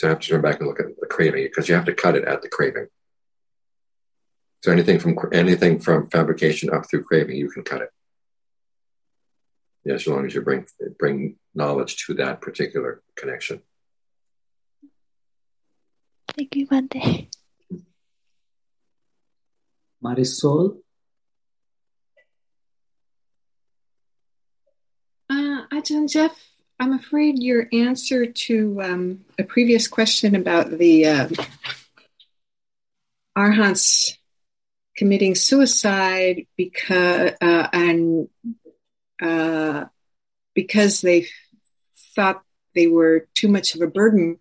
[0.00, 1.92] So I have to turn back and look at the craving because you have to
[1.92, 2.86] cut it at the craving.
[4.64, 7.90] So anything from anything from fabrication up through craving, you can cut it.
[9.84, 10.64] Yeah, as long as you bring
[10.98, 13.60] bring knowledge to that particular connection.
[16.34, 17.28] Thank you, Bhante.
[20.02, 20.78] Marisol.
[25.28, 26.49] Uh, Ajaan Jeff,
[26.80, 31.28] I'm afraid your answer to um, a previous question about the uh,
[33.36, 34.16] arahants
[34.96, 38.28] committing suicide because uh, and
[39.20, 39.84] uh,
[40.54, 41.26] because they
[42.16, 42.42] thought
[42.74, 44.38] they were too much of a burden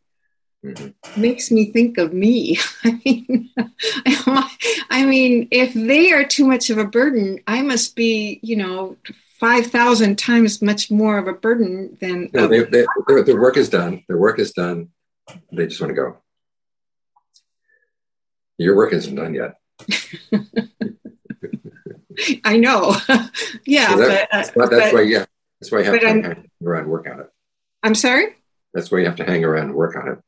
[0.65, 1.21] Mm-hmm.
[1.21, 2.57] makes me think of me.
[2.83, 3.49] I mean,
[4.89, 8.97] I mean, if they are too much of a burden, I must be, you know,
[9.39, 12.29] five thousand times much more of a burden than.
[12.33, 14.03] No, they, they, their, their work is done.
[14.07, 14.89] Their work is done.
[15.51, 16.17] They just want to go.
[18.57, 19.55] Your work isn't done yet.
[22.43, 22.95] I know.
[23.65, 25.01] yeah, So that- but, uh, that's, but- why.
[25.01, 25.25] Yeah,
[25.61, 27.27] that's why you have to I'm- hang around and work on it.
[27.81, 28.35] I'm sorry.
[28.73, 30.19] That's why you have to hang around and work on it.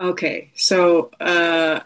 [0.00, 1.80] Okay, so uh,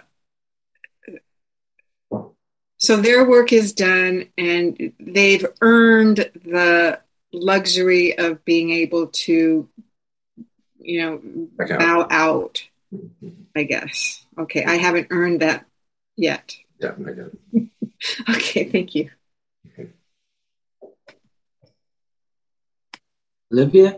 [2.83, 6.99] so their work is done, and they've earned the
[7.33, 9.69] luxury of being able to,
[10.81, 11.21] you know,
[11.57, 11.79] Back out.
[11.79, 12.63] bow out.
[13.57, 14.27] I guess.
[14.37, 15.65] Okay, I haven't earned that
[16.17, 16.57] yet.
[16.81, 17.69] Yeah, I get it.
[18.29, 19.11] Okay, thank you.
[23.53, 23.97] Olivia.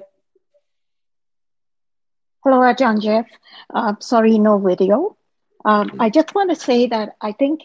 [2.45, 3.27] Hello, Ajaan Jeff.
[3.73, 5.17] Uh, sorry, no video.
[5.65, 7.63] Um, I just want to say that I think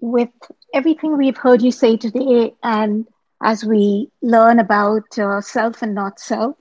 [0.00, 0.30] with
[0.74, 3.06] everything we've heard you say today, and
[3.42, 6.56] as we learn about uh, self and not self,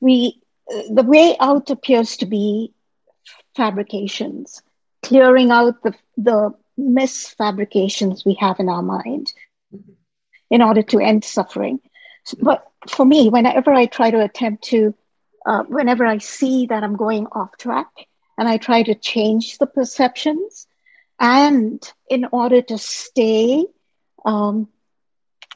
[0.00, 0.40] we
[0.90, 2.72] the way out appears to be
[3.56, 4.62] fabrications,
[5.02, 9.32] clearing out the the misfabrications we have in our mind
[10.50, 11.80] in order to end suffering.
[12.40, 14.94] But for me, whenever I try to attempt to
[15.46, 17.88] uh, whenever I see that I'm going off track
[18.36, 20.65] and I try to change the perceptions,
[21.20, 23.64] and in order to stay
[24.24, 24.68] um,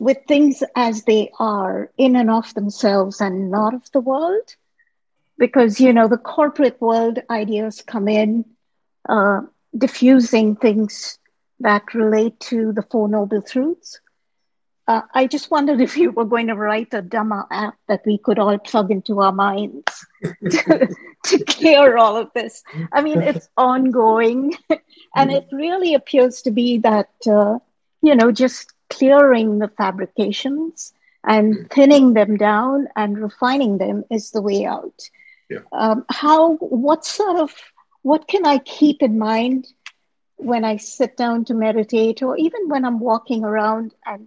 [0.00, 4.56] with things as they are in and of themselves and not of the world,
[5.38, 8.44] because you know the corporate world ideas come in,
[9.08, 9.40] uh,
[9.76, 11.18] diffusing things
[11.60, 14.00] that relate to the Four Noble Truths.
[14.90, 18.18] Uh, I just wondered if you were going to write a Dhamma app that we
[18.18, 20.88] could all plug into our minds to,
[21.26, 22.64] to clear all of this.
[22.90, 24.56] I mean, it's ongoing,
[25.14, 27.60] and it really appears to be that, uh,
[28.02, 30.92] you know, just clearing the fabrications
[31.22, 35.08] and thinning them down and refining them is the way out.
[35.48, 35.60] Yeah.
[35.70, 37.54] Um, how, what sort of,
[38.02, 39.68] what can I keep in mind
[40.34, 44.26] when I sit down to meditate or even when I'm walking around and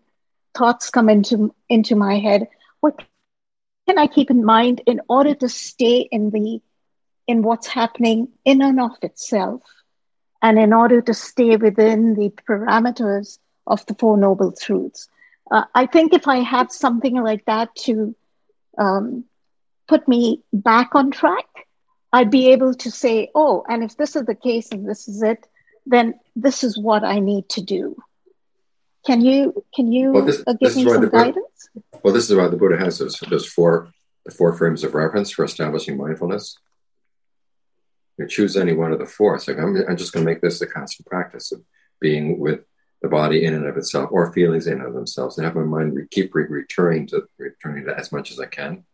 [0.58, 2.48] thoughts come into into my head.
[2.82, 8.28] What can i keep in mind in order to stay in the in what's happening
[8.46, 9.62] in and of itself
[10.42, 15.08] and in order to stay within the parameters of the four noble truths?
[15.52, 18.16] Uh, i think if i had something like that to
[18.78, 19.24] um,
[19.88, 21.46] put me back on track
[22.14, 25.22] i'd be able to say oh and if this is the case and this is
[25.22, 25.48] it
[25.86, 27.96] then this is what i need to do
[29.06, 31.70] can you can you well, this, uh, give me some guidance?
[32.04, 33.92] Well, this is why the Buddha has those, those four
[34.26, 36.58] the four frames of reference for establishing mindfulness.
[38.18, 39.40] You choose any one of the four.
[39.40, 41.62] So I'm, I'm just going to make this a constant practice of
[42.00, 42.62] being with
[43.02, 45.64] the body in and of itself, or feelings in and of themselves, and have my
[45.64, 48.86] mind re- keep re- returning to returning to as much as I can.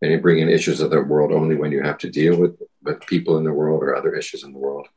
[0.00, 2.60] And you bring in issues of the world only when you have to deal with
[2.82, 4.88] with people in the world or other issues in the world.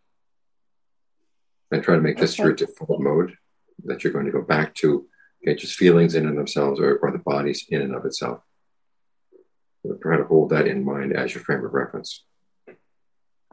[1.70, 3.38] And try to make this your default mode
[3.84, 5.06] that you're going to go back to
[5.44, 8.40] okay, just feelings in and themselves or, or the bodies in and of itself.
[9.84, 12.24] So try to hold that in mind as your frame of reference.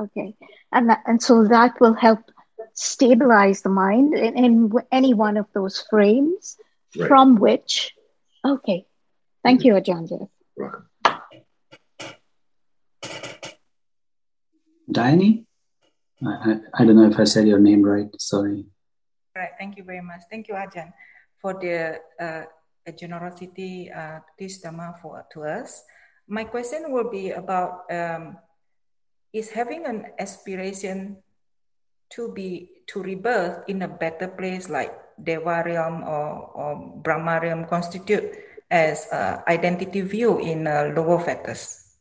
[0.01, 0.35] Okay,
[0.73, 2.21] and that, and so that will help
[2.75, 6.57] stabilize the mind in, in any one of those frames
[6.97, 7.09] right.
[7.09, 7.95] from which.
[8.45, 8.87] Okay,
[9.45, 9.69] thank mm-hmm.
[9.69, 10.89] you, Ajaan Welcome.
[14.91, 15.47] Diane?
[16.25, 18.09] I, I, I, don't know if I said your name right.
[18.19, 18.67] Sorry.
[19.33, 19.57] Right.
[19.59, 20.29] Thank you very much.
[20.29, 20.93] Thank you, Ajaan,
[21.41, 22.45] for the uh,
[22.93, 25.85] generosity uh, this Dhamma for to us.
[26.29, 28.37] My question will be about um,
[29.33, 31.17] is having an aspiration
[32.13, 37.65] to be to rebirth in a better place like Deva realm or, or Brahma realm
[37.65, 38.37] constitute
[38.71, 41.92] as uh, identity view in uh, lower fetters.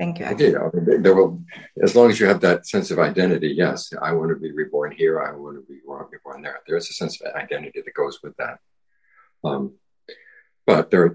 [0.00, 0.24] Thank you.
[0.28, 1.44] Okay, I mean, there will,
[1.82, 4.92] as long as you have that sense of identity, yes, I want to be reborn
[4.92, 5.20] here.
[5.20, 6.58] I want to be reborn there.
[6.66, 8.60] There is a sense of identity that goes with that.
[9.44, 9.74] Um,
[10.66, 11.14] but there,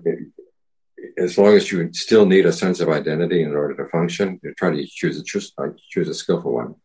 [1.18, 4.54] as long as you still need a sense of identity in order to function, you
[4.54, 6.76] try to choose a choose, uh, choose a skillful one.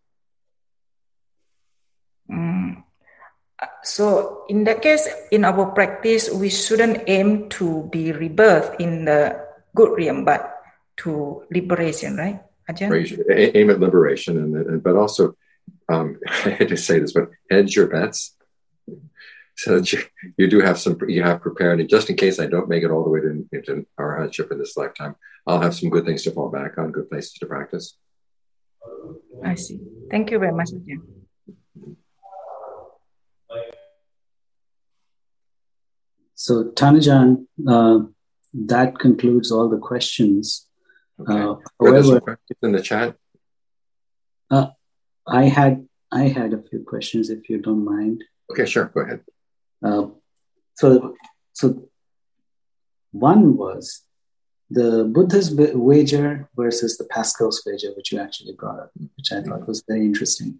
[2.31, 2.83] Mm.
[3.83, 9.45] So, in that case, in our practice, we shouldn't aim to be rebirth in the
[9.75, 10.60] good realm, but
[11.03, 12.41] to liberation, right?
[12.69, 13.55] Ajaan?
[13.55, 15.35] Aim at liberation, and, and but also,
[15.89, 18.37] um, I hate to say this, but hedge your bets.
[19.57, 20.03] So that you,
[20.39, 22.91] you do have some you have prepared and just in case i don't make it
[22.91, 25.17] all the way to, into arahantship in this lifetime
[25.47, 27.99] i'll have some good things to fall back on good places to practice.
[29.45, 29.79] I see.
[30.11, 31.03] Thank you very much again
[36.35, 37.99] so Than Ajaan uh,
[38.55, 40.70] that concludes all the questions
[41.21, 41.41] okay.
[41.41, 43.17] uh, however in the chat.
[44.51, 44.69] Uh,
[45.27, 48.25] i had i had a few questions if you don't mind.
[48.51, 48.87] Okay sure.
[48.87, 49.21] Go ahead.
[49.83, 50.07] Uh,
[50.75, 51.15] so,
[51.53, 51.89] so
[53.13, 54.03] one was
[54.71, 59.67] the Buddha's wager versus the Pascal's wager, which you actually brought up, which I thought
[59.67, 60.59] was very interesting.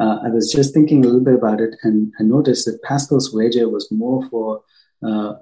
[0.00, 3.32] Uh, I was just thinking a little bit about it, and I noticed that Pascal's
[3.32, 4.62] wager was more for
[5.04, 5.34] uh,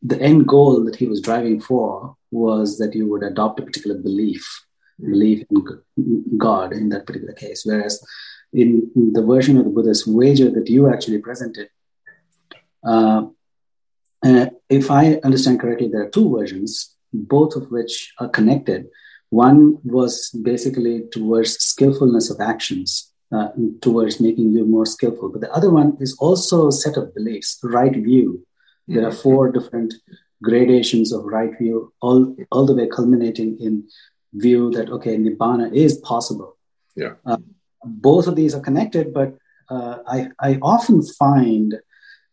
[0.00, 3.98] the end goal that he was driving for was that you would adopt a particular
[3.98, 4.64] belief,
[4.98, 7.62] belief in God in that particular case.
[7.64, 8.04] Whereas
[8.52, 11.68] in, the version of the Buddha's wager that you actually presented,
[12.84, 13.26] uh,
[14.68, 18.88] if I understand correctly, there are two versions, both of which are connected.
[19.30, 23.48] One was basically towards skillfulness of actions, uh,
[23.80, 25.30] towards making you more skillful.
[25.30, 28.46] But the other one is also a set of beliefs, right view.
[28.88, 29.22] There are mm-hmm.
[29.22, 29.94] four different
[30.42, 33.88] gradations of right view, all, all the way culminating in
[34.34, 36.56] view that, okay, Nibbana is possible.
[36.96, 37.14] Yeah.
[37.24, 37.38] Uh,
[37.84, 39.36] both of these are connected, but
[39.70, 41.80] uh, I, I often find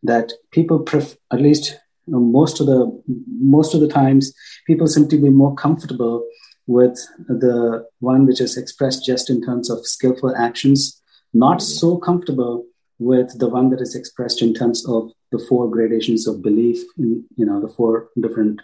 [0.03, 4.34] that people pref- at least you know, most of the most of the times
[4.65, 6.26] people seem to be more comfortable
[6.68, 11.02] with the one which is expressed just in terms of skillful actions
[11.34, 12.65] not so comfortable
[12.99, 17.23] with the one that is expressed in terms of the four gradations of belief in
[17.35, 18.61] you know the four different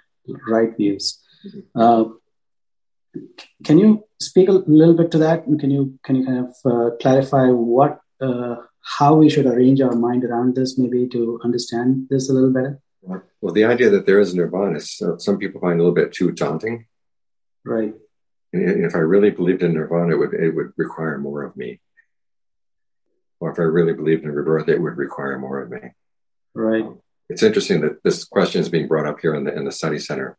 [0.47, 1.21] right views
[1.75, 2.05] uh,
[3.63, 6.95] can you speak a little bit to that can you can you kind of uh,
[7.01, 8.55] clarify what uh,
[8.85, 12.79] how we should arrange our mind around this, maybe to understand this a little better?
[13.41, 16.31] Well, the idea that there is nirvana, so some people find a little bit too
[16.31, 16.85] daunting.
[17.63, 17.93] Right.
[18.53, 21.81] And if I really believed in nirvana, it would, it would require more of me.
[23.39, 25.91] Or if I really believed in rebirth, it would require more of me.
[26.53, 26.83] Right.
[26.83, 29.71] Um, it's interesting that this question is being brought up here in the in the
[29.71, 30.37] Sati Center.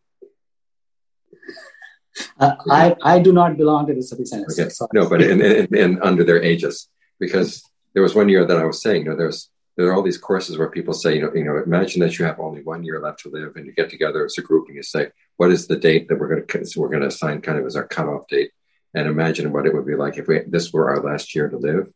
[2.38, 4.46] Uh, I I do not belong to the Sati Center.
[4.50, 4.68] Okay.
[4.70, 7.62] So no, but in, in, in, under their aegis, because
[7.92, 10.16] there was one year that I was saying, you know, there's there are all these
[10.18, 13.00] courses where people say, you know, you know, imagine that you have only one year
[13.00, 15.66] left to live, and you get together as a group and you say, what is
[15.66, 17.86] the date that we're going to so we're going to assign kind of as our
[17.86, 18.52] cutoff date,
[18.94, 21.58] and imagine what it would be like if we this were our last year to
[21.58, 21.92] live.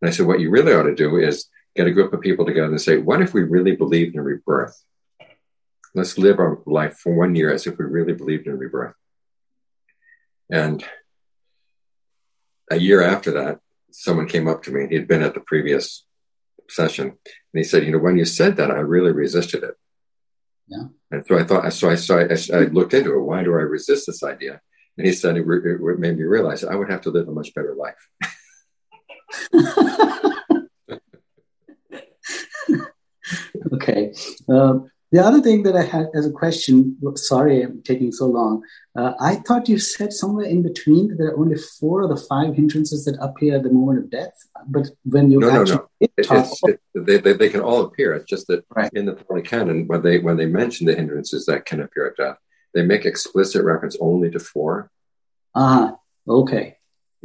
[0.00, 2.44] And I said, what you really ought to do is get a group of people
[2.44, 4.82] together and say, what if we really believed in rebirth?
[5.94, 8.94] Let's live our life for one year as if we really believed in rebirth.
[10.50, 10.84] And
[12.70, 13.60] a year after that,
[13.90, 14.86] someone came up to me.
[14.88, 16.04] He'd been at the previous
[16.68, 17.16] session, and
[17.54, 19.74] he said, "You know, when you said that, I really resisted it."
[20.68, 20.84] Yeah.
[21.10, 23.22] And so I thought, so I, so I, I looked into it.
[23.22, 24.60] Why do I resist this idea?
[24.98, 27.54] And he said, it, it made me realize I would have to live a much
[27.54, 28.08] better life.
[33.72, 34.12] okay.
[34.48, 38.62] Um, the other thing that I had as a question, sorry I'm taking so long.
[38.96, 42.16] Uh, I thought you said somewhere in between that there are only four of the
[42.16, 44.34] five hindrances that appear at the moment of death.
[44.66, 45.88] But when you no, actually no, no.
[46.00, 48.14] It, talk, it, they, they, they, can all appear.
[48.14, 48.90] It's just that right.
[48.94, 52.16] in the Pali Canon, when they when they mention the hindrances that can appear at
[52.16, 52.38] death,
[52.74, 54.90] they make explicit reference only to four.
[55.54, 55.96] Ah,
[56.28, 56.78] uh, okay,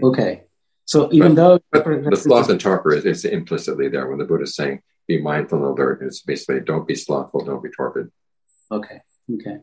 [0.03, 0.43] okay.
[0.85, 4.25] So even but, though but the sloth and torpor is, is implicitly there when the
[4.25, 6.01] Buddha is saying be mindful and alert.
[6.01, 8.11] It's basically don't be slothful, don't be torpid.
[8.71, 9.01] Okay,
[9.35, 9.57] okay.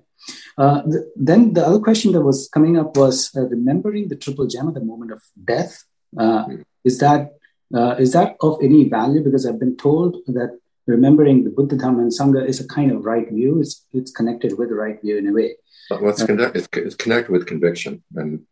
[0.56, 4.46] Uh, th- then the other question that was coming up was uh, remembering the triple
[4.46, 5.20] gem at the moment of
[5.52, 5.84] death.
[6.16, 6.62] Uh, mm.
[6.84, 7.32] Is that
[7.74, 9.22] uh, is that of any value?
[9.22, 13.04] Because I've been told that remembering the Buddha, Dhamma, and Sangha is a kind of
[13.04, 13.60] right view.
[13.60, 15.56] It's it's connected with the right view in a way.
[15.90, 18.44] But what's connect, it's, it's, connected with conviction, and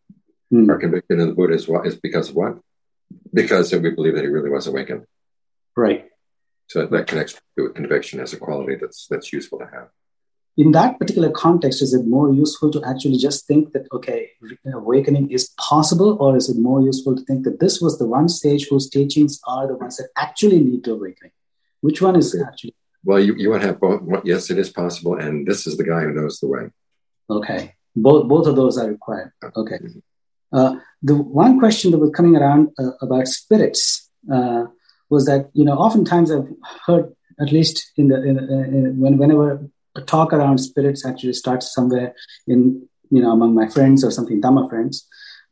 [0.53, 0.71] mm.
[0.71, 2.59] our conviction in the Buddha is, what, is because of what?
[3.33, 5.07] Because we believe that he really was awakened.
[5.77, 6.07] Right.
[6.69, 9.89] So that connects to conviction as a quality that's that's useful to have.
[10.57, 14.31] In that particular context, is it more useful to actually just think that okay,
[14.73, 18.29] awakening is possible, or is it more useful to think that this was the one
[18.29, 21.33] stage whose teachings are the ones that actually lead to awakening?
[21.83, 22.75] Which one is actually?
[23.05, 24.03] Well, you, you want to have both.
[24.25, 26.71] Yes, it is possible, and this is the guy who knows the way.
[27.31, 29.33] Okay, both both of those are required.
[29.55, 29.77] Okay.
[29.77, 30.01] Uh,
[31.03, 34.11] the one question that was coming around uh, about spirits.
[34.33, 34.65] Uh,
[35.09, 36.49] was that you know oftentimes I've
[36.87, 41.73] heard at least in the in, in, when whenever a talk around spirits actually starts
[41.73, 42.15] somewhere
[42.47, 45.07] in you know among my friends or something Dhamma friends.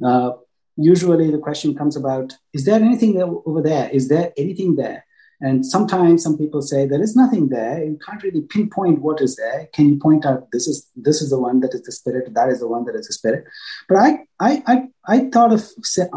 [0.04, 0.32] Uh,
[0.76, 5.06] usually the question comes about is there anything over there is there anything there
[5.40, 9.36] and sometimes some people say there is nothing there you can't really pinpoint what is
[9.36, 12.32] there can you point out this is this is the one that is the spirit
[12.35, 13.44] that is the one that is the spirit
[13.89, 15.65] but i i i, I thought of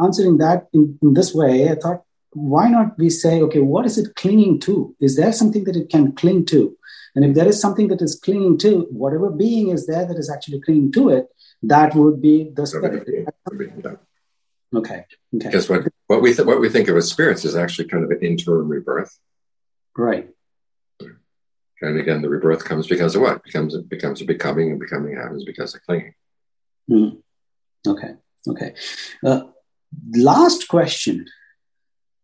[0.01, 2.03] answering that in, in this way i thought
[2.37, 4.95] why not we say, okay, what is it clinging to?
[4.99, 6.77] Is there something that it can cling to?
[7.15, 10.29] And if there is something that is clinging to, whatever being is there that is
[10.29, 11.27] actually clinging to it,
[11.63, 13.07] that would be the spirit.
[14.75, 15.05] Okay.
[15.35, 15.47] Okay.
[15.47, 18.11] Because what, what we th- what we think of as spirits is actually kind of
[18.11, 19.17] an interim rebirth.
[19.95, 20.29] Right.
[21.81, 23.43] And again, the rebirth comes because of what?
[23.43, 26.13] becomes it becomes a becoming, and becoming happens because of clinging.
[26.89, 27.21] Mm.
[27.87, 28.15] Okay.
[28.47, 28.73] Okay.
[29.23, 29.43] Uh,
[30.15, 31.27] last question.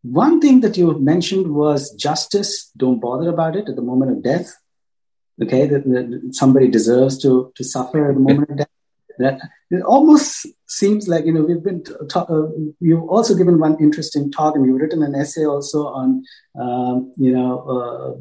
[0.02, 2.72] One thing that you mentioned was justice.
[2.76, 4.53] Don't bother about it at the moment of death.
[5.41, 8.68] Okay, that, that somebody deserves to to suffer at the moment of death.
[9.19, 12.48] That it almost seems like you know we've been ta- uh,
[12.80, 16.23] you've also given one interesting talk and you've written an essay also on
[16.60, 18.19] um, you know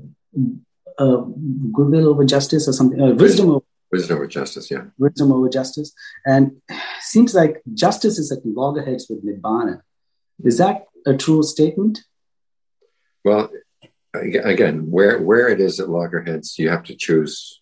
[0.98, 1.24] uh, uh,
[1.72, 5.92] goodwill over justice or something uh, wisdom over wisdom over justice yeah wisdom over justice
[6.26, 6.60] and
[7.00, 9.80] seems like justice is at loggerheads with nibbana
[10.44, 12.00] is that a true statement?
[13.24, 13.50] Well,
[14.14, 17.60] again, where where it is at loggerheads, you have to choose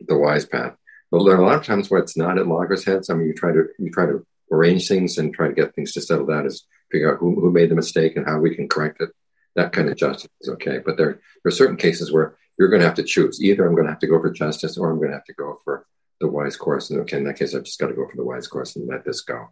[0.00, 0.76] the wise path.
[1.14, 3.08] But there are a lot of times where it's not at loggerheads.
[3.08, 5.92] I mean, you try to you try to arrange things and try to get things
[5.92, 6.44] to settle down.
[6.44, 9.10] Is figure out who, who made the mistake and how we can correct it.
[9.54, 10.78] That kind of justice is okay.
[10.84, 13.40] But there, there are certain cases where you're going to have to choose.
[13.40, 15.34] Either I'm going to have to go for justice, or I'm going to have to
[15.34, 15.86] go for
[16.20, 16.90] the wise course.
[16.90, 18.88] And okay, in that case, I've just got to go for the wise course and
[18.88, 19.50] let this go.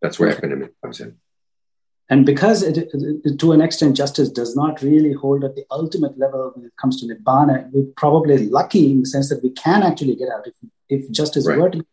[0.00, 1.18] That's where equanimity comes in.
[2.08, 6.16] And because it, it, to an extent, justice does not really hold at the ultimate
[6.16, 9.82] level when it comes to nibbana, we're probably lucky in the sense that we can
[9.82, 10.54] actually get out if,
[10.88, 11.58] if justice right.
[11.58, 11.84] were to.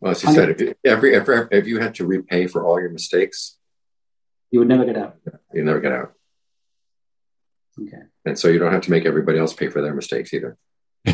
[0.00, 2.90] Well, as you said, if, every, every, if you had to repay for all your
[2.90, 3.58] mistakes,
[4.50, 5.16] you would never get out.
[5.52, 6.14] You never get out.
[7.80, 8.02] Okay.
[8.24, 10.56] And so you don't have to make everybody else pay for their mistakes either.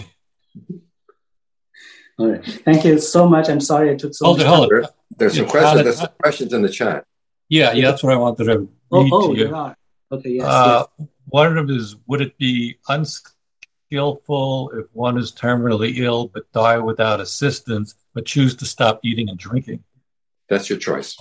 [2.18, 2.44] all right.
[2.44, 3.50] Thank you so much.
[3.50, 4.90] I'm sorry I took so hold much it, hold it.
[5.18, 5.84] There's some questions.
[5.84, 7.04] There's some questions in the chat.
[7.48, 9.50] Yeah, yeah, that's what I wanted to read oh, oh, to you.
[9.50, 9.74] Yeah.
[10.10, 11.08] Okay, yes, uh, yes.
[11.26, 16.78] One of them is Would it be unskillful if one is terminally ill but die
[16.78, 19.82] without assistance, but choose to stop eating and drinking?
[20.48, 21.16] That's your choice.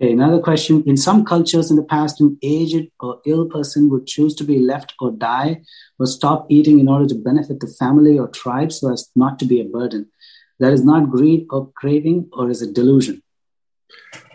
[0.00, 0.82] Okay, another question.
[0.86, 4.58] In some cultures in the past, an aged or ill person would choose to be
[4.58, 5.62] left or die
[5.98, 9.44] or stop eating in order to benefit the family or tribe so as not to
[9.44, 10.10] be a burden.
[10.60, 13.23] That is not greed or craving, or is it delusion?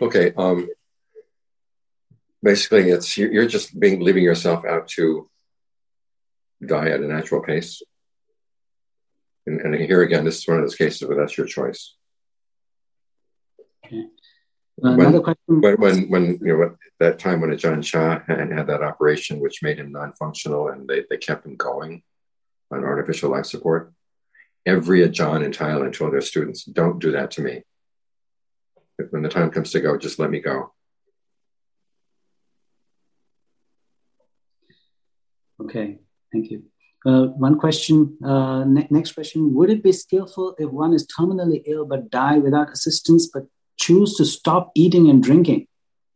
[0.00, 0.32] Okay.
[0.36, 0.68] Um,
[2.42, 5.28] basically, it's you're just being leaving yourself out to
[6.64, 7.82] die at a natural pace.
[9.46, 11.96] And, and here again, this is one of those cases where that's your choice.
[13.86, 14.06] Okay.
[14.82, 15.60] Another question.
[15.60, 19.62] When, when, when you know, that time when Ajaan Chah had, had that operation, which
[19.62, 22.02] made him non-functional, and they, they kept him going
[22.70, 23.92] on artificial life support.
[24.64, 27.62] Every Ajaan in Thailand told their students, "Don't do that to me.
[29.10, 30.72] When the time comes to go, just let me go."
[35.60, 35.98] Okay,
[36.32, 36.64] thank you.
[37.04, 38.16] Uh, one question.
[38.24, 42.38] Uh, ne- next question: Would it be skillful if one is terminally ill but die
[42.38, 43.44] without assistance, but
[43.78, 45.66] choose to stop eating and drinking?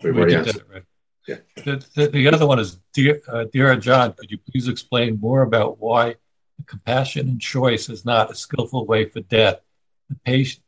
[0.03, 0.65] We've already answered.
[0.73, 0.83] Right.
[1.27, 1.37] Yeah.
[1.57, 5.43] The, the, the, other one is, dear, uh, dear Ajaan, could you please explain more
[5.43, 6.17] about why
[6.67, 9.61] compassion and choice is not a skillful way for death?
[10.11, 10.64] The, patient,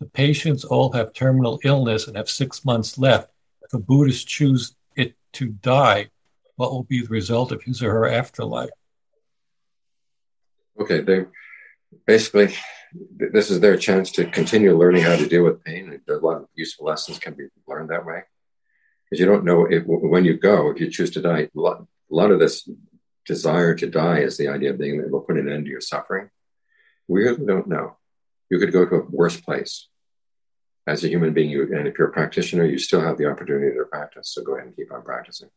[0.00, 3.30] the patients all have terminal illness and have six months left.
[3.62, 6.10] If a Buddhist chooses it to die,
[6.56, 8.70] what will be the result of his or her afterlife?
[10.80, 11.24] Okay, they
[12.06, 12.54] basically
[13.18, 16.00] this is their chance to continue learning how to deal with pain.
[16.08, 18.22] A lot of useful lessons can be learned that way
[19.04, 21.80] because you don't know if, when you go, if you choose to die, a lot,
[21.80, 22.68] a lot of this
[23.24, 25.80] desire to die is the idea of being able to put an end to your
[25.80, 26.30] suffering.
[27.08, 27.96] We really don't know.
[28.50, 29.88] You could go to a worse place.
[30.86, 33.76] As a human being, you, and if you're a practitioner, you still have the opportunity
[33.76, 34.30] to practice.
[34.32, 35.48] So go ahead and keep on practicing.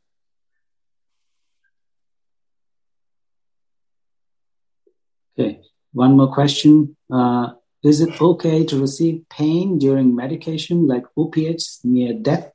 [5.38, 5.62] Okay,
[5.94, 6.98] one more question.
[7.14, 7.52] Uh,
[7.84, 12.52] is it okay to receive pain during medication like opiates near death?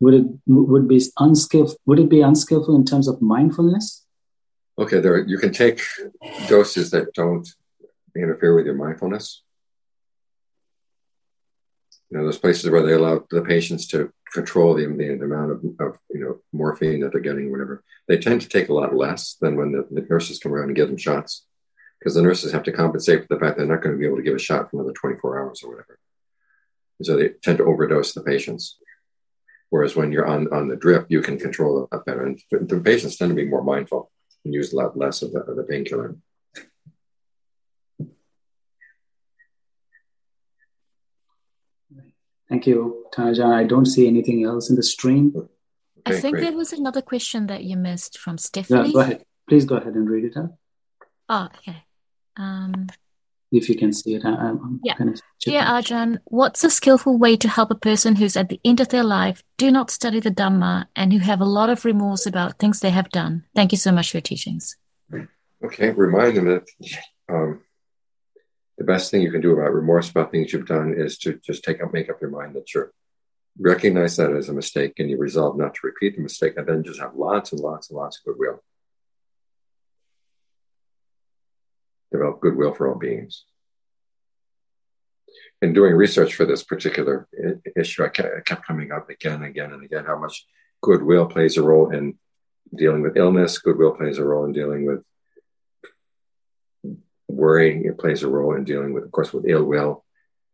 [0.00, 1.76] Would it would be unskillful?
[1.86, 4.04] Would it be unskillful in terms of mindfulness?
[4.78, 5.80] Okay, there you can take
[6.48, 7.48] doses that don't
[8.16, 9.42] interfere with your mindfulness.
[12.10, 15.52] You know, those places where they allow the patients to control the, the, the amount
[15.52, 17.82] of, of, you know morphine that they're getting, whatever.
[18.08, 20.76] They tend to take a lot less than when the, the nurses come around and
[20.76, 21.46] give them shots,
[21.98, 24.16] because the nurses have to compensate for the fact they're not going to be able
[24.16, 25.98] to give a shot for another 24 hours or whatever.
[26.98, 28.78] And so they tend to overdose the patients.
[29.70, 32.24] Whereas when you're on, on the drip, you can control it better.
[32.24, 34.10] And the patients tend to be more mindful
[34.44, 36.16] and use a lot less of the, of the painkiller.
[42.48, 43.52] Thank you, Than Ajaan.
[43.52, 45.32] I don't see anything else in the stream.
[45.36, 45.48] Okay,
[46.06, 46.44] I think great.
[46.44, 48.88] there was another question that you missed from Stephanie.
[48.88, 49.24] Yeah, go ahead.
[49.48, 50.52] Please go ahead and read it out.
[51.28, 51.84] Oh, okay.
[52.36, 52.88] Um,
[53.56, 54.24] if you can see it.
[54.24, 54.94] I'm, yeah.
[54.94, 58.60] Kind of Dear Ajaan, what's a skillful way to help a person who's at the
[58.64, 61.84] end of their life, do not study the Dhamma, and who have a lot of
[61.84, 63.44] remorse about things they have done?
[63.54, 64.76] Thank you so much for your teachings.
[65.64, 66.66] Okay, remind them that
[67.28, 67.62] um,
[68.84, 71.64] the best thing you can do about remorse about things you've done is to just
[71.64, 72.92] take up, make up your mind that you're
[73.58, 76.82] recognize that as a mistake and you resolve not to repeat the mistake, and then
[76.82, 78.60] just have lots and lots and lots of goodwill.
[82.12, 83.44] develop goodwill for all beings.
[85.62, 87.26] In doing research for this particular
[87.76, 90.46] issue, I kept coming up again and again and again how much
[90.80, 92.18] goodwill plays a role in
[92.76, 95.02] dealing with illness, goodwill plays a role in dealing with
[97.36, 100.04] worrying, it plays a role in dealing with, of course, with ill will,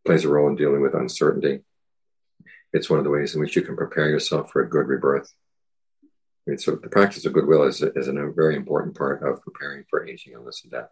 [0.04, 1.60] plays a role in dealing with uncertainty.
[2.72, 5.32] It's one of the ways in which you can prepare yourself for a good rebirth.
[6.02, 6.06] I
[6.50, 10.06] mean, so the practice of goodwill is, is a very important part of preparing for
[10.06, 10.90] aging, illness, and death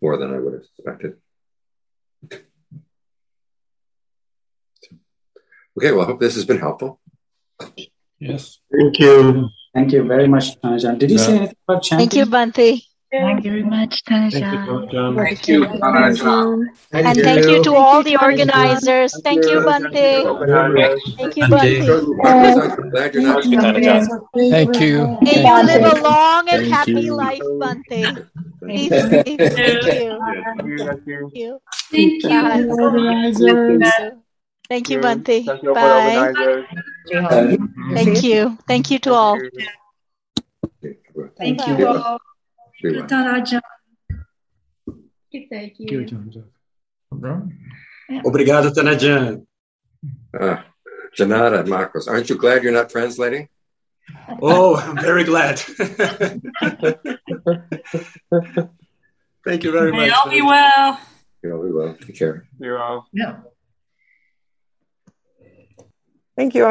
[0.00, 1.16] more than I would have expected.
[5.78, 7.00] Okay, well, I hope this has been helpful.
[8.18, 8.58] Yes.
[8.72, 9.50] Thank you.
[9.74, 10.98] Thank you very much, Than Ajaan.
[10.98, 11.26] Did you yeah.
[11.26, 12.08] say anything about chanting?
[12.08, 12.82] Thank you, Bhante.
[13.12, 15.16] Thank you very much, Than Ajaan.
[15.16, 16.66] Thank you, Than Ajaan.
[16.92, 19.20] And thank you to all the organizers.
[19.22, 20.26] Thank you, Bhante.
[21.16, 21.86] Thank you, Bhante.
[24.50, 25.18] Thank you.
[25.22, 28.26] May you live a long and happy life, Bhante.
[28.60, 30.18] Please, please, thank you.
[31.06, 31.60] Thank you.
[31.92, 33.82] Thank you, organizers.
[34.68, 35.46] Thank you, Bhante.
[35.74, 36.66] Bye.
[37.94, 38.58] Thank you.
[38.66, 39.38] Thank you to all.
[41.38, 42.18] Thank you all.
[42.82, 43.62] Than Ajaan.
[45.50, 46.06] Thank you.
[48.24, 49.46] Obrigado, Than Ajaan.
[50.38, 50.62] Uh,
[51.16, 53.48] Janata, Marcos, aren't you glad you're not translating?
[54.40, 55.58] Oh, I'm very glad.
[59.44, 60.10] Thank you very much.
[60.10, 61.00] I'll be well.
[61.42, 61.96] You'll be well.
[62.00, 62.46] Take care.
[62.60, 63.06] You all.
[63.12, 63.36] Yeah.
[66.36, 66.64] Thank you.